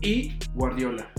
Y 0.00 0.34
Guardiola 0.54 1.10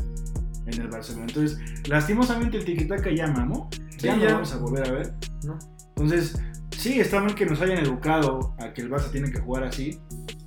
en 0.65 0.81
el 0.81 0.87
Barcelona. 0.87 1.25
Entonces, 1.27 1.59
lastimosamente 1.87 2.57
el 2.57 2.65
tiki-taka 2.65 3.11
ya 3.11 3.27
mamó. 3.27 3.69
Ya 3.99 4.15
no 4.15 4.23
ya. 4.23 4.33
vamos 4.33 4.53
a 4.53 4.57
volver 4.57 4.87
a 4.87 4.91
ver. 4.91 5.13
No. 5.43 5.57
Entonces, 5.95 6.35
sí, 6.77 6.99
está 6.99 7.19
mal 7.19 7.35
que 7.35 7.45
nos 7.45 7.61
hayan 7.61 7.79
educado 7.79 8.55
a 8.59 8.73
que 8.73 8.81
el 8.81 8.89
Barça 8.89 9.11
tiene 9.11 9.31
que 9.31 9.39
jugar 9.39 9.63
así. 9.63 9.99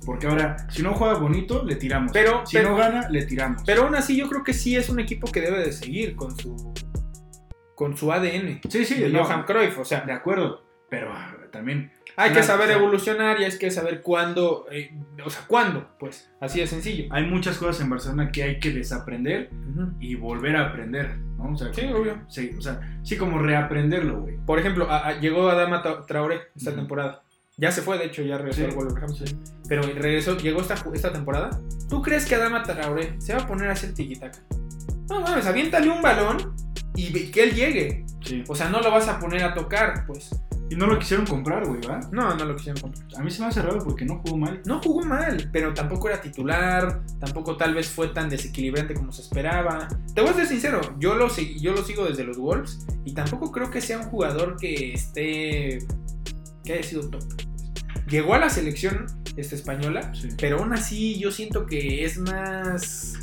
Porque 0.05 0.25
ahora, 0.27 0.57
si 0.69 0.81
no 0.81 0.93
juega 0.93 1.13
bonito, 1.19 1.63
le 1.63 1.75
tiramos. 1.75 2.11
Pero- 2.11 2.45
si 2.45 2.57
pero- 2.57 2.69
no 2.71 2.75
gana, 2.77 3.07
le 3.09 3.23
tiramos. 3.25 3.61
Pero 3.65 3.83
aún 3.83 3.95
así 3.95 4.17
yo 4.17 4.27
creo 4.27 4.43
que 4.43 4.53
sí 4.53 4.75
es 4.75 4.89
un 4.89 4.99
equipo 4.99 5.31
que 5.31 5.41
debe 5.41 5.59
de 5.59 5.71
seguir 5.71 6.15
con 6.15 6.35
su 6.37 6.73
con 7.75 7.97
su 7.97 8.11
ADN. 8.11 8.61
sí, 8.69 8.85
sí, 8.85 8.99
de 8.99 9.09
no, 9.09 9.23
Johan 9.23 9.43
Cruyff, 9.43 9.77
o 9.79 9.85
sea, 9.85 10.01
de 10.01 10.11
acuerdo. 10.13 10.63
Pero 10.89 11.11
ah, 11.13 11.35
también 11.51 11.91
hay 12.15 12.31
que 12.33 12.43
saber 12.43 12.65
o 12.65 12.71
sea- 12.73 12.77
evolucionar 12.79 13.39
y 13.39 13.45
hay 13.45 13.57
que 13.57 13.71
saber 13.71 14.01
cuándo, 14.01 14.67
eh, 14.71 14.91
o 15.25 15.29
sea, 15.29 15.43
cuándo, 15.47 15.87
pues, 15.99 16.31
así 16.41 16.59
de 16.59 16.67
sencillo. 16.67 17.05
hay 17.11 17.25
muchas 17.25 17.57
cosas 17.57 17.81
en 17.81 17.89
Barcelona 17.89 18.31
que 18.31 18.43
hay 18.43 18.59
que 18.59 18.71
desaprender 18.71 19.49
y 19.99 20.13
volver 20.15 20.57
a 20.57 20.67
aprender, 20.67 21.17
¿no? 21.41 21.53
O 21.53 21.57
sea, 21.57 21.73
Sí, 21.73 21.81
obvio. 21.93 22.21
Sí, 22.27 22.51
o 22.57 22.61
sea, 22.61 22.79
sí 23.03 23.17
como 23.17 23.39
reaprenderlo, 23.39 24.21
güey. 24.21 24.37
Por 24.45 24.59
ejemplo, 24.59 24.89
a- 24.89 25.07
a- 25.07 25.19
llegó 25.19 25.49
Adama 25.49 25.83
Tra- 25.83 26.05
Traoré 26.05 26.41
esta 26.55 26.73
temporada. 26.73 27.23
Ya 27.57 27.71
se 27.71 27.81
fue, 27.81 27.97
de 27.97 28.05
hecho, 28.05 28.21
ya 28.23 28.37
regresó 28.37 28.59
Sí. 28.61 28.65
al 28.65 28.71
Wolverhampton. 28.75 29.27
Pero 29.67 29.81
regresó, 29.83 30.37
llegó 30.37 30.61
esta, 30.61 30.75
esta 30.93 31.11
temporada. 31.13 31.49
¿Tú 31.89 32.01
crees 32.01 32.25
que 32.25 32.35
Adama 32.35 32.63
Traoré 32.63 33.19
se 33.21 33.33
va 33.35 33.41
a 33.43 33.47
poner 33.47 33.69
a 33.69 33.73
hacer 33.73 33.93
tiquitaca? 33.93 34.39
No 35.09 35.21
mames, 35.21 35.45
aviéntale 35.45 35.89
un 35.89 36.01
balón 36.01 36.55
y 36.95 37.11
que 37.31 37.43
él 37.43 37.53
llegue. 37.53 38.05
Sí. 38.23 38.43
O 38.47 38.55
sea, 38.55 38.69
no 38.69 38.79
lo 38.81 38.89
vas 38.91 39.07
a 39.07 39.19
poner 39.19 39.43
a 39.43 39.53
tocar, 39.53 40.05
pues. 40.07 40.29
Y 40.71 40.75
no 40.77 40.87
lo 40.87 40.97
quisieron 40.97 41.25
comprar, 41.25 41.67
güey, 41.67 41.81
¿va? 41.81 41.99
No, 42.13 42.33
no 42.33 42.45
lo 42.45 42.55
quisieron 42.55 42.81
comprar. 42.81 43.05
A 43.19 43.21
mí 43.23 43.29
se 43.29 43.41
me 43.41 43.47
hace 43.47 43.61
raro 43.61 43.79
porque 43.83 44.05
no 44.05 44.19
jugó 44.19 44.37
mal. 44.37 44.61
No 44.65 44.81
jugó 44.81 45.03
mal, 45.03 45.49
pero 45.51 45.73
tampoco 45.73 46.07
era 46.07 46.21
titular, 46.21 47.01
tampoco 47.19 47.57
tal 47.57 47.73
vez 47.73 47.89
fue 47.89 48.07
tan 48.07 48.29
desequilibrante 48.29 48.93
como 48.93 49.11
se 49.11 49.21
esperaba. 49.21 49.89
Te 50.15 50.21
voy 50.21 50.29
a 50.29 50.33
ser 50.33 50.47
sincero, 50.47 50.79
yo 50.97 51.15
lo, 51.15 51.27
yo 51.59 51.73
lo 51.73 51.83
sigo 51.83 52.05
desde 52.05 52.23
los 52.23 52.37
Wolves 52.37 52.87
y 53.03 53.13
tampoco 53.13 53.51
creo 53.51 53.69
que 53.69 53.81
sea 53.81 53.97
un 53.99 54.05
jugador 54.05 54.55
que 54.57 54.93
esté. 54.93 55.79
que 56.63 56.73
haya 56.73 56.83
sido 56.83 57.09
top. 57.09 57.21
Llegó 58.07 58.33
a 58.33 58.39
la 58.39 58.49
selección 58.49 59.07
este, 59.35 59.55
española, 59.55 60.13
Sí. 60.13 60.29
pero 60.37 60.59
aún 60.59 60.71
así 60.71 61.19
yo 61.19 61.31
siento 61.31 61.65
que 61.65 62.05
es 62.05 62.17
más. 62.17 63.20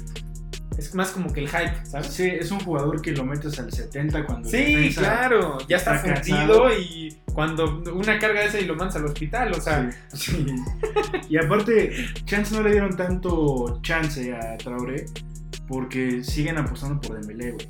Es 0.79 0.95
más 0.95 1.11
como 1.11 1.33
que 1.33 1.41
el 1.41 1.49
hype, 1.49 1.85
¿sabes? 1.85 2.07
Sí, 2.07 2.25
es 2.25 2.53
un 2.53 2.61
jugador 2.61 3.03
que 3.03 3.11
lo 3.11 3.25
metes 3.25 3.59
al 3.59 3.73
70 3.73 4.25
cuando... 4.25 4.49
Sí, 4.49 4.95
claro, 4.97 5.59
ya 5.69 5.77
está, 5.77 5.97
está 5.97 6.15
fundido 6.15 6.63
cansado. 6.63 6.79
y 6.79 7.17
cuando 7.35 7.83
una 7.93 8.19
carga 8.21 8.45
esa 8.45 8.61
y 8.61 8.65
lo 8.65 8.77
mandas 8.77 8.95
al 8.95 9.07
hospital, 9.07 9.53
o 9.53 9.61
sea, 9.61 9.91
Sí, 10.13 10.33
sí. 10.47 10.55
Y 11.29 11.37
aparte, 11.37 11.93
chance 12.25 12.55
no 12.55 12.63
le 12.63 12.71
dieron 12.71 12.97
tanto 12.97 13.81
chance 13.83 14.33
a 14.33 14.57
Traoré 14.57 15.07
porque 15.67 16.23
siguen 16.23 16.59
apostando 16.59 17.01
por 17.01 17.19
Dembélé, 17.19 17.53
güey. 17.53 17.69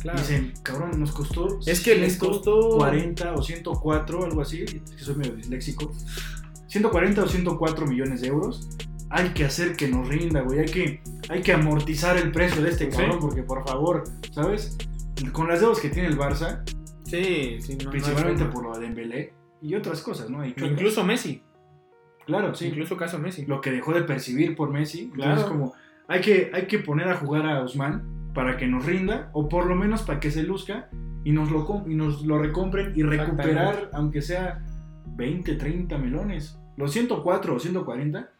claro. 0.00 0.18
Dicen, 0.18 0.52
cabrón, 0.64 0.98
nos 0.98 1.12
costó 1.12 1.60
Es 1.64 1.80
que 1.80 1.94
les 1.94 2.16
costó 2.16 2.76
40 2.76 3.34
o 3.34 3.42
104, 3.42 4.24
algo 4.24 4.42
así, 4.42 4.62
es 4.62 4.90
que 4.90 5.04
soy 5.04 5.14
medio 5.14 5.36
disléxico. 5.36 5.92
140 6.66 7.22
o 7.22 7.28
104 7.28 7.86
millones 7.86 8.20
de 8.20 8.28
euros. 8.28 8.68
Hay 9.14 9.28
que 9.30 9.44
hacer 9.44 9.76
que 9.76 9.88
nos 9.88 10.08
rinda, 10.08 10.40
güey. 10.40 10.60
Hay 10.60 10.66
que, 10.66 11.02
hay 11.28 11.42
que 11.42 11.52
amortizar 11.52 12.16
el 12.16 12.32
precio 12.32 12.62
de 12.62 12.70
este 12.70 12.90
Sí. 12.90 12.96
cabrón, 12.96 13.18
porque 13.20 13.42
por 13.42 13.62
favor, 13.66 14.04
¿sabes? 14.30 14.76
Con 15.32 15.48
las 15.48 15.60
deudas 15.60 15.80
que 15.80 15.90
tiene 15.90 16.08
el 16.08 16.18
Barça, 16.18 16.62
Sí, 17.04 17.58
sí, 17.60 17.76
no- 17.84 17.90
principalmente 17.90 18.46
por 18.46 18.64
lo 18.64 18.72
de 18.74 18.80
Dembélé 18.86 19.34
y 19.60 19.74
otras 19.74 20.00
cosas, 20.02 20.30
¿no? 20.30 20.40
Hay. 20.40 20.54
Incluso 20.56 21.04
Messi. 21.04 21.42
claro, 22.24 22.54
sí. 22.54 22.66
Incluso 22.68 22.96
caso 22.96 23.18
Messi. 23.18 23.44
Lo 23.46 23.60
que 23.60 23.70
dejó 23.70 23.92
de 23.92 24.02
percibir 24.02 24.56
por 24.56 24.70
Messi. 24.70 25.10
Claro. 25.10 25.32
Entonces, 25.32 25.50
como, 25.52 25.74
hay 26.08 26.20
que, 26.22 26.50
hay 26.54 26.66
que 26.66 26.78
poner 26.78 27.08
a 27.08 27.16
jugar 27.16 27.44
a 27.46 27.60
Ousmane 27.60 28.00
para 28.32 28.56
que 28.56 28.66
nos 28.66 28.86
rinda, 28.86 29.28
o 29.34 29.48
por 29.48 29.66
lo 29.66 29.74
menos 29.74 30.02
para 30.02 30.20
que 30.20 30.30
se 30.30 30.42
luzca 30.42 30.88
y 31.24 31.32
nos 31.32 31.50
lo, 31.50 31.84
y 31.86 31.94
nos 31.94 32.22
lo 32.24 32.38
recompren 32.38 32.92
y 32.96 33.02
recuperar, 33.02 33.90
aunque 33.92 34.22
sea 34.22 34.64
20, 35.06 35.56
30 35.56 35.98
melones. 35.98 36.58
Los 36.78 36.92
104 36.92 37.54
o 37.56 37.58
140, 37.60 38.30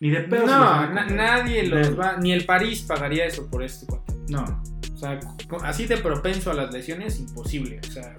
ni 0.00 0.10
de 0.10 0.20
pedo. 0.22 0.46
No, 0.46 0.92
na- 0.92 1.06
nadie 1.06 1.66
los 1.66 1.98
va. 1.98 2.16
Ni 2.18 2.32
el 2.32 2.44
París 2.46 2.82
pagaría 2.82 3.24
eso 3.26 3.48
por 3.50 3.62
este 3.62 3.86
cuate. 3.86 4.14
No. 4.28 4.44
O 4.94 4.96
sea, 4.96 5.18
así 5.64 5.86
de 5.86 5.96
propenso 5.98 6.50
a 6.50 6.54
las 6.54 6.72
lesiones, 6.72 7.18
imposible. 7.20 7.80
O 7.88 7.92
sea, 7.92 8.16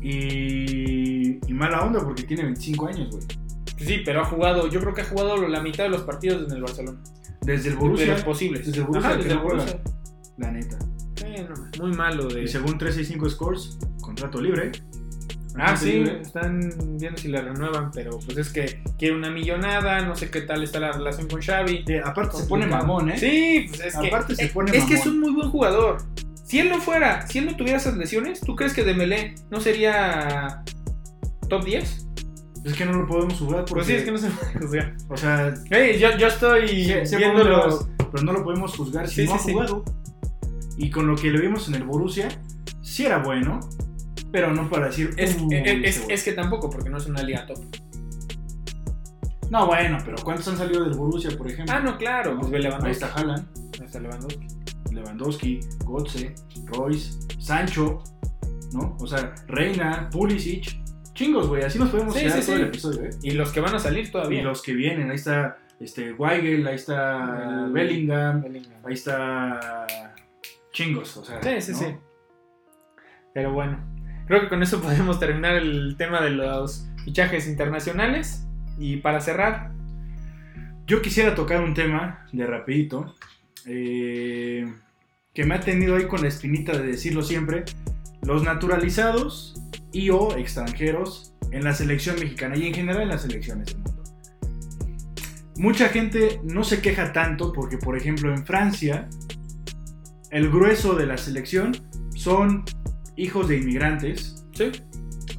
Y, 0.00 1.38
y 1.48 1.54
mala 1.54 1.82
onda 1.82 2.00
porque 2.00 2.22
tiene 2.24 2.42
25 2.44 2.88
años, 2.88 3.10
güey. 3.10 3.22
sí, 3.78 4.02
pero 4.04 4.22
ha 4.22 4.24
jugado. 4.24 4.68
Yo 4.68 4.80
creo 4.80 4.94
que 4.94 5.02
ha 5.02 5.04
jugado 5.04 5.46
la 5.48 5.60
mitad 5.62 5.84
de 5.84 5.90
los 5.90 6.02
partidos 6.02 6.46
en 6.50 6.56
el 6.56 6.62
Barcelona. 6.62 6.98
Desde 7.42 7.70
el 7.70 7.76
Borussia, 7.76 8.16
posibles. 8.24 8.66
desde 8.66 8.80
el 8.80 8.86
Borussia 8.86 9.10
Ajá, 9.10 9.18
que 9.18 9.24
desde 9.24 9.36
el 9.38 9.42
no 9.42 9.48
juega. 9.48 9.64
Borussia. 9.64 9.82
la 10.38 10.50
neta. 10.52 10.78
Sí, 11.16 11.26
no, 11.48 11.84
muy 11.84 11.96
malo 11.96 12.26
de. 12.28 12.44
Y 12.44 12.48
según 12.48 12.78
365 12.78 13.28
Scores, 13.30 13.78
contrato 14.00 14.40
libre. 14.40 14.72
Ah, 15.58 15.76
sí, 15.76 15.92
libre. 15.92 16.22
están 16.22 16.60
viendo 16.98 17.20
si 17.20 17.28
la 17.28 17.42
renuevan, 17.42 17.90
pero 17.92 18.18
pues 18.18 18.38
es 18.38 18.48
que 18.50 18.82
quiere 18.98 19.14
una 19.14 19.30
millonada, 19.30 20.00
no 20.00 20.16
sé 20.16 20.30
qué 20.30 20.40
tal 20.42 20.62
está 20.62 20.80
la 20.80 20.92
relación 20.92 21.28
con 21.28 21.42
Xavi. 21.42 21.84
Eh, 21.88 22.00
aparte 22.04 22.38
se 22.38 22.44
pone 22.44 22.66
mamón, 22.66 23.10
¿eh? 23.10 23.18
Sí, 23.18 23.66
pues 23.68 23.80
es 23.80 23.96
que, 23.96 24.08
Aparte 24.08 24.34
se 24.34 24.44
eh, 24.44 24.50
pone 24.52 24.76
es 24.76 24.84
que 24.84 24.94
es 24.94 25.06
un 25.06 25.20
muy 25.20 25.32
buen 25.32 25.50
jugador. 25.50 25.98
Si 26.44 26.58
él 26.58 26.68
no 26.70 26.80
fuera, 26.80 27.26
si 27.26 27.38
él 27.38 27.46
no 27.46 27.56
tuviera 27.56 27.78
esas 27.78 27.96
lesiones, 27.96 28.40
¿tú 28.40 28.56
crees 28.56 28.72
que 28.74 28.84
Dembélé 28.84 29.34
no 29.50 29.60
sería 29.60 30.62
top 31.48 31.64
10? 31.64 32.06
Es 32.64 32.74
que 32.74 32.84
no 32.84 32.92
lo 32.92 33.06
podemos 33.06 33.34
jugar 33.38 33.64
porque... 33.64 33.74
Pues 33.74 33.86
sí, 33.86 33.92
es 33.94 34.04
que 34.04 34.12
no 34.12 34.18
se 34.18 34.30
puede 34.30 34.58
juzgar. 34.60 34.94
O 35.08 35.16
sea, 35.16 35.54
Hey, 35.70 35.98
yo, 35.98 36.16
yo 36.16 36.28
estoy 36.28 36.68
Sí, 37.06 37.16
vas, 37.16 37.86
pero 38.12 38.24
no 38.24 38.32
lo 38.32 38.44
podemos 38.44 38.76
juzgar 38.76 39.08
si 39.08 39.22
Sí, 39.22 39.24
no 39.24 39.32
sí, 39.32 39.36
ha 39.36 39.42
sí. 39.44 39.52
jugado. 39.52 39.84
Y 40.76 40.90
con 40.90 41.06
lo 41.06 41.16
que 41.16 41.30
le 41.30 41.40
vimos 41.40 41.68
en 41.68 41.74
el 41.74 41.84
Borussia, 41.84 42.28
sí 42.80 43.04
era 43.04 43.18
bueno, 43.18 43.60
pero 44.32 44.52
no 44.52 44.68
para 44.68 44.86
decir. 44.86 45.10
Es, 45.16 45.36
"Uh, 45.40 45.48
es- 45.52 45.66
es- 45.66 45.84
ese 45.84 46.00
güey". 46.04 46.14
es 46.14 46.24
que 46.24 46.32
tampoco, 46.32 46.70
porque 46.70 46.90
no 46.90 46.96
es 46.98 47.06
una 47.06 47.22
liga 47.22 47.46
top. 47.46 47.58
No, 49.50 49.66
bueno, 49.66 49.98
pero 50.04 50.16
¿cuántos 50.24 50.48
han 50.48 50.56
salido 50.56 50.82
del 50.84 50.94
Borussia, 50.94 51.30
por 51.36 51.50
ejemplo? 51.50 51.74
Ah, 51.76 51.80
no, 51.80 51.98
claro. 51.98 52.38
Pues 52.40 52.52
Ahí 52.82 52.90
está 52.90 53.12
Haaland, 53.12 53.46
Ahí 53.78 53.84
está 53.86 54.00
Lewandowski. 54.00 54.46
Lewandowski, 54.92 55.60
Götze, 55.86 56.34
Royce, 56.66 57.12
Sancho, 57.38 58.02
¿no? 58.72 58.96
O 59.00 59.06
sea, 59.06 59.34
Reina, 59.48 60.08
Pulisic. 60.10 60.80
Chingos, 61.14 61.46
güey, 61.48 61.62
así 61.62 61.78
nos 61.78 61.90
podemos 61.90 62.14
quedar 62.14 62.40
sí, 62.40 62.46
todo 62.46 62.56
sí. 62.56 62.62
el 62.62 62.68
episodio, 62.68 63.02
¿eh? 63.04 63.10
Y 63.22 63.30
los 63.32 63.52
que 63.52 63.60
van 63.60 63.74
a 63.74 63.78
salir 63.78 64.10
todavía. 64.10 64.40
Y 64.40 64.42
los 64.42 64.62
que 64.62 64.72
vienen, 64.72 65.10
ahí 65.10 65.16
está 65.16 65.58
este, 65.78 66.12
Weigel, 66.14 66.66
ahí 66.66 66.76
está 66.76 67.64
El- 67.66 67.72
Bellingham, 67.72 68.40
Bellingham. 68.42 68.72
ahí 68.86 68.94
está 68.94 69.86
chingos, 70.72 71.14
o 71.18 71.24
sea. 71.24 71.42
Sí, 71.42 71.60
sí, 71.60 71.72
¿no? 71.72 71.78
sí. 71.78 71.84
Pero 73.34 73.52
bueno, 73.52 73.78
creo 74.26 74.40
que 74.40 74.48
con 74.48 74.62
eso 74.62 74.80
podemos 74.82 75.18
terminar 75.18 75.56
el 75.56 75.96
tema 75.96 76.20
de 76.20 76.30
los 76.30 76.86
fichajes 77.04 77.46
internacionales. 77.46 78.46
Y 78.78 78.96
para 78.98 79.20
cerrar, 79.20 79.72
Yo 80.86 81.00
quisiera 81.00 81.34
tocar 81.34 81.62
un 81.62 81.74
tema 81.74 82.26
de 82.32 82.46
rapidito 82.46 83.14
eh, 83.66 84.72
que 85.32 85.44
me 85.44 85.54
ha 85.54 85.60
tenido 85.60 85.96
ahí 85.96 86.06
con 86.06 86.22
la 86.22 86.28
espinita 86.28 86.72
de 86.72 86.86
decirlo 86.86 87.22
siempre. 87.22 87.64
Los 88.22 88.42
naturalizados 88.42 89.54
y 89.92 90.10
o 90.10 90.36
extranjeros 90.36 91.34
en 91.50 91.64
la 91.64 91.74
selección 91.74 92.16
mexicana 92.18 92.56
y 92.56 92.66
en 92.66 92.74
general 92.74 93.02
en 93.02 93.08
las 93.08 93.22
selecciones 93.22 93.66
del 93.66 93.76
mundo. 93.76 94.02
Mucha 95.56 95.88
gente 95.88 96.40
no 96.42 96.64
se 96.64 96.80
queja 96.80 97.12
tanto 97.12 97.52
porque, 97.52 97.76
por 97.76 97.96
ejemplo, 97.96 98.34
en 98.34 98.44
Francia, 98.44 99.08
el 100.30 100.50
grueso 100.50 100.94
de 100.94 101.06
la 101.06 101.18
selección 101.18 101.72
son 102.14 102.64
hijos 103.16 103.48
de 103.48 103.58
inmigrantes 103.58 104.46
sí, 104.52 104.70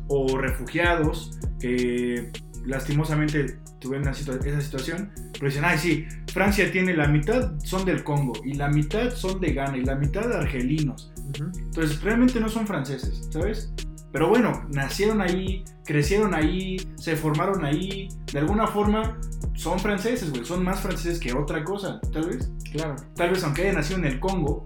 o 0.07 0.37
refugiados 0.37 1.39
que 1.59 2.31
lastimosamente 2.65 3.59
tuvieron 3.79 4.07
esa 4.07 4.61
situación, 4.61 5.11
pero 5.33 5.47
dicen, 5.47 5.65
ay 5.65 5.77
sí, 5.77 6.05
Francia 6.31 6.71
tiene 6.71 6.95
la 6.95 7.07
mitad 7.07 7.53
son 7.63 7.85
del 7.85 8.03
Congo 8.03 8.33
y 8.43 8.53
la 8.53 8.69
mitad 8.69 9.11
son 9.11 9.39
de 9.39 9.53
Ghana 9.53 9.77
y 9.77 9.83
la 9.83 9.95
mitad 9.95 10.27
de 10.27 10.35
argelinos. 10.35 11.11
Ujú. 11.17 11.51
Entonces, 11.57 12.01
realmente 12.01 12.39
no 12.39 12.49
son 12.49 12.65
franceses, 12.65 13.27
¿sabes? 13.31 13.73
Pero 14.13 14.29
bueno, 14.29 14.65
nacieron 14.69 15.21
ahí, 15.21 15.63
crecieron 15.83 16.35
ahí, 16.35 16.77
se 16.95 17.15
formaron 17.15 17.65
ahí. 17.65 18.09
De 18.31 18.39
alguna 18.39 18.67
forma, 18.67 19.19
son 19.55 19.79
franceses, 19.79 20.29
güey. 20.29 20.45
Son 20.45 20.63
más 20.63 20.81
franceses 20.81 21.19
que 21.19 21.33
otra 21.33 21.63
cosa, 21.63 21.99
tal 22.11 22.29
vez. 22.29 22.51
Claro. 22.71 22.95
Tal 23.15 23.31
vez 23.31 23.43
aunque 23.43 23.63
haya 23.63 23.73
nacido 23.73 23.99
en 23.99 24.05
el 24.05 24.19
Congo, 24.19 24.63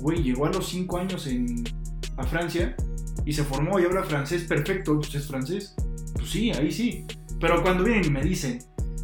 güey, 0.00 0.22
llegó 0.22 0.46
a 0.46 0.50
los 0.50 0.68
5 0.68 0.98
años 0.98 1.26
en, 1.26 1.64
a 2.18 2.24
Francia 2.24 2.74
y 3.24 3.32
se 3.32 3.44
formó 3.44 3.78
y 3.78 3.84
habla 3.84 4.02
francés 4.04 4.44
perfecto, 4.44 4.96
pues 4.96 5.14
es 5.14 5.26
francés. 5.26 5.74
Pues 6.14 6.30
sí, 6.30 6.50
ahí 6.50 6.70
sí. 6.70 7.06
Pero 7.40 7.62
cuando 7.62 7.84
vienen 7.84 8.04
y 8.04 8.10
me 8.10 8.22
dicen, 8.22 8.58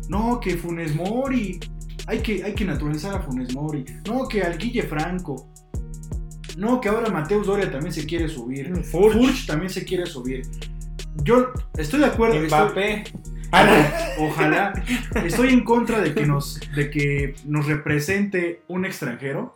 no, 0.09 0.41
que 0.41 0.57
Funes 0.57 0.95
Mori, 0.95 1.61
hay 2.07 2.19
que, 2.21 2.43
hay 2.45 2.55
que 2.55 2.65
naturalizar 2.65 3.15
a 3.15 3.23
Funes 3.23 3.55
Mori, 3.55 3.85
no, 4.07 4.27
que 4.29 4.43
al 4.43 4.59
Guille 4.59 4.83
Franco, 4.83 5.49
no, 6.57 6.81
que 6.81 6.89
ahora 6.89 7.11
Mateus 7.11 7.47
Doria 7.47 7.71
también 7.71 7.93
se 7.93 8.07
quiere 8.07 8.29
subir, 8.29 8.75
Furch. 8.85 9.13
Furch 9.17 9.47
también 9.47 9.71
se 9.71 9.85
quiere 9.85 10.07
subir. 10.07 10.43
Yo 11.23 11.53
estoy 11.77 12.01
de 12.01 12.07
acuerdo. 12.07 12.37
estoy- 12.37 12.49
Mbappé. 12.65 13.05
Ojalá. 14.19 14.73
Estoy 15.25 15.53
en 15.53 15.63
contra 15.65 16.01
de 16.01 16.13
que 16.13 16.27
nos, 16.27 16.61
de 16.75 16.91
que 16.91 17.35
nos 17.45 17.67
represente 17.67 18.63
un 18.69 18.85
extranjero, 18.85 19.55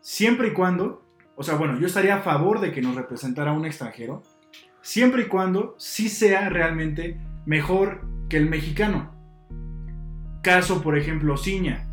siempre 0.00 0.48
y 0.48 0.52
cuando, 0.52 1.04
o 1.40 1.42
sea, 1.42 1.54
bueno, 1.54 1.78
yo 1.80 1.86
estaría 1.86 2.16
a 2.16 2.20
favor 2.20 2.60
de 2.60 2.70
que 2.70 2.82
nos 2.82 2.94
representara 2.94 3.54
un 3.54 3.64
extranjero, 3.64 4.22
siempre 4.82 5.22
y 5.22 5.24
cuando 5.24 5.74
sí 5.78 6.10
sea 6.10 6.50
realmente 6.50 7.18
mejor 7.46 8.02
que 8.28 8.36
el 8.36 8.46
mexicano. 8.46 9.10
Caso, 10.42 10.82
por 10.82 10.98
ejemplo, 10.98 11.38
Ciña. 11.38 11.88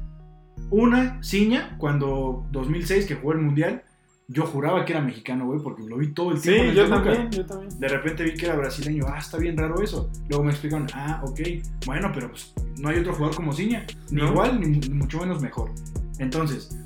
Una, 0.69 1.23
Ciña, 1.23 1.77
cuando 1.77 2.45
2006 2.51 3.05
que 3.05 3.15
jugó 3.15 3.31
el 3.31 3.39
Mundial, 3.39 3.83
yo 4.27 4.45
juraba 4.45 4.83
que 4.83 4.91
era 4.91 5.01
mexicano, 5.01 5.45
güey, 5.45 5.61
porque 5.63 5.83
lo 5.83 5.95
vi 5.95 6.13
todo 6.13 6.33
el 6.33 6.41
tiempo. 6.41 6.63
en 6.63 6.73
Sí, 6.73 6.79
el 6.79 6.85
yo 6.85 6.93
también, 6.93 7.31
yo 7.31 7.45
también. 7.45 7.79
De 7.79 7.87
repente 7.87 8.23
vi 8.25 8.33
que 8.33 8.47
era 8.47 8.57
brasileño. 8.57 9.05
Ah, 9.07 9.19
está 9.19 9.37
bien 9.37 9.55
raro 9.55 9.81
eso. 9.81 10.11
Luego 10.27 10.43
me 10.43 10.51
explicaron, 10.51 10.87
ah, 10.93 11.21
ok. 11.23 11.39
Bueno, 11.85 12.11
pero 12.13 12.31
pues 12.31 12.53
no 12.79 12.89
hay 12.89 12.99
otro 12.99 13.13
jugador 13.13 13.33
como 13.37 13.53
Ciña. 13.53 13.85
Ni 14.11 14.21
¿No? 14.21 14.27
igual, 14.27 14.59
ni 14.59 14.89
mucho 14.89 15.21
menos 15.21 15.41
mejor. 15.41 15.71
Entonces, 16.19 16.77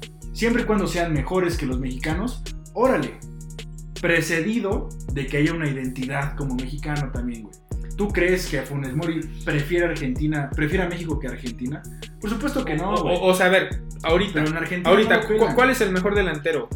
siempre 0.41 0.63
y 0.63 0.65
cuando 0.65 0.87
sean 0.87 1.13
mejores 1.13 1.55
que 1.55 1.67
los 1.67 1.79
mexicanos, 1.79 2.41
órale. 2.73 3.19
Precedido 4.01 4.89
de 5.13 5.27
que 5.27 5.37
haya 5.37 5.53
una 5.53 5.69
identidad 5.69 6.35
como 6.35 6.55
mexicano 6.55 7.11
también, 7.11 7.43
güey. 7.43 7.55
¿Tú 7.95 8.07
crees 8.07 8.47
que 8.47 8.57
a 8.57 8.63
Funes 8.63 8.95
Mori 8.95 9.19
prefiere 9.45 9.85
Argentina, 9.85 10.49
prefiere 10.55 10.83
a 10.85 10.89
México 10.89 11.19
que 11.19 11.27
a 11.27 11.31
Argentina? 11.31 11.83
Por 12.19 12.31
supuesto 12.31 12.65
que 12.65 12.75
no, 12.75 12.89
o, 12.95 13.03
güey. 13.03 13.17
o- 13.21 13.35
sea, 13.35 13.45
a 13.45 13.49
ver, 13.49 13.83
ahorita, 14.01 14.39
en 14.39 14.87
ahorita, 14.87 15.17
no 15.17 15.21
lo 15.21 15.27
¿cu- 15.27 15.33
pelan. 15.33 15.53
¿cuál 15.55 15.69
es 15.69 15.81
el 15.81 15.91
mejor 15.91 16.15
delantero? 16.15 16.67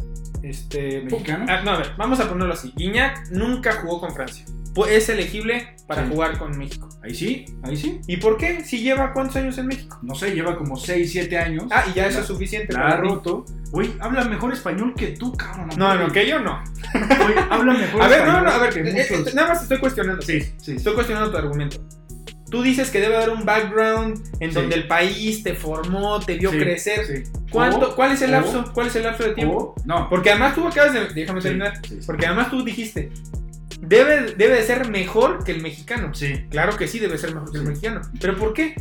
Este, 0.44 1.00
¿Mexicano? 1.02 1.46
Ah, 1.48 1.62
no, 1.64 1.72
a 1.72 1.78
ver, 1.78 1.88
vamos 1.98 2.20
a 2.20 2.28
ponerlo 2.28 2.54
así. 2.54 2.72
Guiñac 2.76 3.30
nunca 3.32 3.72
jugó 3.82 3.98
con 4.00 4.12
Francia. 4.14 4.44
Es 4.84 5.08
elegible 5.08 5.68
para 5.86 6.02
Sí. 6.04 6.10
jugar 6.12 6.36
con 6.38 6.58
México. 6.58 6.88
Ahí 7.02 7.14
sí, 7.14 7.44
ahí 7.62 7.76
sí. 7.76 8.00
¿Y 8.06 8.16
por 8.18 8.36
qué? 8.36 8.64
Si 8.64 8.80
lleva 8.80 9.12
cuántos 9.12 9.36
años 9.36 9.56
en 9.58 9.68
México. 9.68 9.98
No 10.02 10.14
sé, 10.14 10.34
lleva 10.34 10.56
como 10.58 10.76
6, 10.76 11.10
7 11.12 11.38
años. 11.38 11.64
Ah, 11.70 11.84
y 11.88 11.94
ya 11.94 12.06
eso 12.06 12.20
es 12.20 12.26
suficiente. 12.26 12.72
La 12.74 12.80
para 12.80 12.96
roto. 12.98 13.44
Güey, 13.70 13.92
habla 14.00 14.24
mejor 14.24 14.52
español 14.52 14.92
que 14.96 15.08
tú, 15.08 15.32
cabrón. 15.32 15.70
No, 15.78 15.94
no, 15.94 16.12
que 16.12 16.26
yo 16.28 16.40
no. 16.40 16.60
Güey, 16.92 17.34
habla 17.50 17.72
mejor 17.74 18.02
A 18.02 18.08
ver, 18.08 18.18
español 18.20 18.44
no, 18.44 18.50
no, 18.50 18.56
a 18.56 18.58
ver, 18.58 18.74
que 18.74 18.80
eh, 18.80 19.06
eh, 19.08 19.16
muchos. 19.18 19.34
nada 19.34 19.48
más 19.48 19.62
estoy 19.62 19.78
cuestionando. 19.78 20.20
Sí, 20.22 20.40
sí. 20.58 20.72
Estoy 20.76 20.94
cuestionando 20.94 21.30
tu 21.30 21.36
argumento. 21.38 21.78
Tú 22.50 22.62
dices 22.62 22.90
que 22.90 23.00
debe 23.00 23.16
haber 23.16 23.30
un 23.30 23.44
background 23.44 24.20
en 24.40 24.50
Sí. 24.50 24.54
donde 24.54 24.76
el 24.76 24.86
país 24.86 25.42
te 25.42 25.54
formó, 25.54 26.20
te 26.20 26.36
vio 26.36 26.52
Sí, 26.52 26.58
crecer. 26.58 27.04
sí. 27.06 27.30
¿Cuánto, 27.50 27.90
O- 27.90 27.96
¿Cuál 27.96 28.12
es 28.12 28.22
el 28.22 28.30
o- 28.30 28.32
lapso? 28.34 28.70
¿Cuál 28.72 28.86
es 28.86 28.94
el 28.96 29.02
lapso 29.02 29.24
de 29.24 29.34
tiempo? 29.34 29.74
o- 29.76 29.82
no. 29.84 30.08
Porque 30.08 30.30
además 30.30 30.54
tú 30.54 30.66
acabas 30.66 30.92
de. 30.94 31.06
Déjame 31.12 31.40
terminar. 31.40 31.72
Porque 32.06 32.26
además 32.26 32.50
tú 32.50 32.64
dijiste. 32.64 33.10
Debe, 33.88 34.34
debe 34.36 34.54
de 34.56 34.62
ser 34.62 34.88
mejor 34.90 35.44
que 35.44 35.52
el 35.52 35.62
mexicano. 35.62 36.14
Sí, 36.14 36.44
Claro 36.50 36.76
que 36.76 36.88
sí, 36.88 36.98
debe 36.98 37.18
ser 37.18 37.34
mejor 37.34 37.50
que 37.52 37.58
el 37.58 37.64
mexicano. 37.64 38.00
¿Pero 38.20 38.36
por 38.36 38.52
qué? 38.52 38.74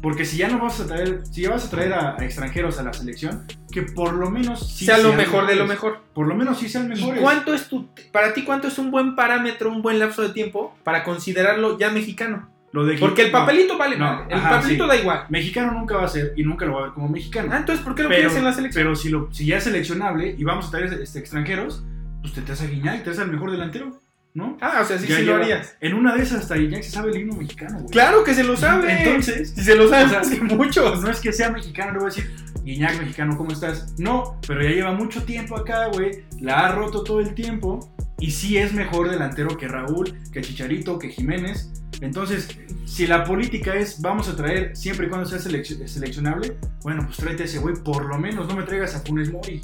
porque 0.00 0.24
si 0.24 0.36
ya 0.36 0.48
no 0.48 0.60
vas 0.60 0.78
a 0.80 0.86
traer, 0.86 1.22
si 1.26 1.42
ya 1.42 1.50
vas 1.50 1.66
a 1.66 1.70
traer 1.70 1.92
a, 1.92 2.14
a 2.18 2.24
extranjeros 2.24 2.78
a 2.78 2.84
la 2.84 2.92
selección, 2.92 3.44
que 3.72 3.82
por 3.82 4.12
lo 4.14 4.30
menos 4.30 4.72
sí 4.76 4.84
sea 4.86 4.98
lo 4.98 5.08
sean 5.08 5.16
mejor 5.16 5.46
de 5.46 5.56
lo 5.56 5.66
mejor. 5.66 6.02
Por 6.14 6.28
lo 6.28 6.36
menos 6.36 6.58
sí 6.58 6.68
sean 6.68 6.84
¿Y 6.86 6.88
mejores. 6.90 7.20
cuánto 7.20 7.52
es 7.52 7.68
tu. 7.68 7.88
Para 8.12 8.32
ti, 8.32 8.44
cuánto 8.44 8.68
es 8.68 8.78
un 8.78 8.90
buen 8.92 9.16
parámetro, 9.16 9.70
un 9.70 9.82
buen 9.82 9.98
lapso 9.98 10.22
de 10.22 10.28
tiempo 10.30 10.76
para 10.84 11.02
considerarlo 11.02 11.78
ya 11.78 11.90
mexicano? 11.90 12.48
Lo 12.70 12.84
de 12.84 12.94
que- 12.94 13.00
Porque 13.00 13.22
el 13.22 13.32
no, 13.32 13.38
papelito 13.38 13.76
vale 13.78 13.96
no. 13.96 14.24
El 14.28 14.34
ajá, 14.38 14.50
papelito 14.50 14.84
sí. 14.84 14.88
da 14.90 14.96
igual. 14.96 15.24
mexicano 15.30 15.72
nunca 15.72 15.96
va 15.96 16.04
a 16.04 16.08
ser 16.08 16.32
y 16.36 16.44
nunca 16.44 16.64
lo 16.66 16.74
va 16.74 16.80
a 16.80 16.82
ver 16.84 16.92
como 16.92 17.08
mexicano. 17.08 17.48
Ah, 17.52 17.56
entonces, 17.58 17.84
¿por 17.84 17.94
qué 17.96 18.02
lo 18.04 18.08
pero, 18.10 18.20
quieres 18.20 18.36
en 18.36 18.44
la 18.44 18.52
selección? 18.52 18.84
pero 18.84 18.94
si, 18.94 19.08
lo, 19.08 19.32
si 19.32 19.46
ya 19.46 19.56
es 19.56 19.64
seleccionable 19.64 20.34
y 20.38 20.44
vamos 20.44 20.68
a 20.68 20.70
traer 20.70 20.92
este, 21.02 21.18
extranjeros, 21.18 21.82
pues 22.22 22.32
te 22.34 22.42
traes 22.42 22.60
a 22.62 22.66
Guiñac, 22.66 22.98
te 22.98 23.04
traes 23.04 23.18
al 23.18 23.30
mejor 23.30 23.50
delantero, 23.50 24.00
¿no? 24.34 24.56
Ah, 24.60 24.80
o 24.82 24.84
sea, 24.84 24.98
sí, 24.98 25.06
sí 25.06 25.22
lo 25.22 25.36
harías. 25.36 25.76
En 25.80 25.94
una 25.94 26.14
de 26.14 26.22
esas 26.22 26.40
hasta 26.40 26.56
Guiñac 26.56 26.82
se 26.82 26.90
sabe 26.90 27.10
el 27.12 27.18
himno 27.18 27.34
mexicano, 27.36 27.78
güey. 27.78 27.90
Claro 27.90 28.24
que 28.24 28.34
se 28.34 28.44
lo 28.44 28.56
sabe. 28.56 28.92
Entonces, 29.02 29.50
si 29.54 29.62
se 29.64 29.74
lo 29.74 29.88
sabe 29.88 30.04
o 30.16 30.24
sea, 30.24 30.42
muchos. 30.56 31.02
no 31.02 31.10
es 31.10 31.20
que 31.20 31.32
sea 31.32 31.50
mexicano, 31.50 31.92
le 31.92 31.98
voy 31.98 32.10
a 32.10 32.14
decir, 32.14 32.30
Guiñac 32.64 32.98
mexicano, 32.98 33.36
¿cómo 33.36 33.52
estás? 33.52 33.94
No, 33.98 34.38
pero 34.46 34.62
ya 34.62 34.70
lleva 34.70 34.92
mucho 34.92 35.22
tiempo 35.24 35.56
acá, 35.56 35.86
güey. 35.88 36.24
La 36.40 36.66
ha 36.66 36.72
roto 36.72 37.02
todo 37.02 37.20
el 37.20 37.34
tiempo. 37.34 37.92
Y 38.20 38.32
sí 38.32 38.58
es 38.58 38.72
mejor 38.74 39.08
delantero 39.10 39.56
que 39.56 39.68
Raúl, 39.68 40.12
que 40.32 40.40
Chicharito, 40.40 40.98
que 40.98 41.08
Jiménez. 41.08 41.70
Entonces, 42.00 42.48
si 42.84 43.06
la 43.06 43.22
política 43.24 43.74
es 43.76 44.00
vamos 44.00 44.28
a 44.28 44.34
traer 44.34 44.76
siempre 44.76 45.06
y 45.06 45.08
cuando 45.08 45.28
sea 45.28 45.38
selec- 45.38 45.86
seleccionable, 45.86 46.56
bueno, 46.82 47.02
pues 47.04 47.16
tráete 47.16 47.44
a 47.44 47.46
ese 47.46 47.58
güey, 47.58 47.76
por 47.76 48.04
lo 48.06 48.18
menos 48.18 48.48
no 48.48 48.56
me 48.56 48.64
traigas 48.64 48.96
a 48.96 49.00
Funes 49.00 49.32
Mori, 49.32 49.60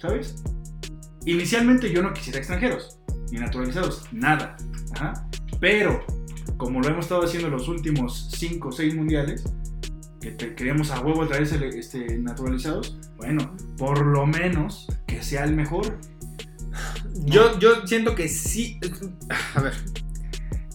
¿sabes? 0.00 0.42
Inicialmente 1.28 1.92
yo 1.92 2.02
no 2.02 2.14
quisiera 2.14 2.38
extranjeros, 2.38 2.98
ni 3.30 3.38
naturalizados, 3.38 4.06
nada. 4.12 4.56
Ajá. 4.94 5.28
Pero, 5.60 6.02
como 6.56 6.80
lo 6.80 6.88
hemos 6.88 7.04
estado 7.04 7.22
haciendo 7.22 7.48
en 7.48 7.52
los 7.52 7.68
últimos 7.68 8.30
5 8.34 8.68
o 8.68 8.72
6 8.72 8.94
mundiales, 8.94 9.44
que 10.22 10.30
te 10.30 10.54
queremos 10.54 10.90
a 10.90 11.00
huevo 11.00 11.26
traer 11.26 11.42
este, 11.42 12.16
naturalizados, 12.16 12.98
bueno, 13.18 13.54
por 13.76 14.06
lo 14.06 14.24
menos 14.24 14.86
que 15.06 15.22
sea 15.22 15.44
el 15.44 15.54
mejor. 15.54 15.98
Yo, 17.26 17.58
yo 17.58 17.86
siento 17.86 18.14
que 18.14 18.28
sí. 18.28 18.80
A 19.54 19.60
ver. 19.60 19.74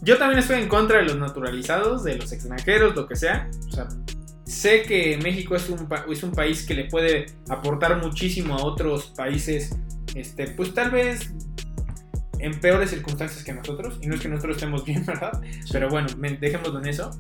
Yo 0.04 0.20
también 0.20 0.38
estoy 0.38 0.62
en 0.62 0.68
contra 0.68 0.99
de 0.99 1.06
los 1.06 1.18
naturalizados, 1.18 2.04
de 2.04 2.18
los 2.18 2.32
extranjeros, 2.32 2.95
lo 2.95 3.08
que 3.08 3.16
sea. 3.16 3.49
O 3.70 3.72
sea, 3.72 3.88
sé 4.43 4.84
que 4.84 5.18
México 5.18 5.56
es 5.56 5.68
un, 5.68 5.88
es 6.12 6.22
un 6.22 6.32
país 6.32 6.64
que 6.64 6.76
le 6.76 6.86
puede 6.86 7.26
aportar 7.49 7.99
muchísimo 8.04 8.54
a 8.54 8.64
otros 8.64 9.14
países, 9.18 9.76
este, 10.16 10.47
pues 10.47 10.74
tal 10.74 10.91
vez 10.91 11.34
en 12.43 12.59
peores 12.59 12.89
circunstancias 12.89 13.43
que 13.43 13.53
nosotros. 13.53 13.99
Y 14.01 14.07
no 14.07 14.16
es 14.16 14.22
que 14.22 14.28
nosotros 14.28 14.57
estemos 14.57 14.86
bien, 14.86 15.05
¿verdad? 15.07 15.41
Pero 15.72 15.89
bueno, 15.89 16.07
dejémoslo 16.39 16.80
en 16.80 16.88
eso. 16.88 17.11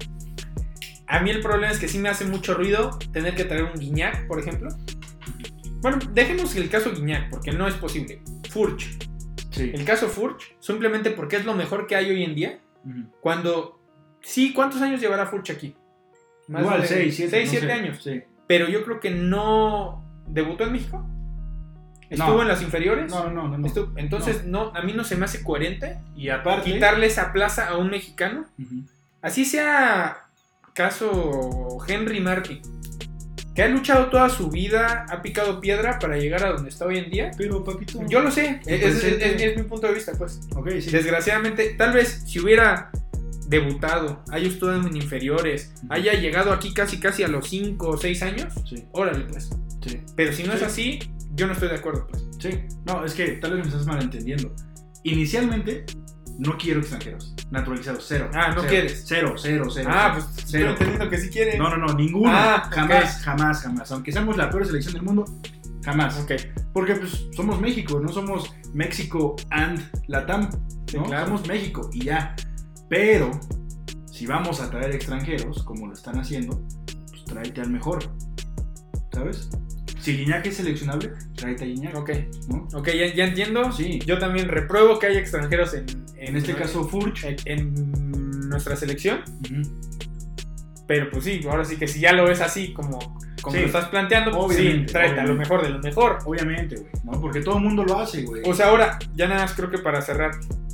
A 1.07 1.19
mí 1.19 1.29
el 1.29 1.41
problema 1.41 1.71
es 1.71 1.79
que 1.79 1.87
sí 1.87 1.99
me 1.99 2.09
hace 2.09 2.25
mucho 2.25 2.53
ruido 2.53 2.97
tener 3.11 3.35
que 3.35 3.45
traer 3.45 3.63
un 3.63 3.79
Guiñac, 3.79 4.27
por 4.27 4.39
ejemplo. 4.39 4.69
Bueno, 5.81 5.99
dejemos 6.13 6.55
el 6.55 6.69
caso 6.69 6.91
Guiñac, 6.93 7.29
porque 7.29 7.51
no 7.51 7.67
es 7.67 7.75
posible. 7.75 8.21
Furch. 8.49 8.97
Sí. 9.51 9.71
El 9.73 9.85
caso 9.85 10.07
Furch, 10.07 10.55
simplemente 10.59 11.11
porque 11.11 11.35
es 11.35 11.45
lo 11.45 11.53
mejor 11.53 11.87
que 11.87 11.95
hay 11.95 12.09
hoy 12.09 12.23
en 12.23 12.35
día. 12.35 12.59
Cuando. 13.21 13.79
Sí, 14.21 14.53
¿cuántos 14.53 14.81
años 14.81 14.99
llevará 14.99 15.25
Furch 15.25 15.51
aquí? 15.51 15.75
Más 16.47 16.61
Igual, 16.61 16.81
de 16.81 16.87
6, 16.87 17.15
7. 17.15 17.31
6, 17.31 17.49
7 17.49 17.71
años. 17.71 18.03
Sí. 18.03 18.23
Pero 18.47 18.67
yo 18.67 18.83
creo 18.83 18.99
que 18.99 19.11
no. 19.11 20.03
¿Debutó 20.27 20.63
en 20.63 20.73
México? 20.73 21.05
¿Estuvo 22.13 22.35
No. 22.35 22.41
en 22.43 22.47
las 22.47 22.61
inferiores? 22.61 23.11
No, 23.11 23.29
no, 23.29 23.47
no. 23.47 23.57
no. 23.57 23.67
Estuvo- 23.67 23.91
Entonces, 23.97 24.45
no. 24.45 24.71
a 24.75 24.81
mí 24.83 24.93
no 24.93 25.03
se 25.03 25.15
me 25.15 25.25
hace 25.25 25.43
coherente 25.43 25.97
Y 26.15 26.29
aparte. 26.29 26.71
quitarle 26.71 27.07
esa 27.07 27.33
plaza 27.33 27.67
a 27.69 27.77
un 27.77 27.89
mexicano. 27.89 28.45
Así 29.21 29.45
sea 29.45 30.17
caso 30.73 31.77
Henry 31.87 32.19
Martin, 32.19 32.61
que 33.55 33.61
ha 33.63 33.67
luchado 33.67 34.07
toda 34.07 34.29
su 34.29 34.49
vida, 34.49 35.05
ha 35.09 35.21
picado 35.21 35.59
piedra 35.61 35.99
para 35.99 36.17
llegar 36.17 36.43
a 36.43 36.49
donde 36.53 36.69
está 36.69 36.85
hoy 36.85 36.97
en 36.97 37.09
día. 37.11 37.31
Pero, 37.37 37.63
papito. 37.63 38.01
Yo 38.07 38.21
lo 38.21 38.31
sé, 38.31 38.59
es, 38.65 38.81
es- 38.83 38.99
presente- 39.01 39.35
es- 39.35 39.41
es 39.51 39.57
mi 39.57 39.63
punto 39.63 39.87
de 39.87 39.93
vista, 39.93 40.11
pues. 40.17 40.39
Sí. 40.81 40.91
Desgraciadamente, 40.91 41.75
tal 41.77 41.93
vez 41.93 42.23
si 42.27 42.39
hubiera 42.39 42.89
debutado, 43.47 44.23
haya 44.31 44.47
estado 44.47 44.75
en 44.87 44.95
inferiores, 44.95 45.73
haya 45.89 46.13
llegado 46.13 46.51
aquí 46.51 46.73
casi 46.73 46.99
casi 46.99 47.23
a 47.23 47.27
los 47.27 47.47
5 47.47 47.89
o 47.89 47.97
6 47.97 48.23
años, 48.23 48.53
Sí, 48.67 48.85
órale 48.91 49.25
pues. 49.25 49.49
Sí. 49.85 50.01
Pero 50.15 50.33
si 50.33 50.43
no 50.43 50.53
es 50.53 50.59
Sí. 50.59 50.65
así, 50.65 50.99
yo 51.35 51.47
no 51.47 51.53
estoy 51.53 51.69
de 51.69 51.75
acuerdo 51.75 52.07
pues. 52.07 52.23
Sí, 52.39 52.49
no, 52.85 53.03
es 53.05 53.13
que 53.13 53.27
tal 53.33 53.51
vez 53.53 53.61
me 53.65 53.67
estás 53.69 53.85
malentendiendo. 53.85 54.53
Inicialmente, 55.03 55.85
no 56.39 56.57
quiero 56.57 56.79
extranjeros. 56.79 57.35
Naturalizados, 57.51 58.05
cero. 58.07 58.29
Ah, 58.33 58.49
¿no 58.49 58.61
Cero. 58.61 58.67
quieres? 58.69 59.03
Cero, 59.07 59.35
cero, 59.37 59.65
cero. 59.71 59.89
Ah, 59.91 60.11
cero. 60.15 60.25
pues 60.35 60.45
Cero. 60.49 60.69
estoy 60.71 60.71
entendiendo 60.87 61.09
que 61.09 61.17
sí 61.21 61.29
quieren. 61.29 61.59
No, 61.59 61.69
no, 61.69 61.77
no, 61.77 61.93
ninguno. 61.93 62.31
Ah, 62.33 62.69
jamás, 62.71 63.21
jamás, 63.21 63.61
jamás. 63.61 63.91
Aunque 63.91 64.11
seamos 64.11 64.37
la 64.37 64.49
peor 64.49 64.65
selección 64.65 64.93
del 64.93 65.03
mundo, 65.03 65.25
jamás. 65.83 66.17
Ok, 66.19 66.31
Porque 66.73 66.95
pues 66.95 67.27
somos 67.35 67.59
México, 67.61 67.99
no 67.99 68.09
somos 68.09 68.51
México 68.73 69.35
and 69.51 69.79
Latam. 70.07 70.49
¿no? 70.95 71.03
claro. 71.03 71.25
Somos 71.27 71.47
México 71.47 71.89
y 71.93 72.05
ya. 72.05 72.35
Pero, 72.89 73.29
si 74.11 74.25
vamos 74.25 74.59
a 74.61 74.69
traer 74.69 74.95
extranjeros, 74.95 75.63
como 75.63 75.87
lo 75.87 75.93
están 75.93 76.19
haciendo, 76.19 76.61
pues 77.09 77.25
tráete 77.25 77.61
al 77.61 77.69
mejor. 77.69 78.03
¿sabes? 79.11 79.49
Si 80.03 80.17
Guiñac 80.17 80.45
es 80.47 80.57
seleccionable, 80.57 81.13
tráete 81.35 81.63
a 81.63 81.67
Guiñac, 81.67 81.95
Ok, 81.95 82.09
¿no? 82.49 82.67
ok, 82.77 82.89
ya, 82.89 83.13
ya 83.13 83.23
entiendo. 83.25 83.71
Sí. 83.71 83.99
Yo 84.05 84.19
también 84.19 84.49
repruebo 84.49 84.99
que 84.99 85.07
haya 85.07 85.19
extranjeros 85.19 85.73
en, 85.73 85.85
En 86.17 86.35
este 86.35 86.53
caso, 86.55 86.83
Furch. 86.83 87.23
en, 87.23 87.35
en 87.45 88.49
nuestra 88.49 88.75
selección. 88.75 89.21
Ujú. 89.49 89.61
Pero 90.87 91.09
pues 91.09 91.23
sí, 91.23 91.39
ahora 91.49 91.63
sí 91.63 91.77
que 91.77 91.87
si 91.87 91.99
ya 92.01 92.11
lo 92.11 92.25
ves 92.25 92.41
así 92.41 92.73
como, 92.73 92.99
como 93.41 93.55
Sí. 93.55 93.61
lo 93.61 93.67
estás 93.67 93.87
planteando, 93.87 94.31
pues 94.31 94.57
sí, 94.57 94.63
Obviamente, 94.63 94.91
tráete 94.91 95.19
a 95.21 95.25
lo 95.25 95.35
mejor 95.35 95.63
de 95.63 95.69
lo 95.69 95.79
mejor. 95.79 96.19
Obviamente, 96.25 96.75
güey, 96.75 96.91
¿no? 97.05 97.11
Porque 97.21 97.39
todo 97.41 97.57
el 97.57 97.63
mundo 97.63 97.83
lo 97.85 97.99
hace, 97.99 98.23
güey. 98.23 98.41
O 98.45 98.53
sea, 98.53 98.67
ahora, 98.69 98.99
ya 99.15 99.27
nada 99.27 99.41
más 99.43 99.53
creo 99.53 99.69
que 99.71 99.77
para 99.79 100.01
cerrar, 100.01 100.31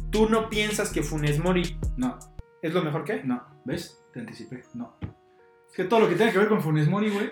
¿tú 0.09 0.27
no 0.27 0.49
piensas 0.49 0.89
que 0.91 1.03
Funes 1.03 1.37
Mori 1.39 1.77
no, 1.97 2.17
es 2.63 2.73
lo 2.73 2.81
mejor 2.83 3.03
que 3.03 3.13
hay? 3.13 3.21
no, 3.23 3.43
¿ves? 3.65 3.99
Te 4.11 4.21
anticipé, 4.21 4.63
no. 4.73 4.97
Es 5.69 5.75
que 5.75 5.83
todo 5.83 5.99
lo 5.99 6.09
que 6.09 6.15
tenga 6.15 6.31
que 6.31 6.39
ver 6.39 6.47
con 6.49 6.61
Funes 6.61 6.87
Mori, 6.89 7.09
güey, 7.11 7.31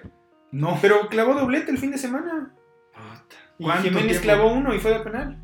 no. 0.51 0.77
Pero 0.81 1.07
clavó 1.09 1.33
doblete 1.33 1.71
el 1.71 1.77
fin 1.77 1.91
de 1.91 1.97
semana. 1.97 2.53
Y 3.59 3.63
¿Cuánto 3.63 3.83
Jiménez 3.83 4.07
tiempo? 4.07 4.23
clavó 4.23 4.53
uno 4.53 4.73
y 4.73 4.79
fue 4.79 4.91
de 4.91 4.99
penal. 4.99 5.43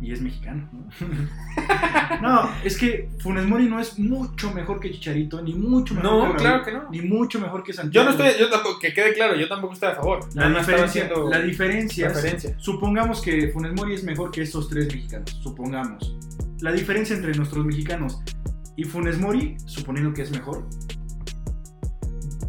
Y 0.00 0.10
es 0.10 0.20
mexicano, 0.20 0.68
¿no? 0.72 0.88
no, 2.22 2.50
es 2.64 2.76
que 2.76 3.08
Funes 3.20 3.46
Mori 3.46 3.68
no 3.68 3.78
es 3.78 3.98
mucho 4.00 4.52
mejor 4.52 4.80
que 4.80 4.90
Chicharito, 4.90 5.40
ni 5.42 5.54
mucho 5.54 5.94
mejor 5.94 6.10
que 6.10 6.16
No, 6.16 6.24
Raúl, 6.24 6.36
claro 6.36 6.64
que 6.64 6.72
no. 6.72 6.90
Ni 6.90 7.02
mucho 7.02 7.38
mejor 7.38 7.62
que 7.62 7.72
Yo 7.72 7.76
Santiago. 7.76 8.06
no 8.06 8.10
estoy, 8.10 8.40
yo 8.40 8.50
tampoco, 8.50 8.80
que 8.80 8.92
quede 8.92 9.14
claro, 9.14 9.36
yo 9.36 9.46
tampoco 9.48 9.74
estoy 9.74 9.90
a 9.90 9.94
favor. 9.94 10.20
La 10.34 10.46
estaba 10.48 10.58
diferencia, 10.58 11.10
la 11.30 11.40
diferencia, 11.40 12.08
referencia. 12.08 12.54
supongamos 12.58 13.22
que 13.22 13.48
Funes 13.52 13.72
Mori 13.74 13.94
es 13.94 14.02
mejor 14.02 14.32
que 14.32 14.42
estos 14.42 14.68
tres 14.68 14.86
mexicanos, 14.92 15.38
supongamos. 15.40 16.16
La 16.60 16.72
diferencia 16.72 17.14
entre 17.14 17.32
nuestros 17.34 17.64
mexicanos 17.64 18.22
y 18.76 18.84
Funes 18.84 19.18
Mori, 19.18 19.56
suponiendo 19.66 20.12
que 20.12 20.22
es 20.22 20.32
mejor, 20.32 20.66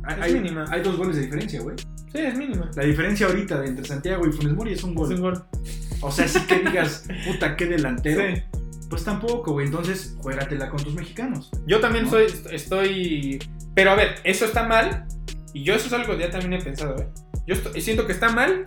hay, 0.04 0.16
Es 0.18 0.22
hay- 0.26 0.34
mínima. 0.34 0.66
hay 0.70 0.82
dos 0.82 0.98
goles 0.98 1.16
de 1.16 1.24
diferencia, 1.24 1.62
güey. 1.62 1.76
Sí, 2.12 2.20
es 2.20 2.36
mínima. 2.38 2.70
La 2.76 2.84
diferencia 2.84 3.26
ahorita 3.28 3.60
de 3.62 3.68
entre 3.70 3.86
Santiago 3.86 4.28
y 4.28 4.32
Funes 4.32 4.54
Mori 4.54 4.74
es 4.74 4.84
un 4.84 4.94
gol. 4.94 5.12
Es 5.12 5.16
un 5.20 5.22
gol. 5.24 5.44
O 6.02 6.12
sea, 6.12 6.28
si 6.28 6.40
que 6.42 6.60
digas, 6.60 7.06
puta, 7.28 7.56
qué 7.56 7.66
delantero. 7.66 8.22
Sí. 8.36 8.42
Pues 8.90 9.04
tampoco, 9.04 9.54
güey. 9.54 9.66
Entonces, 9.68 10.16
juégatela 10.22 10.70
con 10.70 10.84
tus 10.84 10.94
mexicanos. 10.94 11.50
Yo 11.66 11.80
también 11.80 12.06
¿No? 12.06 12.12
soy, 12.12 12.28
estoy... 12.52 13.40
Pero 13.74 13.92
a 13.92 13.96
ver, 13.96 14.16
eso 14.24 14.46
está 14.46 14.68
mal. 14.68 15.06
Y 15.54 15.64
yo 15.64 15.74
eso 15.74 15.88
es 15.88 15.94
algo 15.94 16.14
que 16.16 16.20
ya 16.24 16.30
también 16.30 16.54
he 16.54 16.64
pensado, 16.64 16.96
¿eh? 17.00 17.08
Yo 17.48 17.56
esto- 17.56 17.72
siento 17.80 18.06
que 18.06 18.14
está 18.14 18.30
mal 18.30 18.66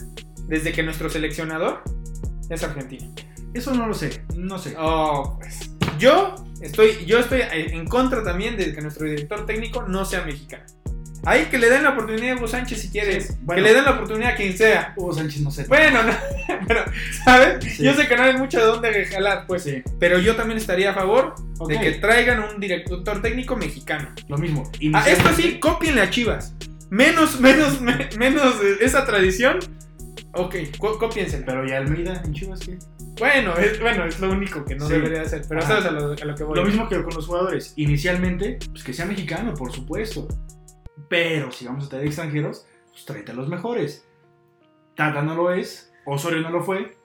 desde 0.49 0.73
que 0.73 0.83
nuestro 0.83 1.09
seleccionador 1.09 1.83
es 2.51 2.63
argentino. 2.65 3.13
Eso 3.55 3.73
no 3.75 3.87
lo 3.87 3.95
sé, 3.95 4.25
no 4.37 4.59
sé. 4.59 4.75
Oh, 4.79 5.37
pues. 5.39 5.71
Yo 5.99 6.35
estoy, 6.61 7.05
yo 7.07 7.19
estoy 7.19 7.41
en 7.53 7.87
contra 7.87 8.23
también 8.23 8.57
de 8.57 8.75
que 8.75 8.81
nuestro 8.83 9.07
director 9.09 9.47
técnico 9.47 9.83
no 9.85 10.05
sea 10.05 10.25
mexicano. 10.27 10.65
Ahí 11.27 11.47
que 11.47 11.59
le 11.59 11.69
den 11.69 11.83
la 11.83 11.91
oportunidad 11.91 12.33
a 12.33 12.37
Hugo 12.37 12.49
Sánchez 12.49 12.81
si 12.81 12.89
quieres. 12.91 13.27
Sí, 13.29 13.35
bueno. 13.43 13.63
Que 13.63 13.69
le 13.69 13.75
den 13.75 13.85
la 13.85 13.91
oportunidad 13.93 14.31
a 14.33 14.37
quien 14.37 14.57
sea. 14.57 14.93
Hugo 14.97 15.13
Sánchez 15.13 15.41
no 15.43 15.51
sé. 15.51 15.65
Bueno, 15.65 16.03
no, 16.05 16.13
pero, 16.69 16.85
¿sabes? 17.25 17.65
Sí. 17.65 17.83
Yo 17.85 17.95
sé 17.95 18.07
que 18.09 18.17
no 18.17 18.23
hay 18.23 18.37
mucho 18.37 18.59
de 18.59 18.65
dónde 18.67 19.05
jalar, 19.07 19.45
pues. 19.47 19.65
Sí. 19.65 19.83
Pero 19.99 20.19
yo 20.19 20.37
también 20.37 20.59
estaría 20.59 20.93
a 20.93 20.95
favor 20.95 21.35
de 21.69 21.79
que 21.81 21.93
traigan 21.93 22.41
un 22.43 22.61
director 22.61 23.21
técnico 23.21 23.57
mexicano. 23.57 24.09
Lo 24.29 24.39
mismo. 24.39 24.71
Ah, 24.95 25.05
esto 25.09 25.29
sí, 25.35 25.59
copienle 25.59 26.03
a 26.03 26.11
Chivas. 26.11 26.55
Menos, 26.91 27.41
menos, 27.41 27.81
me- 27.81 28.09
menos 28.17 28.55
esa 28.81 29.05
tradición. 29.05 29.59
Ok, 30.33 30.55
co- 30.79 30.99
cópiensela. 30.99 31.45
Pero 31.45 31.67
¿y 31.67 31.73
Almeida 31.73 32.23
en 32.25 32.33
Chivas 32.33 32.61
qué? 32.61 32.79
Bueno, 33.19 33.57
es, 33.57 33.81
bueno, 33.81 34.05
es 34.05 34.21
lo 34.21 34.31
único 34.31 34.63
que 34.65 34.75
no 34.77 34.87
Sí. 34.87 34.93
debería 34.93 35.23
hacer. 35.23 35.43
Pero 35.49 35.63
sabes 35.63 35.87
a 35.87 35.91
lo, 35.91 36.13
a 36.13 36.25
lo 36.25 36.35
que 36.35 36.45
voy. 36.45 36.55
Lo 36.57 36.65
mismo 36.65 36.87
que 36.89 37.03
con 37.03 37.15
los 37.15 37.27
jugadores. 37.27 37.73
Inicialmente, 37.77 38.59
pues 38.71 38.85
que 38.85 38.93
sea 38.93 39.07
mexicano, 39.07 39.55
por 39.55 39.73
supuesto. 39.73 40.29
Pero 41.09 41.51
si 41.51 41.67
vamos 41.67 41.87
a 41.87 41.89
traer 41.89 42.07
extranjeros, 42.07 42.67
pues 42.91 43.05
tráete 43.05 43.33
a 43.33 43.35
los 43.35 43.49
mejores. 43.49 44.09
Tata 44.95 45.23
no 45.23 45.35
lo 45.35 45.53
es, 45.53 45.93
Osorio 46.07 46.41
no 46.41 46.51
lo 46.51 46.63
fue, 46.63 46.97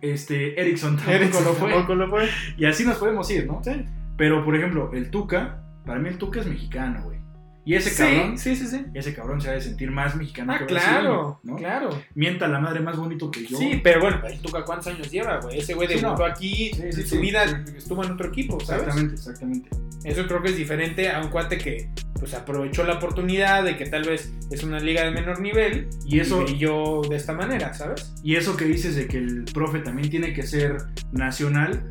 este, 0.00 0.60
Erickson 0.60 0.96
tampoco 0.96 1.16
Erickson 1.16 1.44
lo 1.44 1.52
fue. 1.54 1.70
tampoco 1.70 1.94
lo 1.94 2.10
fue. 2.10 2.28
Y 2.56 2.64
así 2.66 2.84
nos 2.84 2.98
podemos 2.98 3.30
ir, 3.30 3.46
¿no? 3.46 3.62
Sí. 3.62 3.86
Pero, 4.16 4.44
por 4.44 4.54
ejemplo, 4.56 4.90
el 4.92 5.10
Tuca, 5.10 5.62
para 5.86 5.98
mí 5.98 6.08
el 6.08 6.18
Tuca 6.18 6.40
es 6.40 6.46
mexicano, 6.46 7.02
güey. 7.04 7.21
Y 7.64 7.74
ese 7.74 7.90
Sí, 7.90 7.96
cabrón, 8.02 8.38
sí, 8.38 8.56
sí, 8.56 8.66
sí. 8.66 8.84
ese 8.92 9.14
cabrón 9.14 9.40
se 9.40 9.48
ha 9.50 9.52
de 9.52 9.60
sentir 9.60 9.90
más 9.92 10.16
mexicano 10.16 10.52
Ah, 10.52 10.58
que 10.58 10.66
claro, 10.66 11.38
¿no? 11.44 11.54
claro. 11.56 11.90
Mienta 12.16 12.48
la 12.48 12.58
madre 12.58 12.80
más 12.80 12.96
bonito 12.96 13.30
que 13.30 13.46
yo. 13.46 13.56
Sí, 13.56 13.80
pero 13.84 14.00
bueno, 14.00 14.20
el 14.26 14.40
Tuca 14.40 14.64
cuántos 14.64 14.88
años 14.88 15.08
lleva, 15.10 15.38
güey. 15.40 15.58
Ese 15.60 15.74
güey 15.74 15.86
Sí, 15.86 15.94
debutó 15.94 16.18
no. 16.18 16.24
aquí, 16.24 16.70
Sí, 16.72 16.74
sí, 16.74 16.82
en 16.82 16.92
su 16.92 17.02
sí, 17.02 17.18
vida 17.18 17.46
sí. 17.46 17.74
estuvo 17.76 18.02
en 18.04 18.10
otro 18.12 18.28
equipo, 18.28 18.58
¿sabes? 18.60 18.82
exactamente, 18.82 19.14
exactamente. 19.14 19.70
Eso 20.04 20.26
creo 20.26 20.42
que 20.42 20.48
es 20.48 20.56
diferente 20.56 21.08
a 21.10 21.20
un 21.20 21.28
cuate 21.28 21.58
que 21.58 21.88
pues 22.18 22.34
aprovechó 22.34 22.82
la 22.84 22.94
oportunidad 22.94 23.62
de 23.64 23.76
que 23.76 23.86
tal 23.86 24.04
vez 24.04 24.32
es 24.50 24.62
una 24.64 24.80
liga 24.80 25.04
de 25.04 25.10
menor 25.12 25.40
nivel 25.40 25.88
Y 26.04 26.18
eso, 26.20 26.40
y 26.42 26.44
brilló 26.44 27.02
de 27.02 27.14
esta 27.16 27.32
manera, 27.32 27.74
¿sabes? 27.74 28.12
y 28.24 28.34
eso 28.36 28.56
que 28.56 28.64
dices 28.64 28.96
de 28.96 29.06
que 29.06 29.18
el 29.18 29.44
profe 29.52 29.78
también 29.80 30.08
tiene 30.10 30.32
que 30.32 30.42
ser 30.42 30.78
nacional, 31.12 31.84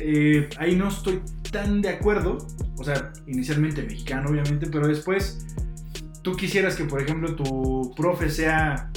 eh, 0.00 0.48
ahí 0.58 0.76
no 0.76 0.88
estoy 0.88 1.20
tan 1.50 1.82
de 1.82 1.88
acuerdo. 1.90 2.38
O 2.80 2.84
sea, 2.84 3.12
inicialmente 3.26 3.82
mexicano, 3.82 4.30
obviamente, 4.30 4.66
pero 4.66 4.88
después 4.88 5.46
tú 6.22 6.34
quisieras 6.34 6.76
que, 6.76 6.84
por 6.84 7.02
ejemplo, 7.02 7.36
tu 7.36 7.92
profe 7.94 8.30
sea 8.30 8.90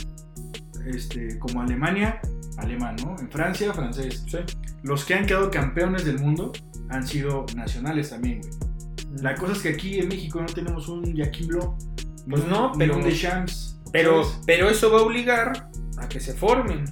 este, 0.86 1.38
como 1.38 1.62
Alemania, 1.62 2.22
alemán, 2.58 2.96
¿no? 3.04 3.20
En 3.20 3.30
Francia, 3.30 3.74
francés. 3.74 4.24
Sí. 4.26 4.38
Los 4.84 5.04
que 5.04 5.16
han 5.16 5.26
quedado 5.26 5.52
campeones 5.52 6.06
del 6.06 6.20
mundo 6.20 6.54
han 6.90 7.06
sido 7.06 7.46
nacionales 7.58 8.12
también, 8.12 8.40
güey. 8.40 8.54
La 9.22 9.36
cosa 9.36 9.52
es 9.52 9.60
que 9.60 9.70
aquí 9.70 10.00
en 10.00 10.08
México 10.08 10.40
no 10.40 10.48
tenemos 10.48 10.88
un 10.88 11.16
Joaquín 11.16 11.48
Blow. 11.48 11.76
Pues 12.30 12.48
no, 12.48 12.72
pero- 12.78 12.96
un 12.96 13.04
Deschamps. 13.04 13.82
Pero, 13.92 14.24
¿sabes? 14.24 14.40
pero 14.48 14.70
eso 14.70 14.90
va 14.92 15.00
a 15.00 15.02
obligar 15.02 15.70
a 15.98 16.08
que 16.08 16.20
se 16.22 16.34
formen 16.34 16.86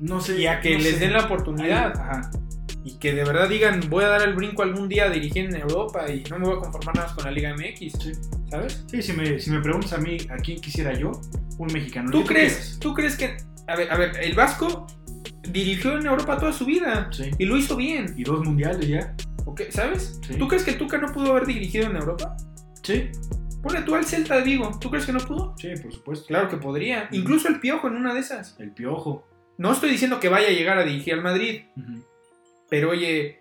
no 0.00 0.20
sé. 0.20 0.40
y 0.40 0.46
a 0.46 0.60
que 0.60 0.76
no 0.76 0.82
les 0.82 0.94
sé. 0.94 0.98
den 0.98 1.12
la 1.12 1.24
oportunidad. 1.24 1.98
Ajá. 1.98 2.30
Y 2.84 2.98
que 2.98 3.14
de 3.14 3.24
verdad 3.24 3.48
digan, 3.48 3.80
voy 3.88 4.04
a 4.04 4.08
dar 4.08 4.22
el 4.22 4.34
brinco 4.34 4.62
algún 4.62 4.88
día 4.88 5.04
a 5.06 5.10
dirigir 5.10 5.46
en 5.46 5.56
Europa 5.56 6.08
y 6.10 6.22
no 6.30 6.38
me 6.38 6.46
voy 6.46 6.56
a 6.56 6.60
conformar 6.60 6.94
nada 6.96 7.06
más 7.08 7.16
con 7.16 7.24
la 7.24 7.30
Liga 7.30 7.54
MX, 7.54 7.92
Sí. 8.02 8.12
¿sabes? 8.50 8.84
Sí, 8.90 9.00
si 9.02 9.12
me, 9.14 9.38
si 9.40 9.50
me 9.50 9.60
preguntas 9.60 9.92
a 9.94 9.98
mí 9.98 10.18
a 10.30 10.36
quién 10.36 10.60
quisiera 10.60 10.92
yo, 10.92 11.12
un 11.58 11.72
mexicano. 11.72 12.10
¿Tú 12.10 12.24
crees, 12.24 12.78
¿Tú 12.80 12.92
crees 12.92 13.16
que, 13.16 13.36
a 13.68 13.76
ver, 13.76 13.90
a 13.90 13.96
ver, 13.96 14.12
el 14.20 14.34
Vasco 14.34 14.86
dirigió 15.48 15.96
en 15.98 16.06
Europa 16.06 16.38
toda 16.38 16.52
su 16.52 16.64
vida. 16.66 17.08
Sí. 17.12 17.30
y 17.38 17.44
lo 17.46 17.56
hizo 17.56 17.76
bien, 17.76 18.14
Y 18.16 18.24
dos 18.24 18.44
mundiales 18.44 18.86
ya. 18.86 19.14
¿ok? 19.46 19.62
¿sabes? 19.70 20.20
Sí. 20.26 20.36
¿Tú 20.38 20.46
crees 20.48 20.64
que 20.64 20.72
Tuca 20.74 20.98
no 20.98 21.12
pudo 21.12 21.30
haber 21.32 21.46
dirigido 21.46 21.86
en 21.86 21.96
Europa? 21.96 22.36
Sí. 22.82 23.08
Ponle 23.62 23.80
tú 23.82 23.94
al 23.94 24.04
Celta 24.04 24.36
de 24.36 24.42
Vigo, 24.42 24.78
¿tú 24.78 24.90
crees 24.90 25.06
que 25.06 25.12
no 25.12 25.20
pudo? 25.20 25.54
Sí, 25.58 25.68
por 25.82 25.90
supuesto. 25.92 26.26
Claro 26.26 26.48
que 26.50 26.58
podría, 26.58 27.08
incluso 27.12 27.48
el 27.48 27.60
Piojo 27.60 27.88
en 27.88 27.96
una 27.96 28.12
de 28.12 28.20
esas. 28.20 28.56
El 28.60 28.72
piojo. 28.72 29.26
No 29.56 29.72
estoy 29.72 29.88
diciendo 29.90 30.20
que 30.20 30.28
vaya 30.28 30.48
a 30.48 30.50
llegar 30.50 30.76
a 30.78 30.84
dirigir 30.84 31.14
al 31.14 31.22
Madrid, 31.22 31.62
Ujú. 31.76 32.04
Pero 32.70 32.90
oye, 32.90 33.40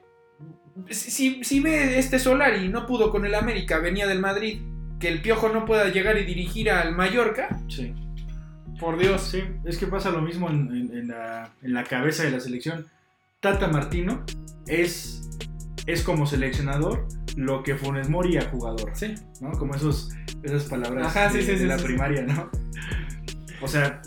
si, 0.90 1.44
si 1.44 1.60
ve 1.60 1.98
este 2.00 2.20
Solari 2.20 2.68
no 2.70 2.86
pudo 2.86 3.12
con 3.12 3.26
el 3.26 3.36
América, 3.36 3.80
venía 3.80 4.08
del 4.08 4.20
Madrid, 4.20 4.62
que 5.00 5.08
el 5.10 5.22
Piojo 5.22 5.50
no 5.50 5.66
pueda 5.66 5.90
llegar 5.90 6.18
y 6.18 6.24
dirigir 6.26 6.70
al 6.72 6.96
Mallorca, 6.96 7.60
Sí. 7.68 7.94
por 8.80 8.98
Dios. 8.98 9.22
Sí, 9.24 9.44
es 9.66 9.78
que 9.78 9.88
pasa 9.88 10.10
lo 10.12 10.22
mismo 10.22 10.50
en, 10.50 10.70
en- 10.76 10.98
en 10.98 11.08
la, 11.10 11.54
en 11.62 11.74
la 11.74 11.84
cabeza 11.84 12.24
de 12.24 12.32
la 12.32 12.40
selección. 12.40 12.88
Tata 13.40 13.68
Martino 13.68 14.24
es, 14.68 15.30
es 15.86 16.02
como 16.04 16.26
seleccionador 16.26 17.08
lo 17.36 17.62
que 17.64 17.76
Funes 17.76 18.10
Mori 18.10 18.38
a 18.38 18.50
jugador. 18.50 18.92
Sí. 18.96 19.16
¿no? 19.42 19.52
Como 19.52 19.76
esos, 19.76 20.12
esas 20.44 20.64
palabras 20.64 21.08
Ajá, 21.08 21.30
de, 21.34 21.42
sí, 21.42 21.52
de 21.52 21.58
sí, 21.58 21.66
la 21.66 21.78
primaria, 21.78 22.22
¿no? 22.24 22.50
O 23.62 23.68
sea, 23.68 24.02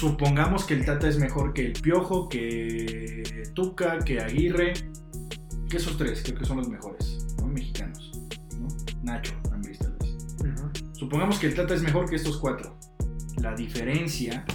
supongamos 0.00 0.64
que 0.64 0.72
el 0.72 0.86
Tata 0.86 1.08
es 1.08 1.18
mejor 1.18 1.52
que 1.52 1.66
el 1.66 1.72
Piojo, 1.72 2.26
que 2.26 3.50
Tuca, 3.54 3.98
que 3.98 4.18
Aguirre, 4.18 4.72
que 5.68 5.76
esos 5.76 5.98
tres 5.98 6.22
creo 6.24 6.38
que 6.38 6.46
son 6.46 6.56
los 6.56 6.70
mejores, 6.70 7.26
¿no? 7.38 7.46
Mexicanos, 7.46 8.10
¿no? 8.58 8.68
Nacho, 9.02 9.34
tal 9.42 9.60
vez. 9.60 9.78
Supongamos 10.94 11.38
que 11.38 11.48
el 11.48 11.54
Tata 11.54 11.74
es 11.74 11.82
mejor 11.82 12.08
que 12.08 12.16
estos 12.16 12.38
cuatro. 12.38 12.78
La 13.42 13.54
diferencia 13.54 14.46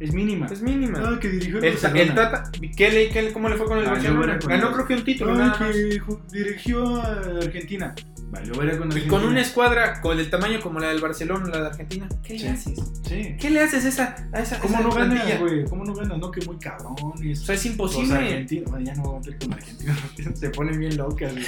es 0.00 0.12
mínima. 0.12 0.46
Es 0.46 0.60
mínima. 0.62 1.00
Ah, 1.04 1.18
que 1.20 1.28
dirigió 1.28 1.58
el 1.58 1.64
El, 1.64 1.72
Barcelona. 1.72 2.00
el 2.02 2.14
Tata, 2.14 2.50
¿qué 2.76 2.90
le, 2.90 3.08
qué 3.08 3.22
le- 3.22 3.32
¿cómo 3.32 3.48
le 3.48 3.56
fue 3.56 3.66
con 3.66 3.78
el 3.78 3.84
Valió 3.86 4.14
Barcelona? 4.14 4.38
Ganó 4.46 4.72
creo 4.72 4.86
que 4.86 4.94
un 4.94 5.04
título 5.04 5.34
nada 5.34 5.56
más. 5.58 5.58
que 5.58 5.98
dirigió 6.32 6.96
a 6.96 7.12
Argentina. 7.42 7.94
Valió 8.28 8.54
verga 8.54 8.78
con 8.78 8.88
Y 8.88 8.90
Argentina. 8.94 9.08
con 9.18 9.24
una 9.28 9.40
escuadra 9.40 10.00
con 10.00 10.18
el 10.18 10.28
tamaño 10.28 10.60
como 10.60 10.80
la 10.80 10.88
del 10.88 11.00
Barcelona, 11.00 11.46
la 11.48 11.60
de 11.60 11.66
Argentina. 11.68 12.08
¿Qué 12.24 12.36
Sí. 12.38 12.44
le 12.44 12.50
haces? 12.50 12.78
Sí. 13.08 13.36
¿Qué 13.40 13.50
le 13.50 13.60
haces 13.60 13.84
a 13.84 13.88
esa, 13.88 14.16
a 14.32 14.40
esa, 14.40 14.58
¿Cómo 14.58 14.74
esa 14.74 14.82
no 14.82 14.90
ganas, 14.92 15.38
güey? 15.40 15.64
¿Cómo 15.64 15.84
no 15.84 15.94
ganas? 15.94 16.18
No, 16.18 16.30
que 16.30 16.44
muy 16.44 16.56
cabrones. 16.58 17.42
O 17.42 17.44
sea, 17.46 17.54
es 17.54 17.64
Los 17.64 17.66
imposible. 17.72 18.14
argentinos, 18.16 18.70
bueno, 18.70 18.84
ya 18.84 18.94
no 18.96 19.02
voy 19.04 19.16
a 19.16 19.18
meter 19.20 19.38
con 19.38 19.52
argentinos, 19.54 19.96
se 20.40 20.50
ponen 20.50 20.78
bien 20.80 20.96
locas. 20.96 21.32
güey. 21.32 21.44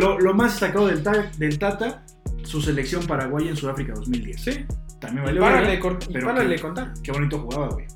Lo, 0.00 0.18
lo 0.18 0.34
más 0.34 0.52
destacado 0.52 0.88
del, 0.88 1.02
ta- 1.04 1.30
del 1.38 1.58
Tata, 1.58 2.02
su 2.42 2.60
selección 2.60 3.06
paraguaya 3.06 3.48
en 3.50 3.56
Sudáfrica 3.56 3.92
2010. 3.94 4.40
Sí. 4.42 4.50
También 5.00 5.24
Y 5.24 5.26
valió 5.26 5.40
párale, 5.42 5.74
y 5.74 5.80
pero 6.12 6.26
párale 6.26 6.56
qué- 6.56 6.62
contar. 6.62 6.92
Qué 7.02 7.12
bonito 7.12 7.38
jugaba, 7.38 7.68
güey. 7.68 7.86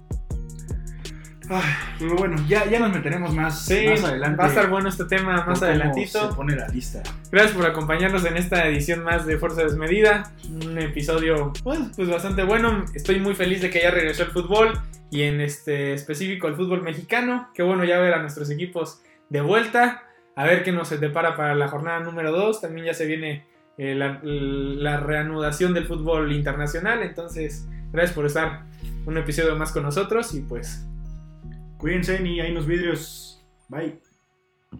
pero 1.98 2.14
bueno, 2.14 2.36
ya, 2.46 2.64
ya 2.70 2.78
nos 2.78 2.92
meteremos 2.92 3.34
más, 3.34 3.64
Sí, 3.66 3.84
más 3.88 4.04
adelante. 4.04 4.36
va 4.38 4.44
a 4.44 4.48
estar 4.48 4.70
bueno 4.70 4.88
este 4.88 5.04
tema 5.06 5.44
más 5.44 5.60
adelantito. 5.62 6.28
Se 6.30 6.36
pone 6.36 6.54
la 6.54 6.68
lista. 6.68 7.02
Gracias 7.32 7.56
por 7.56 7.66
acompañarnos 7.66 8.24
en 8.24 8.36
esta 8.36 8.68
edición 8.68 9.02
más 9.02 9.26
de 9.26 9.36
Fuerza 9.36 9.64
Desmedida. 9.64 10.30
Un 10.48 10.78
episodio 10.78 11.52
pues, 11.64 11.80
pues 11.96 12.08
bastante 12.08 12.44
bueno. 12.44 12.84
Estoy 12.94 13.18
muy 13.18 13.34
feliz 13.34 13.60
de 13.62 13.70
que 13.70 13.80
ya 13.82 13.90
regresó 13.90 14.22
el 14.22 14.30
fútbol 14.30 14.78
y 15.10 15.22
en 15.22 15.40
este 15.40 15.92
específico 15.92 16.46
el 16.46 16.54
fútbol 16.54 16.82
mexicano. 16.82 17.48
Qué 17.52 17.64
bueno 17.64 17.82
ya 17.84 17.98
ver 17.98 18.14
a 18.14 18.20
nuestros 18.20 18.48
equipos 18.50 19.02
de 19.28 19.40
vuelta. 19.40 20.04
A 20.36 20.44
ver 20.44 20.62
qué 20.62 20.70
nos 20.70 20.88
depara 21.00 21.34
para 21.36 21.56
la 21.56 21.66
jornada 21.66 21.98
número 21.98 22.30
2. 22.30 22.60
También 22.60 22.86
ya 22.86 22.94
se 22.94 23.06
viene 23.06 23.44
eh, 23.82 23.94
la, 23.94 25.00
reanudación 25.00 25.72
del 25.72 25.86
fútbol 25.86 26.32
internacional. 26.32 27.02
Entonces, 27.02 27.66
gracias 27.92 28.14
por 28.14 28.26
estar 28.26 28.64
un 29.06 29.16
episodio 29.16 29.56
más 29.56 29.72
con 29.72 29.84
nosotros 29.84 30.34
y 30.34 30.42
pues 30.42 30.86
Cuídense 31.78 32.22
y 32.22 32.40
ahí 32.40 32.52
nos 32.52 32.66
vidrios. 32.66 33.42
Bye. 33.70 34.09